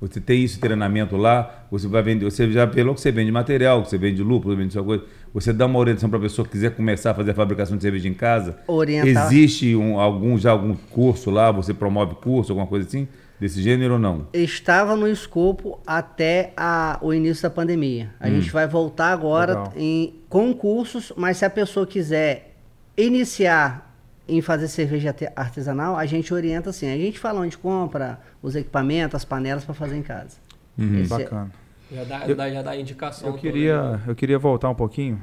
Você 0.00 0.18
tem 0.18 0.42
isso 0.42 0.58
treinamento 0.58 1.14
lá? 1.18 1.66
Você 1.70 1.86
vai 1.86 2.02
vender, 2.02 2.24
você 2.24 2.50
já 2.50 2.66
pelo 2.66 2.94
que 2.94 3.02
você 3.02 3.12
vende 3.12 3.30
material, 3.30 3.82
que 3.82 3.90
você 3.90 3.98
vende 3.98 4.22
lúpulo, 4.22 4.56
vende 4.56 4.72
sua 4.72 4.82
coisa. 4.82 5.04
Você 5.34 5.52
dá 5.52 5.66
uma 5.66 5.78
orientação 5.78 6.08
para 6.08 6.18
a 6.18 6.22
pessoa 6.22 6.46
que 6.46 6.52
quiser 6.52 6.74
começar 6.74 7.10
a 7.10 7.14
fazer 7.14 7.32
a 7.32 7.34
fabricação 7.34 7.76
de 7.76 7.82
cerveja 7.82 8.08
em 8.08 8.14
casa? 8.14 8.56
Orientar. 8.66 9.26
Existe 9.26 9.76
um, 9.76 10.00
algum 10.00 10.38
já 10.38 10.52
algum 10.52 10.74
curso 10.74 11.30
lá? 11.30 11.50
Você 11.52 11.74
promove 11.74 12.14
curso, 12.14 12.50
alguma 12.52 12.66
coisa 12.66 12.86
assim 12.88 13.06
desse 13.40 13.62
gênero 13.62 13.94
ou 13.94 13.98
não? 13.98 14.26
Estava 14.32 14.94
no 14.94 15.08
escopo 15.08 15.80
até 15.86 16.52
a- 16.56 16.98
o 17.00 17.12
início 17.14 17.42
da 17.42 17.50
pandemia. 17.50 18.10
A 18.20 18.28
Hum. 18.28 18.32
gente 18.32 18.50
vai 18.50 18.66
voltar 18.68 19.12
agora 19.12 19.52
Legal. 19.54 19.72
em 19.76 20.14
concursos, 20.28 21.12
mas 21.16 21.38
se 21.38 21.44
a 21.44 21.50
pessoa 21.50 21.86
quiser 21.86 22.54
iniciar 22.96 23.88
em 24.28 24.40
fazer 24.40 24.68
cerveja 24.68 25.08
arte- 25.08 25.28
artesanal, 25.34 25.96
a 25.96 26.06
gente 26.06 26.32
orienta 26.32 26.70
assim. 26.70 26.86
A 26.92 26.96
gente 26.96 27.18
fala 27.18 27.40
onde 27.40 27.56
compra 27.58 28.20
os 28.42 28.54
equipamentos, 28.54 29.16
as 29.16 29.24
panelas 29.24 29.64
para 29.64 29.74
fazer 29.74 29.96
em 29.96 30.02
casa. 30.02 30.36
Esse 30.78 31.12
é- 31.12 31.18
Bacana. 31.18 31.50
Já 31.92 32.04
dá, 32.04 32.28
Eu- 32.28 32.36
dá- 32.36 32.50
já 32.50 32.62
dá 32.62 32.76
indicação. 32.76 33.26
Eu 33.28 33.32
toda, 33.32 33.42
queria, 33.42 33.82
né? 33.96 34.00
eu 34.06 34.14
queria 34.14 34.38
voltar 34.38 34.68
um 34.70 34.74
pouquinho, 34.76 35.20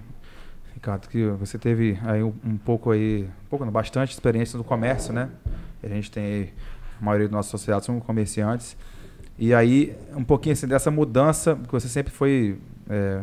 Ricardo, 0.74 1.08
que 1.08 1.26
você 1.40 1.58
teve 1.58 1.98
aí 2.06 2.22
um, 2.22 2.34
um 2.44 2.58
pouco 2.58 2.92
aí, 2.92 3.24
um 3.24 3.50
pouco, 3.50 3.64
não, 3.64 3.72
bastante 3.72 4.12
experiência 4.12 4.58
no 4.58 4.64
comércio, 4.66 5.14
né? 5.14 5.30
A 5.82 5.88
gente 5.88 6.12
tem 6.12 6.26
aí, 6.26 6.54
a 7.00 7.06
maioria 7.06 7.28
dos 7.28 7.36
nossos 7.36 7.54
associados 7.54 7.86
são 7.86 8.00
comerciantes. 8.00 8.78
E 9.40 9.54
aí, 9.54 9.96
um 10.16 10.24
pouquinho 10.24 10.54
assim, 10.54 10.68
dessa 10.68 10.90
mudança, 10.90 11.56
que 11.56 11.72
você 11.72 11.88
sempre 11.88 12.12
foi, 12.12 12.58
é, 12.90 13.22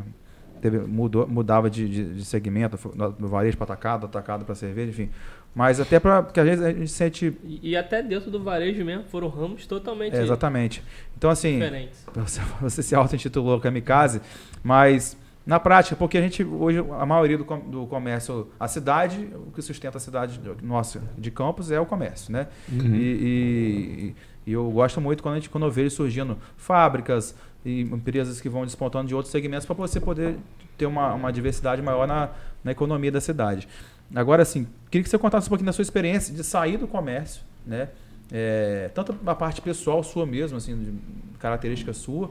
teve, 0.61 0.79
mudou, 0.79 1.27
mudava 1.27 1.69
de, 1.69 1.89
de, 1.89 2.15
de 2.15 2.25
segmento, 2.25 2.79
do 3.19 3.29
varejo 3.29 3.57
para 3.57 3.65
atacado, 3.65 4.07
atacado 4.07 4.45
para 4.45 4.55
cerveja, 4.55 4.91
enfim. 4.91 5.11
Mas 5.55 5.79
até 5.79 6.01
para. 6.01 6.23
Porque 6.23 6.41
às 6.41 6.47
vezes 6.47 6.65
a 6.65 6.73
gente 6.73 6.89
sente. 6.89 7.37
E, 7.45 7.71
e, 7.71 7.77
até 7.77 8.03
dentro 8.03 8.31
do 8.31 8.43
varejo 8.43 8.85
mesmo, 8.85 9.05
foram 9.05 9.29
ramos 9.29 9.67
totalmente. 9.67 10.17
É, 10.17 10.23
exatamente. 10.23 10.83
Então, 11.17 11.31
assim. 11.31 11.55
Diferentes. 11.55 12.05
Você, 12.15 12.41
você 12.61 12.83
se 12.83 12.95
auto-intitulou 12.95 13.61
Kamikaze, 13.61 14.21
mas 14.63 15.17
na 15.47 15.61
prática, 15.61 15.95
porque 15.95 16.17
a 16.17 16.23
gente, 16.23 16.43
hoje, 16.43 16.79
a 16.79 17.05
maioria 17.05 17.37
do, 17.37 17.45
do 17.45 17.87
comércio, 17.87 18.49
a 18.59 18.67
cidade, 18.67 19.29
o 19.47 19.51
que 19.51 19.61
sustenta 19.61 19.99
a 19.99 20.01
cidade 20.01 20.41
nossa 20.63 21.03
de 21.19 21.31
Campos 21.31 21.71
é 21.71 21.79
o 21.79 21.85
comércio, 21.85 22.33
né? 22.33 22.49
Uhum. 22.73 22.95
E, 22.95 22.99
e, 22.99 24.17
e, 24.47 24.53
eu 24.53 24.71
gosto 24.71 25.01
muito 25.01 25.23
quando, 25.23 25.35
a 25.35 25.39
gente, 25.39 25.51
quando 25.51 25.65
eu 25.67 25.71
vejo 25.71 25.91
surgindo 25.91 26.39
fábricas 26.57 27.35
e 27.65 27.83
empresas 27.83 28.41
que 28.41 28.49
vão 28.49 28.65
despontando 28.65 29.09
de 29.09 29.15
outros 29.15 29.31
segmentos 29.31 29.67
para 29.67 29.75
você 29.75 30.01
poder 30.01 30.37
ter 30.79 30.87
uma, 30.87 31.13
uma 31.13 31.31
diversidade 31.31 31.83
maior 31.83 32.07
na, 32.07 32.31
na 32.63 32.73
economia 32.73 33.13
da 33.13 33.21
cidade. 33.21 33.69
Agora, 34.15 34.43
assim, 34.43 34.67
queria 34.91 35.03
que 35.03 35.11
você 35.11 35.19
contasse 35.19 35.47
um 35.47 35.51
pouquinho 35.51 35.67
da 35.67 35.73
sua 35.73 35.83
experiência 35.83 36.35
de 36.35 36.43
sair 36.43 36.79
do 36.79 36.89
comércio, 36.89 37.43
né? 37.67 37.91
É, 38.33 38.91
tanto 38.95 39.15
a 39.27 39.35
parte 39.35 39.61
pessoal 39.61 40.03
sua 40.03 40.25
mesmo, 40.25 40.57
assim, 40.57 40.77
de 40.77 41.39
característica 41.39 41.93
sua, 41.93 42.31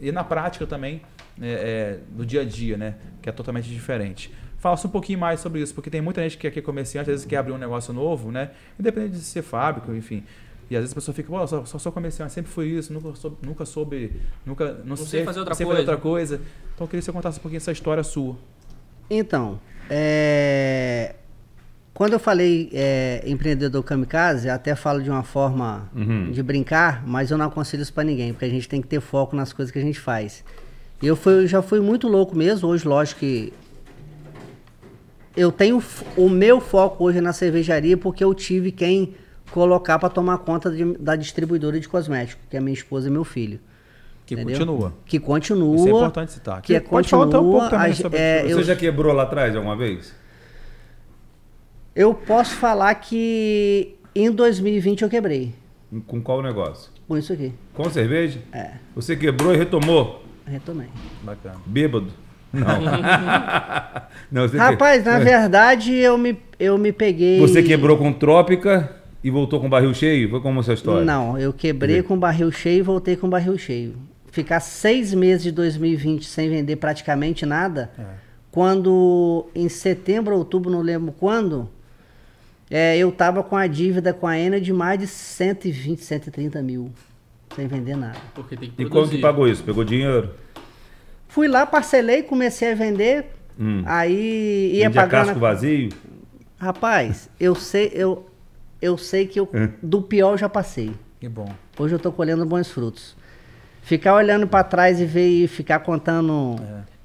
e 0.00 0.10
na 0.10 0.24
prática 0.24 0.66
também, 0.66 1.02
é, 1.40 1.48
é, 1.48 1.98
do 2.10 2.24
dia 2.24 2.42
a 2.42 2.44
dia, 2.44 2.76
né? 2.76 2.94
Que 3.22 3.28
é 3.28 3.32
totalmente 3.32 3.68
diferente. 3.68 4.32
Fala-se 4.58 4.86
um 4.86 4.90
pouquinho 4.90 5.18
mais 5.18 5.40
sobre 5.40 5.60
isso, 5.60 5.72
porque 5.72 5.88
tem 5.88 6.00
muita 6.00 6.20
gente 6.22 6.36
que 6.36 6.46
é, 6.46 6.50
que 6.50 6.58
é 6.58 6.62
comerciante, 6.62 7.10
às 7.10 7.14
vezes 7.14 7.26
quer 7.26 7.36
abrir 7.36 7.52
um 7.52 7.58
negócio 7.58 7.92
novo, 7.92 8.32
né? 8.32 8.50
Independente 8.78 9.12
de 9.12 9.20
ser 9.20 9.42
fábrica, 9.42 9.94
enfim. 9.94 10.24
E 10.70 10.76
às 10.76 10.82
vezes 10.82 10.92
a 10.92 10.94
pessoa 10.96 11.14
fica, 11.14 11.28
Pô, 11.28 11.46
só, 11.46 11.64
só 11.64 11.78
sou 11.78 11.92
comerciante, 11.92 12.32
sempre 12.32 12.50
fui 12.50 12.66
isso, 12.66 12.92
nunca 12.92 13.14
soube, 13.14 13.36
nunca 13.42 13.64
soube, 13.64 14.12
nunca, 14.44 14.74
não, 14.74 14.88
não 14.88 14.96
sei, 14.96 15.06
sei, 15.06 15.24
fazer 15.24 15.38
outra 15.38 15.54
sei 15.54 15.64
coisa. 15.64 15.80
Fazer 15.80 15.90
outra 15.90 16.02
coisa. 16.02 16.34
Então 16.74 16.84
eu 16.84 16.88
queria 16.88 17.00
que 17.00 17.04
você 17.04 17.12
contasse 17.12 17.38
um 17.38 17.42
pouquinho 17.42 17.58
essa 17.58 17.72
história 17.72 18.02
sua. 18.02 18.36
Então, 19.08 19.58
é... 19.88 21.14
quando 21.94 22.12
eu 22.12 22.18
falei 22.18 22.68
é, 22.74 23.22
empreendedor 23.26 23.82
kamikaze, 23.82 24.50
até 24.50 24.74
falo 24.74 25.02
de 25.02 25.08
uma 25.08 25.22
forma 25.22 25.88
uhum. 25.94 26.30
de 26.30 26.42
brincar, 26.42 27.06
mas 27.06 27.30
eu 27.30 27.38
não 27.38 27.46
aconselho 27.46 27.82
isso 27.82 27.92
para 27.92 28.04
ninguém, 28.04 28.32
porque 28.32 28.44
a 28.44 28.50
gente 28.50 28.68
tem 28.68 28.82
que 28.82 28.88
ter 28.88 29.00
foco 29.00 29.34
nas 29.34 29.54
coisas 29.54 29.72
que 29.72 29.78
a 29.78 29.82
gente 29.82 29.98
faz. 29.98 30.44
Eu 31.02 31.14
fui, 31.14 31.46
já 31.46 31.62
fui 31.62 31.80
muito 31.80 32.08
louco 32.08 32.36
mesmo. 32.36 32.68
Hoje, 32.68 32.86
lógico 32.86 33.20
que 33.20 33.52
eu 35.36 35.52
tenho 35.52 35.82
o 36.16 36.28
meu 36.28 36.60
foco 36.60 37.04
hoje 37.04 37.20
na 37.20 37.32
cervejaria 37.32 37.96
porque 37.96 38.24
eu 38.24 38.34
tive 38.34 38.72
quem 38.72 39.14
colocar 39.52 39.98
para 39.98 40.08
tomar 40.08 40.38
conta 40.38 40.70
de, 40.70 40.84
da 40.98 41.14
distribuidora 41.14 41.78
de 41.78 41.88
cosméticos, 41.88 42.44
que 42.50 42.56
é 42.56 42.60
minha 42.60 42.74
esposa 42.74 43.08
e 43.08 43.10
meu 43.10 43.24
filho. 43.24 43.60
Que 44.26 44.34
entendeu? 44.34 44.58
continua. 44.58 44.92
Que 45.06 45.18
continua. 45.20 45.76
Isso 45.76 45.86
é 45.86 45.90
importante 45.90 46.32
citar. 46.32 46.60
Que, 46.60 46.66
que 46.66 46.74
é, 46.74 46.80
pode 46.80 47.08
continua, 47.08 47.30
falar 47.30 47.40
um 47.40 47.52
pouco 47.52 47.70
também 47.70 47.94
sobre 47.94 48.18
é, 48.18 48.42
Você 48.42 48.52
eu, 48.52 48.62
já 48.62 48.76
quebrou 48.76 49.12
lá 49.12 49.22
atrás 49.22 49.54
alguma 49.54 49.76
vez? 49.76 50.12
Eu 51.94 52.12
posso 52.12 52.54
falar 52.56 52.94
que 52.96 53.96
em 54.14 54.30
2020 54.30 55.02
eu 55.02 55.08
quebrei. 55.08 55.54
Com 56.06 56.20
qual 56.20 56.42
negócio? 56.42 56.92
Com 57.06 57.16
isso 57.16 57.32
aqui. 57.32 57.54
Com 57.72 57.88
cerveja? 57.88 58.40
É. 58.52 58.72
Você 58.94 59.16
quebrou 59.16 59.54
e 59.54 59.56
retomou? 59.56 60.27
Retomei. 60.48 60.88
Bacana. 61.22 61.56
Bêbado? 61.66 62.08
Não. 62.52 62.66
Não 64.30 64.46
Rapaz, 64.46 65.02
que... 65.02 65.08
na 65.08 65.18
verdade 65.18 65.94
eu 65.94 66.16
me, 66.16 66.38
eu 66.58 66.78
me 66.78 66.92
peguei. 66.92 67.38
Você 67.40 67.62
quebrou 67.62 67.96
com 67.96 68.12
trópica 68.12 68.96
e 69.22 69.30
voltou 69.30 69.60
com 69.60 69.68
barril 69.68 69.92
cheio? 69.94 70.30
Foi 70.30 70.40
como 70.40 70.60
essa 70.60 70.72
história? 70.72 71.04
Não, 71.04 71.38
eu 71.38 71.52
quebrei 71.52 72.02
com 72.02 72.18
barril 72.18 72.50
cheio 72.50 72.78
e 72.78 72.82
voltei 72.82 73.16
com 73.16 73.28
barril 73.28 73.58
cheio. 73.58 73.96
Ficar 74.30 74.60
seis 74.60 75.14
meses 75.14 75.42
de 75.42 75.52
2020 75.52 76.26
sem 76.26 76.48
vender 76.48 76.76
praticamente 76.76 77.44
nada. 77.44 77.90
É. 77.98 78.02
Quando 78.50 79.46
em 79.54 79.68
setembro, 79.68 80.36
outubro, 80.36 80.70
não 80.70 80.80
lembro 80.80 81.12
quando, 81.12 81.68
é, 82.70 82.96
eu 82.96 83.10
tava 83.12 83.42
com 83.42 83.56
a 83.56 83.66
dívida 83.66 84.12
com 84.12 84.26
a 84.26 84.38
Ena 84.38 84.60
de 84.60 84.72
mais 84.72 84.98
de 84.98 85.06
120, 85.06 86.02
130 86.02 86.62
mil 86.62 86.90
sem 87.54 87.66
vender 87.66 87.96
nada. 87.96 88.18
e 88.78 88.84
quando 88.86 89.10
que 89.10 89.18
pagou 89.18 89.48
isso? 89.48 89.62
Pegou 89.62 89.84
dinheiro? 89.84 90.30
Fui 91.28 91.46
lá, 91.46 91.66
parcelei, 91.66 92.22
comecei 92.22 92.72
a 92.72 92.74
vender. 92.74 93.26
Hum. 93.58 93.82
Aí 93.84 94.72
ia 94.74 94.88
Vendia 94.88 95.02
pagando. 95.02 95.26
casco 95.26 95.40
vazio? 95.40 95.88
Rapaz, 96.58 97.28
eu 97.38 97.54
sei, 97.54 97.90
eu, 97.94 98.28
eu 98.80 98.96
sei 98.96 99.26
que 99.26 99.38
eu, 99.38 99.48
é. 99.52 99.68
do 99.82 100.02
pior 100.02 100.32
eu 100.32 100.38
já 100.38 100.48
passei. 100.48 100.92
Que 101.20 101.28
bom. 101.28 101.52
Hoje 101.78 101.94
eu 101.94 101.98
tô 101.98 102.12
colhendo 102.12 102.44
bons 102.46 102.70
frutos. 102.70 103.16
Ficar 103.82 104.14
olhando 104.14 104.46
para 104.46 104.64
trás 104.64 105.00
e 105.00 105.04
ver 105.04 105.28
e 105.28 105.48
ficar 105.48 105.80
contando. 105.80 106.56
É. 106.60 106.98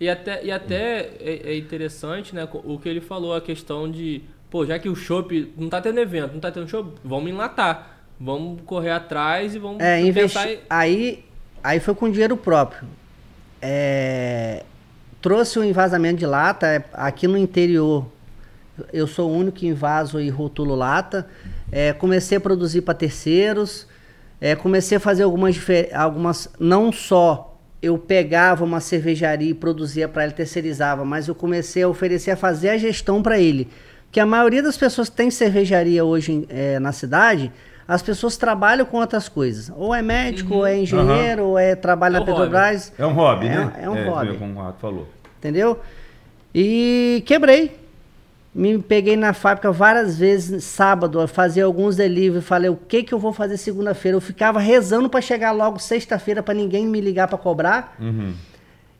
E 0.00 0.08
até, 0.08 0.44
e 0.44 0.50
até 0.50 1.10
é, 1.20 1.52
é, 1.52 1.56
interessante, 1.56 2.34
né? 2.34 2.48
O 2.52 2.78
que 2.78 2.88
ele 2.88 3.00
falou, 3.00 3.34
a 3.34 3.40
questão 3.40 3.90
de, 3.90 4.22
pô, 4.48 4.64
já 4.64 4.78
que 4.78 4.88
o 4.88 4.94
shopping 4.96 5.52
não 5.56 5.68
tá 5.68 5.80
tendo 5.80 6.00
evento, 6.00 6.32
não 6.32 6.40
tá 6.40 6.50
tendo 6.50 6.68
show, 6.68 6.94
vamos 7.04 7.30
enlatar. 7.30 7.99
Vamos 8.20 8.60
correr 8.66 8.90
atrás 8.90 9.54
e 9.54 9.58
vamos 9.58 9.80
é, 9.80 9.98
investir. 10.02 10.60
Aí, 10.68 11.24
aí 11.64 11.80
foi 11.80 11.94
com 11.94 12.10
dinheiro 12.10 12.36
próprio. 12.36 12.86
É, 13.62 14.62
trouxe 15.22 15.58
o 15.58 15.62
um 15.62 15.64
envasamento 15.64 16.18
de 16.18 16.26
lata 16.26 16.66
é, 16.66 16.84
aqui 16.92 17.26
no 17.26 17.38
interior. 17.38 18.06
Eu 18.92 19.06
sou 19.06 19.30
o 19.30 19.34
único 19.34 19.56
que 19.56 19.66
invaso 19.66 20.20
e 20.20 20.28
rotulo 20.28 20.74
lata. 20.74 21.26
É, 21.72 21.94
comecei 21.94 22.36
a 22.36 22.40
produzir 22.40 22.82
para 22.82 22.92
terceiros. 22.92 23.86
É, 24.38 24.54
comecei 24.54 24.98
a 24.98 25.00
fazer 25.00 25.22
algumas, 25.22 25.56
algumas. 25.94 26.50
Não 26.58 26.92
só 26.92 27.58
eu 27.80 27.96
pegava 27.96 28.62
uma 28.64 28.80
cervejaria 28.80 29.50
e 29.50 29.54
produzia 29.54 30.06
para 30.06 30.24
ele, 30.24 30.34
terceirizava, 30.34 31.06
mas 31.06 31.26
eu 31.26 31.34
comecei 31.34 31.82
a 31.82 31.88
oferecer 31.88 32.32
a 32.32 32.36
fazer 32.36 32.68
a 32.68 32.76
gestão 32.76 33.22
para 33.22 33.40
ele. 33.40 33.68
Que 34.12 34.20
a 34.20 34.26
maioria 34.26 34.62
das 34.62 34.76
pessoas 34.76 35.08
que 35.08 35.16
tem 35.16 35.30
cervejaria 35.30 36.04
hoje 36.04 36.44
é, 36.50 36.78
na 36.78 36.92
cidade 36.92 37.50
as 37.90 38.02
pessoas 38.02 38.36
trabalham 38.36 38.86
com 38.86 38.98
outras 38.98 39.28
coisas. 39.28 39.68
Ou 39.76 39.92
é 39.92 40.00
médico, 40.00 40.52
uhum. 40.54 40.58
ou 40.60 40.66
é 40.66 40.78
engenheiro, 40.78 41.42
uhum. 41.42 41.48
ou 41.48 41.58
é 41.58 41.74
trabalho 41.74 42.18
é 42.18 42.20
na 42.20 42.24
Petrobras. 42.24 42.92
É 42.96 43.04
um 43.04 43.12
hobby, 43.12 43.48
é, 43.48 43.56
né? 43.56 43.72
É 43.82 43.90
um 43.90 43.96
é, 43.96 44.08
hobby. 44.08 44.38
Como 44.38 44.60
o 44.60 44.62
Rato 44.62 44.78
falou. 44.78 45.08
Entendeu? 45.38 45.80
E 46.54 47.20
quebrei. 47.26 47.76
Me 48.54 48.78
peguei 48.78 49.16
na 49.16 49.32
fábrica 49.32 49.72
várias 49.72 50.16
vezes 50.16 50.62
sábado, 50.62 51.26
fazia 51.26 51.64
alguns 51.64 51.96
delivery, 51.96 52.44
falei 52.44 52.70
o 52.70 52.76
que 52.76 53.02
que 53.02 53.12
eu 53.12 53.18
vou 53.18 53.32
fazer 53.32 53.56
segunda-feira. 53.56 54.16
Eu 54.16 54.20
ficava 54.20 54.60
rezando 54.60 55.10
para 55.10 55.20
chegar 55.20 55.50
logo 55.50 55.80
sexta-feira 55.80 56.44
para 56.44 56.54
ninguém 56.54 56.86
me 56.86 57.00
ligar 57.00 57.26
para 57.26 57.38
cobrar. 57.38 57.96
Uhum. 57.98 58.34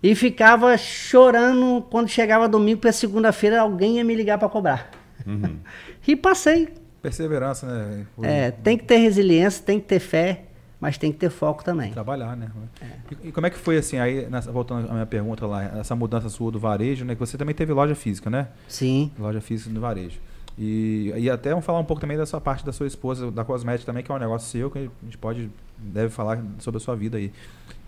E 0.03 0.17
ficava 0.17 0.77
chorando 0.77 1.87
quando 1.91 2.09
chegava 2.09 2.49
domingo 2.49 2.81
para 2.81 2.91
segunda-feira 2.91 3.61
alguém 3.61 3.99
ia 3.99 4.05
me 4.05 4.17
ligar 4.17 4.37
para 4.37 4.49
cobrar. 4.49 4.91
Uhum. 5.25 5.59
e 6.09 6.17
passei. 6.17 6.80
Perseverança, 7.03 7.67
né? 7.67 8.07
É, 8.23 8.51
tem 8.51 8.77
que 8.77 8.85
ter 8.85 8.99
resiliência, 8.99 9.65
tem 9.65 9.81
que 9.81 9.87
ter 9.87 9.99
fé, 9.99 10.45
mas 10.81 10.99
tem 10.99 11.13
que 11.13 11.19
ter 11.19 11.31
foco 11.31 11.65
também. 11.65 11.93
Trabalhar, 11.93 12.37
né? 12.37 12.51
É. 12.81 12.87
E, 13.25 13.29
e, 13.29 13.33
como 13.33 13.47
é 13.47 13.51
que 13.51 13.59
foi 13.59 13.77
assim, 13.79 13.99
aí, 13.99 14.29
nessa, 14.29 14.53
voltando 14.53 14.89
à 14.89 14.93
minha 14.93 15.07
pergunta 15.07 15.47
lá, 15.47 15.79
essa 15.79 15.95
mudança 15.95 16.29
sua 16.29 16.51
do 16.51 16.59
varejo, 16.59 17.05
né? 17.05 17.15
Que 17.15 17.21
você 17.21 17.39
também 17.39 17.55
teve 17.55 17.73
loja 17.73 17.95
física, 17.95 18.29
né? 18.29 18.49
Sim. 18.69 19.11
Loja 19.19 19.41
física 19.41 19.71
no 19.71 19.81
varejo. 19.81 20.19
E, 20.59 21.13
e 21.17 21.31
até 21.31 21.51
vamos 21.51 21.65
falar 21.65 21.79
um 21.79 21.85
pouco 21.85 22.01
também 22.01 22.19
da 22.19 22.27
sua 22.27 22.41
parte 22.41 22.65
da 22.65 22.73
sua 22.73 22.87
esposa, 22.87 23.31
da 23.31 23.45
cosmética 23.45 23.87
também, 23.87 24.05
que 24.05 24.13
é 24.13 24.15
um 24.15 24.19
negócio 24.19 24.47
seu, 24.49 24.71
que 24.71 24.79
a 24.79 25.05
gente 25.05 25.17
pode, 25.17 25.51
deve 25.79 26.11
falar 26.11 26.43
sobre 26.59 26.77
a 26.77 26.81
sua 26.81 26.95
vida 26.95 27.17
aí. 27.17 27.33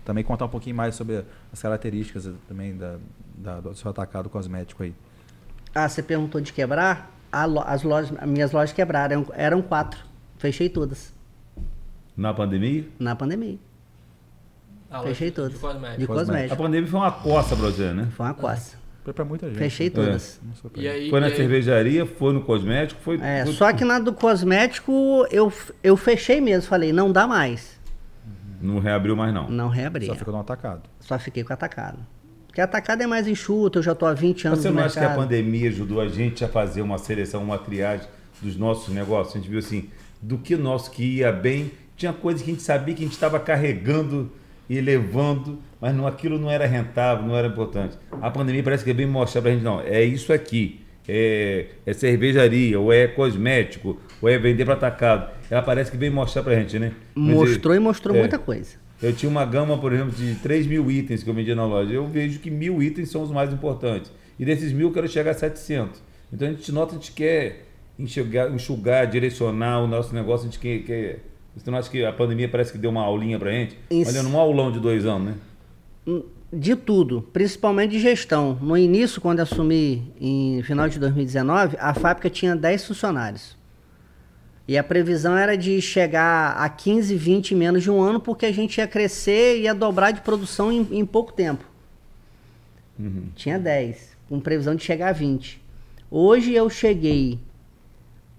Também 0.03 0.23
contar 0.23 0.45
um 0.45 0.49
pouquinho 0.49 0.75
mais 0.75 0.95
sobre 0.95 1.23
as 1.51 1.61
características 1.61 2.29
também 2.47 2.75
da, 2.75 2.97
da 3.37 3.59
do 3.61 3.75
seu 3.75 3.91
atacado 3.91 4.29
cosmético 4.29 4.83
aí. 4.83 4.93
Ah, 5.73 5.87
você 5.87 6.03
perguntou 6.03 6.41
de 6.41 6.51
quebrar? 6.51 7.12
As 7.33 7.83
lojas, 7.83 8.13
as 8.17 8.29
minhas 8.29 8.51
lojas 8.51 8.71
quebraram, 8.71 9.21
eram, 9.21 9.27
eram 9.33 9.61
quatro. 9.61 9.99
Fechei 10.37 10.69
todas. 10.69 11.13
Na 12.15 12.33
pandemia? 12.33 12.85
Na 12.99 13.15
pandemia. 13.15 13.57
Ah, 14.89 15.01
Fechei 15.01 15.31
todas. 15.31 15.53
De 15.53 15.59
cosmético. 15.59 15.99
De 15.99 16.07
cosmético. 16.07 16.53
A 16.53 16.57
pandemia 16.57 16.87
foi 16.87 16.99
uma 16.99 17.11
coça 17.11 17.55
pra 17.55 17.65
você, 17.65 17.91
né? 17.93 18.07
Foi 18.11 18.25
uma 18.25 18.33
coça. 18.35 18.77
Foi 19.03 19.11
pra 19.11 19.25
muita 19.25 19.47
gente. 19.47 19.57
Fechei 19.57 19.89
todas. 19.89 20.39
É. 20.77 20.89
Aí, 20.89 21.09
foi 21.09 21.19
na 21.19 21.29
cervejaria, 21.29 22.05
foi 22.05 22.31
no 22.31 22.41
cosmético, 22.41 23.01
foi. 23.01 23.19
É, 23.21 23.43
foi... 23.43 23.53
só 23.53 23.73
que 23.73 23.83
na 23.83 23.99
do 23.99 24.13
cosmético 24.13 25.27
eu, 25.29 25.51
eu 25.83 25.97
fechei 25.97 26.39
mesmo, 26.39 26.69
falei, 26.69 26.93
não 26.93 27.11
dá 27.11 27.27
mais. 27.27 27.77
Não 28.61 28.79
reabriu 28.79 29.15
mais 29.15 29.33
não. 29.33 29.49
Não 29.49 29.67
reabriu. 29.67 30.07
Só 30.07 30.15
ficou 30.15 30.33
no 30.33 30.39
atacado. 30.39 30.83
Só 31.01 31.19
fiquei 31.19 31.43
com 31.43 31.51
atacado. 31.51 31.99
Porque 32.53 32.61
a 32.61 32.65
atacada 32.65 33.03
é 33.03 33.07
mais 33.07 33.27
enxuta, 33.27 33.79
eu 33.79 33.83
já 33.83 33.93
estou 33.93 34.07
há 34.07 34.13
20 34.13 34.45
anos 34.45 34.59
Você 34.59 34.69
não 34.69 34.83
acha 34.83 34.99
que 34.99 35.03
a 35.03 35.15
pandemia 35.15 35.69
ajudou 35.69 35.99
a 35.99 36.07
gente 36.07 36.45
a 36.45 36.47
fazer 36.47 36.83
uma 36.83 36.99
seleção, 36.99 37.41
uma 37.41 37.57
triagem 37.57 38.05
dos 38.39 38.55
nossos 38.55 38.93
negócios? 38.93 39.35
A 39.35 39.39
gente 39.39 39.49
viu 39.49 39.57
assim, 39.57 39.89
do 40.21 40.37
que 40.37 40.55
nosso 40.55 40.91
que 40.91 41.03
ia 41.03 41.31
bem, 41.31 41.71
tinha 41.97 42.13
coisas 42.13 42.43
que 42.43 42.51
a 42.51 42.53
gente 42.53 42.61
sabia 42.61 42.93
que 42.93 43.01
a 43.01 43.05
gente 43.05 43.13
estava 43.13 43.39
carregando 43.39 44.31
e 44.69 44.79
levando, 44.79 45.57
mas 45.81 45.95
não, 45.95 46.05
aquilo 46.05 46.37
não 46.37 46.47
era 46.47 46.67
rentável, 46.67 47.25
não 47.25 47.35
era 47.35 47.47
importante. 47.47 47.97
A 48.21 48.29
pandemia 48.29 48.61
parece 48.61 48.83
que 48.83 48.93
veio 48.93 49.09
mostrar 49.09 49.41
para 49.41 49.49
a 49.49 49.53
gente, 49.55 49.63
não, 49.63 49.81
é 49.81 50.03
isso 50.03 50.31
aqui, 50.31 50.79
é, 51.09 51.69
é, 51.87 51.93
cervejaria, 51.93 52.79
ou 52.79 52.93
é 52.93 53.07
cosmético, 53.07 53.99
ou 54.21 54.29
é 54.29 54.37
vender 54.37 54.63
para 54.63 54.75
atacado. 54.75 55.31
Ela 55.49 55.63
parece 55.63 55.89
que 55.89 55.97
veio 55.97 56.11
mostrar 56.11 56.43
para 56.43 56.53
a 56.53 56.59
gente, 56.59 56.77
né? 56.77 56.91
Mostrou 57.15 57.73
e 57.73 57.79
mostrou 57.79 58.15
é, 58.15 58.19
muita 58.19 58.37
coisa. 58.37 58.82
Eu 59.03 59.13
tinha 59.13 59.29
uma 59.29 59.43
gama, 59.43 59.77
por 59.77 59.91
exemplo, 59.91 60.11
de 60.11 60.35
3 60.35 60.65
mil 60.65 60.89
itens 60.89 61.21
que 61.21 61.29
eu 61.29 61.33
vendia 61.33 61.53
na 61.53 61.65
loja. 61.65 61.91
Eu 61.91 62.07
vejo 62.07 62.39
que 62.39 62.49
mil 62.49 62.81
itens 62.81 63.09
são 63.11 63.21
os 63.21 63.29
mais 63.29 63.51
importantes. 63.51 64.09
E 64.39 64.45
desses 64.45 64.71
mil 64.71 64.87
eu 64.87 64.93
quero 64.93 65.09
chegar 65.09 65.31
a 65.31 65.33
700. 65.33 66.01
Então 66.31 66.47
a 66.47 66.51
gente 66.51 66.71
nota, 66.71 66.93
a 66.93 66.97
gente 66.97 67.11
quer 67.11 67.65
enxugar, 67.99 68.49
enxugar 68.49 69.05
direcionar 69.05 69.81
o 69.81 69.87
nosso 69.87 70.15
negócio, 70.15 70.47
a 70.47 70.49
gente 70.49 70.59
quer... 70.59 70.79
quer 70.83 71.19
você 71.53 71.69
não 71.69 71.77
acha 71.77 71.89
que 71.89 72.03
a 72.03 72.13
pandemia 72.13 72.47
parece 72.47 72.71
que 72.71 72.77
deu 72.77 72.89
uma 72.89 73.03
aulinha 73.03 73.37
pra 73.37 73.51
gente? 73.51 73.77
Isso. 73.91 74.09
Olha, 74.09 74.27
um 74.27 74.39
aulão 74.39 74.71
de 74.71 74.79
dois 74.79 75.05
anos, 75.05 75.35
né? 76.07 76.23
De 76.51 76.75
tudo, 76.75 77.21
principalmente 77.33 77.91
de 77.91 77.99
gestão. 77.99 78.57
No 78.59 78.77
início, 78.77 79.21
quando 79.21 79.41
assumi 79.41 80.13
em 80.19 80.63
final 80.63 80.87
de 80.87 80.97
2019, 80.97 81.77
a 81.79 81.93
fábrica 81.93 82.29
tinha 82.29 82.55
10 82.55 82.87
funcionários. 82.87 83.55
E 84.67 84.77
a 84.77 84.83
previsão 84.83 85.35
era 85.37 85.57
de 85.57 85.81
chegar 85.81 86.51
a 86.57 86.69
15, 86.69 87.15
20 87.15 87.51
em 87.51 87.57
menos 87.57 87.83
de 87.83 87.91
um 87.91 88.01
ano, 88.01 88.19
porque 88.19 88.45
a 88.45 88.51
gente 88.51 88.77
ia 88.77 88.87
crescer 88.87 89.57
e 89.57 89.61
ia 89.63 89.73
dobrar 89.75 90.11
de 90.11 90.21
produção 90.21 90.71
em, 90.71 90.87
em 90.91 91.05
pouco 91.05 91.33
tempo. 91.33 91.65
Tinha 93.35 93.59
10, 93.59 94.15
com 94.29 94.39
previsão 94.39 94.75
de 94.75 94.83
chegar 94.83 95.09
a 95.09 95.11
20. 95.11 95.61
Hoje 96.09 96.53
eu 96.53 96.69
cheguei 96.69 97.39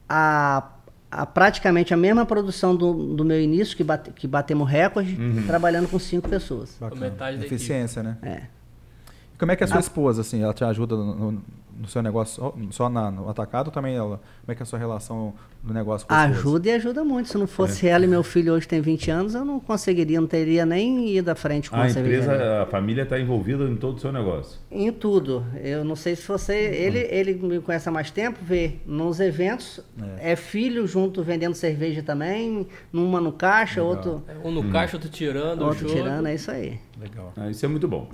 a, 0.08 0.66
a 1.10 1.26
praticamente 1.26 1.92
a 1.92 1.96
mesma 1.96 2.24
produção 2.24 2.74
do, 2.74 3.14
do 3.14 3.24
meu 3.24 3.40
início, 3.40 3.76
que, 3.76 3.84
bate, 3.84 4.10
que 4.12 4.26
batemos 4.26 4.68
recorde, 4.70 5.18
trabalhando 5.46 5.88
com 5.88 5.98
5 5.98 6.28
pessoas. 6.28 6.76
Bacana. 6.80 7.00
metade 7.02 7.38
da 7.38 7.44
Eficiência, 7.46 8.02
né? 8.02 8.16
É. 8.22 8.42
E 9.34 9.38
como 9.38 9.50
é 9.52 9.56
que 9.56 9.64
é 9.64 9.66
a 9.66 9.68
sua 9.68 9.80
esposa, 9.80 10.20
assim? 10.22 10.40
Ela 10.42 10.54
te 10.54 10.64
ajuda 10.64 10.96
no, 10.96 11.32
no- 11.32 11.42
no 11.80 11.88
seu 11.88 12.02
negócio 12.02 12.52
só, 12.70 12.88
na- 12.88 13.10
no 13.10 13.28
atacado 13.28 13.66
ou 13.66 13.72
também 13.72 13.94
ela? 13.96 14.20
Como 14.42 14.52
é 14.52 14.54
que 14.54 14.62
é 14.62 14.64
a 14.64 14.66
sua 14.66 14.78
relação 14.78 15.34
no 15.62 15.72
negócio 15.72 16.06
com? 16.06 16.14
Ajuda 16.14 16.68
e 16.68 16.72
ajuda 16.72 17.02
muito. 17.04 17.28
Se 17.28 17.38
não 17.38 17.46
fosse 17.46 17.86
ela 17.88 18.04
e 18.04 18.08
meu 18.08 18.22
filho 18.22 18.52
hoje 18.52 18.68
tem 18.68 18.80
20 18.80 19.10
anos, 19.10 19.34
eu 19.34 19.44
não 19.44 19.58
conseguiria, 19.58 20.20
não 20.20 20.28
teria 20.28 20.64
nem 20.66 21.08
ido 21.16 21.30
à 21.30 21.34
frente 21.34 21.70
com 21.70 21.76
A 21.76 21.82
a 21.84 21.90
empresa, 21.90 22.62
a 22.62 22.66
família 22.66 23.02
está 23.02 23.18
envolvida 23.18 23.64
em 23.64 23.76
todo 23.76 23.96
o 23.96 24.00
seu 24.00 24.12
negócio. 24.12 24.58
Em 24.70 24.92
tudo. 24.92 25.44
Eu 25.62 25.84
não 25.84 25.96
sei 25.96 26.14
se 26.16 26.26
você. 26.26 26.54
Ele, 26.54 26.98
ele 27.10 27.34
me 27.34 27.60
conhece 27.60 27.88
há 27.88 27.92
mais 27.92 28.10
tempo, 28.10 28.38
vê 28.42 28.76
nos 28.86 29.20
eventos. 29.20 29.80
É, 30.18 30.36
filho 30.36 30.86
junto 30.86 31.22
vendendo 31.22 31.54
cerveja 31.54 32.02
também. 32.02 32.66
Numa 32.92 33.20
no 33.20 33.32
caixa, 33.32 33.82
outro, 33.82 34.22
Um 34.44 34.50
no 34.50 34.70
caixa, 34.70 34.96
outro 34.96 35.08
tirando, 35.10 35.62
o 35.62 35.66
outro 35.66 35.86
tirando. 35.86 36.26
É 36.26 36.34
isso 36.34 36.50
aí. 36.50 36.78
Legal. 37.00 37.32
Ah, 37.36 37.50
isso 37.50 37.64
é 37.64 37.68
muito 37.68 37.88
bom. 37.88 38.08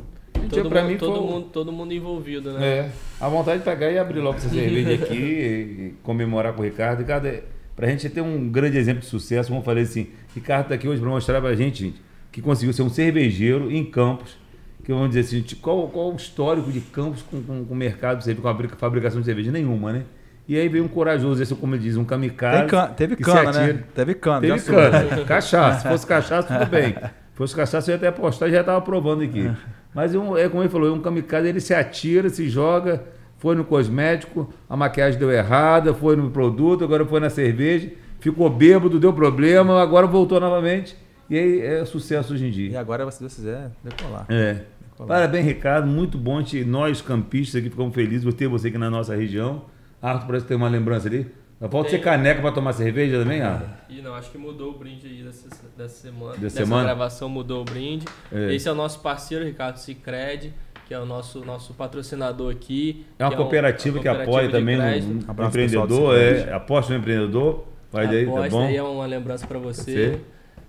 Todo, 0.48 0.70
mundo, 0.70 0.82
mim 0.88 0.96
todo, 0.96 1.16
foi- 1.16 1.26
mundo, 1.26 1.46
todo 1.52 1.72
mundo 1.72 1.92
envolvido, 1.94 2.52
né? 2.52 2.66
É, 2.66 2.90
a 3.20 3.28
vontade 3.28 3.58
de 3.58 3.64
pegar 3.64 3.90
e 3.90 3.98
abrir 3.98 4.20
logo 4.20 4.36
essa 4.38 4.48
cerveja 4.50 4.94
aqui 4.94 5.14
e, 5.14 5.94
comemorar 6.02 6.52
com 6.52 6.62
o 6.62 6.64
Ricardo. 6.64 7.00
Ricardo, 7.00 7.26
é, 7.26 7.42
pra 7.76 7.88
gente 7.88 8.08
ter 8.08 8.20
um 8.20 8.48
grande 8.48 8.76
exemplo 8.78 9.00
de 9.00 9.06
sucesso, 9.06 9.48
vamos 9.50 9.64
falar 9.64 9.80
assim, 9.80 10.08
Ricardo 10.34 10.68
tá 10.68 10.74
aqui 10.74 10.88
hoje 10.88 11.00
para 11.00 11.10
mostrar 11.10 11.40
pra 11.40 11.54
gente, 11.54 11.84
gente, 11.84 12.00
que 12.32 12.40
conseguiu 12.40 12.72
ser 12.72 12.82
um 12.82 12.90
cervejeiro 12.90 13.70
em 13.70 13.84
Campos, 13.84 14.36
que 14.84 14.92
vamos 14.92 15.08
dizer 15.08 15.20
assim, 15.20 15.36
gente, 15.38 15.56
qual, 15.56 15.88
qual 15.88 16.12
o 16.12 16.16
histórico 16.16 16.70
de 16.72 16.80
Campos 16.80 17.22
com, 17.22 17.42
com, 17.42 17.64
com 17.64 17.74
o 17.74 17.76
mercado 17.76 18.18
de 18.18 18.24
cerveja, 18.24 18.42
com 18.42 18.48
a 18.48 18.52
fabrica- 18.52 18.76
fabricação 18.76 19.20
de 19.20 19.26
cerveja? 19.26 19.50
Nenhuma, 19.52 19.92
né? 19.92 20.02
E 20.48 20.56
aí 20.58 20.68
veio 20.68 20.82
um 20.84 20.88
corajoso, 20.88 21.40
esse, 21.40 21.54
como 21.54 21.74
ele 21.76 21.82
diz, 21.84 21.96
um 21.96 22.04
kamikaze. 22.04 22.66
Can- 22.68 22.88
teve 22.96 23.14
cana, 23.16 23.52
né? 23.52 23.84
Teve 23.94 24.14
cana. 24.14 24.40
Teve 24.40 24.60
cana. 24.60 25.24
Cachaça. 25.24 25.80
Se 25.82 25.88
fosse 25.88 26.06
cachaça, 26.06 26.58
tudo 26.58 26.68
bem. 26.70 26.92
Se 26.94 27.36
fosse 27.36 27.54
cachaça, 27.54 27.88
eu 27.90 27.92
ia 27.92 27.96
até 27.98 28.08
apostar 28.08 28.48
e 28.48 28.52
já 28.52 28.60
estava 28.60 28.80
provando 28.80 29.22
aqui. 29.22 29.48
Mas 29.94 30.14
um- 30.14 30.36
é 30.36 30.48
como 30.48 30.62
ele 30.62 30.68
falou, 30.70 30.88
é 30.88 30.92
um 30.92 31.00
kamikaze, 31.00 31.48
ele 31.48 31.60
se 31.60 31.74
atira, 31.74 32.28
se 32.28 32.48
joga, 32.48 33.02
foi 33.38 33.54
no 33.56 33.64
cosmético, 33.64 34.52
a 34.68 34.76
maquiagem 34.76 35.18
deu 35.18 35.30
errada, 35.30 35.92
foi 35.94 36.14
no 36.16 36.30
produto, 36.30 36.84
agora 36.84 37.04
foi 37.04 37.18
na 37.20 37.30
cerveja, 37.30 37.90
ficou 38.20 38.48
bêbado, 38.50 39.00
deu 39.00 39.12
problema, 39.12 39.82
agora 39.82 40.06
voltou 40.06 40.38
novamente. 40.38 40.96
E 41.28 41.36
aí 41.38 41.60
é 41.60 41.84
sucesso 41.84 42.34
hoje 42.34 42.44
em 42.44 42.48
E 42.48 42.52
dia. 42.52 42.80
agora, 42.80 43.08
se 43.10 43.20
Deus 43.20 43.34
quiser, 43.34 43.70
decolar. 43.84 44.26
É. 44.28 44.62
Parabéns, 45.06 45.46
Ricardo. 45.46 45.86
Muito 45.86 46.18
bom. 46.18 46.38
gente- 46.40 46.64
Nós, 46.64 47.00
campistas, 47.00 47.60
aqui 47.60 47.70
ficamos 47.70 47.94
felizes 47.94 48.22
por 48.24 48.32
ter 48.34 48.46
você 48.48 48.68
aqui 48.68 48.76
na 48.76 48.90
nossa 48.90 49.16
região. 49.16 49.62
Arthur, 50.02 50.26
parece 50.26 50.44
que 50.44 50.48
tem 50.48 50.56
uma 50.56 50.68
lembrança 50.68 51.08
ali. 51.08 51.26
Falta 51.68 51.90
ser 51.90 51.96
Tem. 51.96 52.04
caneca 52.04 52.40
para 52.40 52.52
tomar 52.52 52.72
cerveja 52.72 53.18
também, 53.18 53.42
Arthur? 53.42 53.68
E 53.90 54.00
não, 54.00 54.14
acho 54.14 54.30
que 54.30 54.38
mudou 54.38 54.70
o 54.70 54.78
brinde 54.78 55.06
aí 55.06 55.22
dessa, 55.22 55.46
dessa 55.76 55.94
semana. 56.08 56.36
Dessa 56.38 56.56
semana? 56.56 56.84
gravação 56.84 57.28
mudou 57.28 57.60
o 57.60 57.64
brinde. 57.64 58.06
É. 58.32 58.54
Esse 58.54 58.66
é 58.66 58.72
o 58.72 58.74
nosso 58.74 59.00
parceiro, 59.00 59.44
Ricardo 59.44 59.76
Cicred, 59.76 60.54
que 60.86 60.94
é 60.94 60.98
o 60.98 61.04
nosso, 61.04 61.44
nosso 61.44 61.74
patrocinador 61.74 62.50
aqui. 62.50 63.04
É 63.18 63.24
uma 63.24 63.30
que 63.30 63.36
cooperativa 63.36 63.98
uma 63.98 64.02
que 64.02 64.08
cooperativa 64.08 64.36
apoia 64.38 64.46
de 64.48 64.52
também 64.58 64.76
crédito. 64.78 65.08
no, 65.08 65.14
no 65.22 65.30
Abraço, 65.30 65.52
pessoal 65.52 65.86
do 65.86 65.94
empreendedor, 65.94 66.48
é, 66.48 66.52
aposta 66.54 66.92
no 66.94 66.98
empreendedor. 66.98 67.64
Vai 67.92 68.06
daí, 68.08 68.24
tá 68.24 68.30
Aposta 68.30 68.50
bom? 68.50 68.66
aí 68.66 68.76
é 68.76 68.82
uma 68.82 69.06
lembrança 69.06 69.46
pra 69.46 69.58
você, 69.58 69.82
Você. 70.14 70.20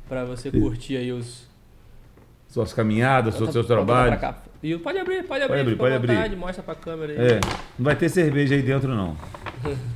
pra 0.09 0.25
você 0.25 0.51
curtir 0.51 0.97
aí 0.97 1.11
os... 1.13 1.49
Suas 2.49 2.73
caminhadas, 2.73 3.35
seus, 3.35 3.49
seus 3.51 3.65
trabalhos. 3.65 4.19
E 4.61 4.77
pode 4.77 4.97
abrir, 4.99 5.23
pode 5.23 5.41
abrir, 5.41 5.61
abrir, 5.61 5.71
fica 5.71 5.83
à 5.83 5.85
pode 5.85 5.95
abrir. 5.95 6.15
vontade, 6.15 6.35
mostra 6.35 6.61
pra 6.61 6.75
câmera 6.75 7.13
aí. 7.13 7.17
É, 7.31 7.39
não 7.79 7.85
vai 7.85 7.95
ter 7.95 8.09
cerveja 8.09 8.55
aí 8.55 8.61
dentro, 8.61 8.93
não. 8.93 9.15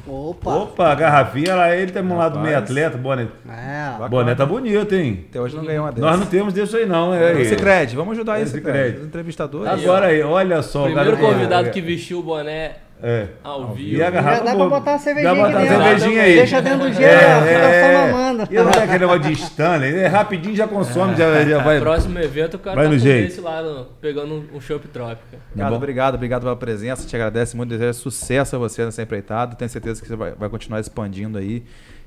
Opa! 0.08 0.56
Opa, 0.56 0.92
a 0.92 0.96
garrafinha, 0.96 1.56
lá 1.56 1.76
ele 1.76 1.92
tem 1.92 2.04
um 2.04 2.18
lado 2.18 2.40
meio 2.40 2.58
atleta, 2.58 2.98
boné. 2.98 3.28
É. 3.50 4.08
Boné 4.08 4.36
tá 4.36 4.46
bonito, 4.46 4.94
hein? 4.94 5.26
Até 5.30 5.42
hoje 5.42 5.56
não 5.56 5.66
ganhou 5.66 5.86
uma 5.86 5.92
dessas. 5.92 6.10
Nós 6.10 6.20
não 6.20 6.28
temos 6.28 6.54
disso 6.54 6.78
aí, 6.78 6.86
não. 6.86 7.14
É, 7.14 7.42
Esse 7.42 7.56
crédito, 7.56 7.96
vamos 7.96 8.14
ajudar 8.14 8.40
É, 8.40 8.44
esse 8.44 8.52
Cicred. 8.54 9.00
Os 9.00 9.06
entrevistadores. 9.08 9.68
Agora 9.68 10.08
aí, 10.08 10.22
olha 10.22 10.62
só. 10.62 10.82
o 10.82 10.86
Primeiro 10.86 11.18
convidado 11.18 11.68
é, 11.70 11.72
que 11.72 11.82
vestiu 11.82 12.20
o 12.20 12.24
boné 12.24 12.85
É. 13.04 13.28
ao 13.44 13.74
vivo. 13.74 13.98
E 13.98 14.04
a 14.04 14.10
garrafa 14.10 14.38
Já 14.38 14.44
dá 14.44 14.56
pra 14.56 14.66
botar 14.70 14.92
uma 14.94 15.00
cervejinha 15.00 15.36
botar 15.36 15.48
aqui 15.48 15.56
uma 15.58 15.62
dentro. 15.68 15.84
cervejinha 16.00 16.24
aí. 16.24 16.36
Deixa 16.36 16.62
dentro 16.62 16.80
do 16.80 16.94
gelo, 16.94 17.06
É, 17.06 17.42
fica 17.42 17.68
é. 17.68 17.82
só 17.94 18.08
mamando. 18.12 18.48
E 18.50 18.56
não 18.56 18.70
é 18.70 18.78
aquele 18.84 19.00
negócio 19.00 19.22
de 19.22 19.32
Stanley, 19.34 19.96
é 20.00 20.08
rapidinho 20.08 20.56
já 20.56 20.68
consome, 20.68 21.16
já, 21.16 21.44
já 21.44 21.62
vai. 21.62 21.80
Próximo 21.80 22.18
evento 22.20 22.56
o 22.56 22.60
cara 22.60 22.76
Vai 22.76 22.86
tá 22.86 22.92
no 22.92 22.98
jeito. 23.00 23.28
esse 23.28 23.42
lá, 23.42 23.62
no- 23.62 23.86
pegando 24.02 24.46
um, 24.54 24.62
chopp 24.62 24.88
trópica. 24.88 25.38
Ricardo, 25.54 25.72
bom? 25.72 25.78
obrigado, 25.78 26.16
obrigado 26.16 26.42
pela 26.44 26.56
presença. 26.56 27.06
Te 27.08 27.16
agradeço 27.16 27.56
muito, 27.58 27.70
desejo 27.70 27.94
sucesso 27.94 28.56
a 28.56 28.60
você 28.60 28.86
nessa 28.86 29.02
empreitada. 29.02 29.56
Tenho 29.56 29.70
certeza 29.70 30.02
que 30.02 30.08
você 30.08 30.16
vai, 30.16 30.32
vai 30.32 30.50
continuar 30.50 30.80
expandindo 30.80 31.38
aí. 31.38 31.64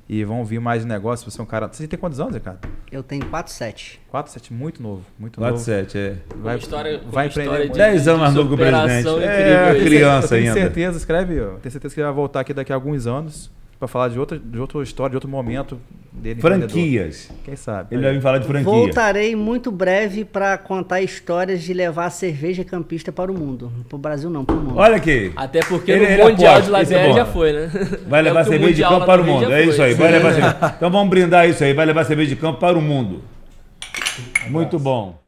E 0.08 0.24
vão 0.24 0.42
vir 0.44 0.58
mais 0.58 0.84
negócios. 0.86 1.32
Você 1.34 1.38
é 1.38 1.44
um 1.44 1.46
cara. 1.46 1.68
Você 1.70 1.86
tem 1.86 1.98
quantos 1.98 2.18
anos, 2.18 2.34
Ricardo? 2.34 2.66
Eu 2.90 3.02
tenho 3.02 3.26
4,7. 3.26 3.98
4, 4.08 4.32
7, 4.32 4.52
muito 4.54 4.82
novo. 4.82 5.02
Muito 5.18 5.38
4, 5.38 5.52
novo. 5.54 5.62
7, 5.64 5.98
é. 5.98 6.16
Vai, 6.36 6.54
Uma 6.54 6.58
história- 6.58 7.00
vai 7.10 7.28
muito. 7.28 7.72
de- 7.72 7.78
10 7.78 8.08
anos 8.08 8.20
mais 8.22 8.34
novo 8.34 8.48
que 8.48 8.54
o 8.54 8.56
presidente. 8.56 9.08
É, 9.22 9.68
incrível. 9.70 9.86
criança 9.86 10.24
eu 10.24 10.28
tenho 10.40 10.48
ainda. 10.52 10.60
certeza, 10.62 10.96
escreve, 10.98 11.34
tenho 11.34 11.70
certeza 11.70 11.94
que 11.94 12.00
ele 12.00 12.06
vai 12.06 12.14
voltar 12.14 12.40
aqui 12.40 12.54
daqui 12.54 12.72
a 12.72 12.74
alguns 12.74 13.06
anos 13.06 13.50
para 13.78 13.86
falar 13.86 14.08
de 14.08 14.18
outra, 14.18 14.38
de 14.38 14.58
outra 14.58 14.82
história, 14.82 15.10
de 15.10 15.16
outro 15.16 15.30
momento 15.30 15.78
dele. 16.12 16.40
Franquias. 16.40 17.30
Quem 17.44 17.54
sabe? 17.54 17.94
Ele 17.94 18.02
vai 18.02 18.12
vir 18.14 18.20
falar 18.20 18.38
de 18.38 18.46
franquia. 18.46 18.64
Voltarei 18.72 19.36
muito 19.36 19.70
breve 19.70 20.24
para 20.24 20.58
contar 20.58 21.00
histórias 21.00 21.62
de 21.62 21.72
levar 21.72 22.06
a 22.06 22.10
cerveja 22.10 22.64
campista 22.64 23.12
para 23.12 23.30
o 23.30 23.34
mundo. 23.38 23.70
Para 23.88 23.94
o 23.96 23.98
Brasil 23.98 24.28
não, 24.28 24.44
para 24.44 24.56
o 24.56 24.58
mundo. 24.60 24.76
Olha 24.76 24.96
aqui. 24.96 25.32
Até 25.36 25.60
porque 25.60 25.92
Ele- 25.92 26.06
no 26.06 26.12
ele 26.12 26.24
Mundial 26.24 26.56
aposta, 26.56 26.84
de 26.84 26.94
é 26.94 27.06
bom. 27.08 27.14
já 27.14 27.24
foi, 27.26 27.52
né? 27.52 27.70
Vai 28.08 28.18
É 28.20 28.22
levar 28.24 28.40
o 28.42 28.48
cerveja 28.48 28.74
de 28.74 28.82
campo 28.82 29.06
para 29.06 29.22
o 29.22 29.24
mundo. 29.24 29.52
É 29.52 29.62
isso 29.64 29.80
aí. 29.82 29.94
Vai 29.94 30.10
levar 30.10 30.32
cerveja. 30.34 30.74
Então 30.76 30.90
vamos 30.90 31.08
brindar 31.10 31.48
isso 31.48 31.62
aí. 31.62 31.72
Vai 31.72 31.86
levar 31.86 32.04
cerveja 32.04 32.30
de 32.30 32.36
campo 32.36 32.58
para 32.58 32.76
o 32.76 32.82
mundo. 32.82 33.22
Muito 34.48 34.78
bom. 34.78 35.20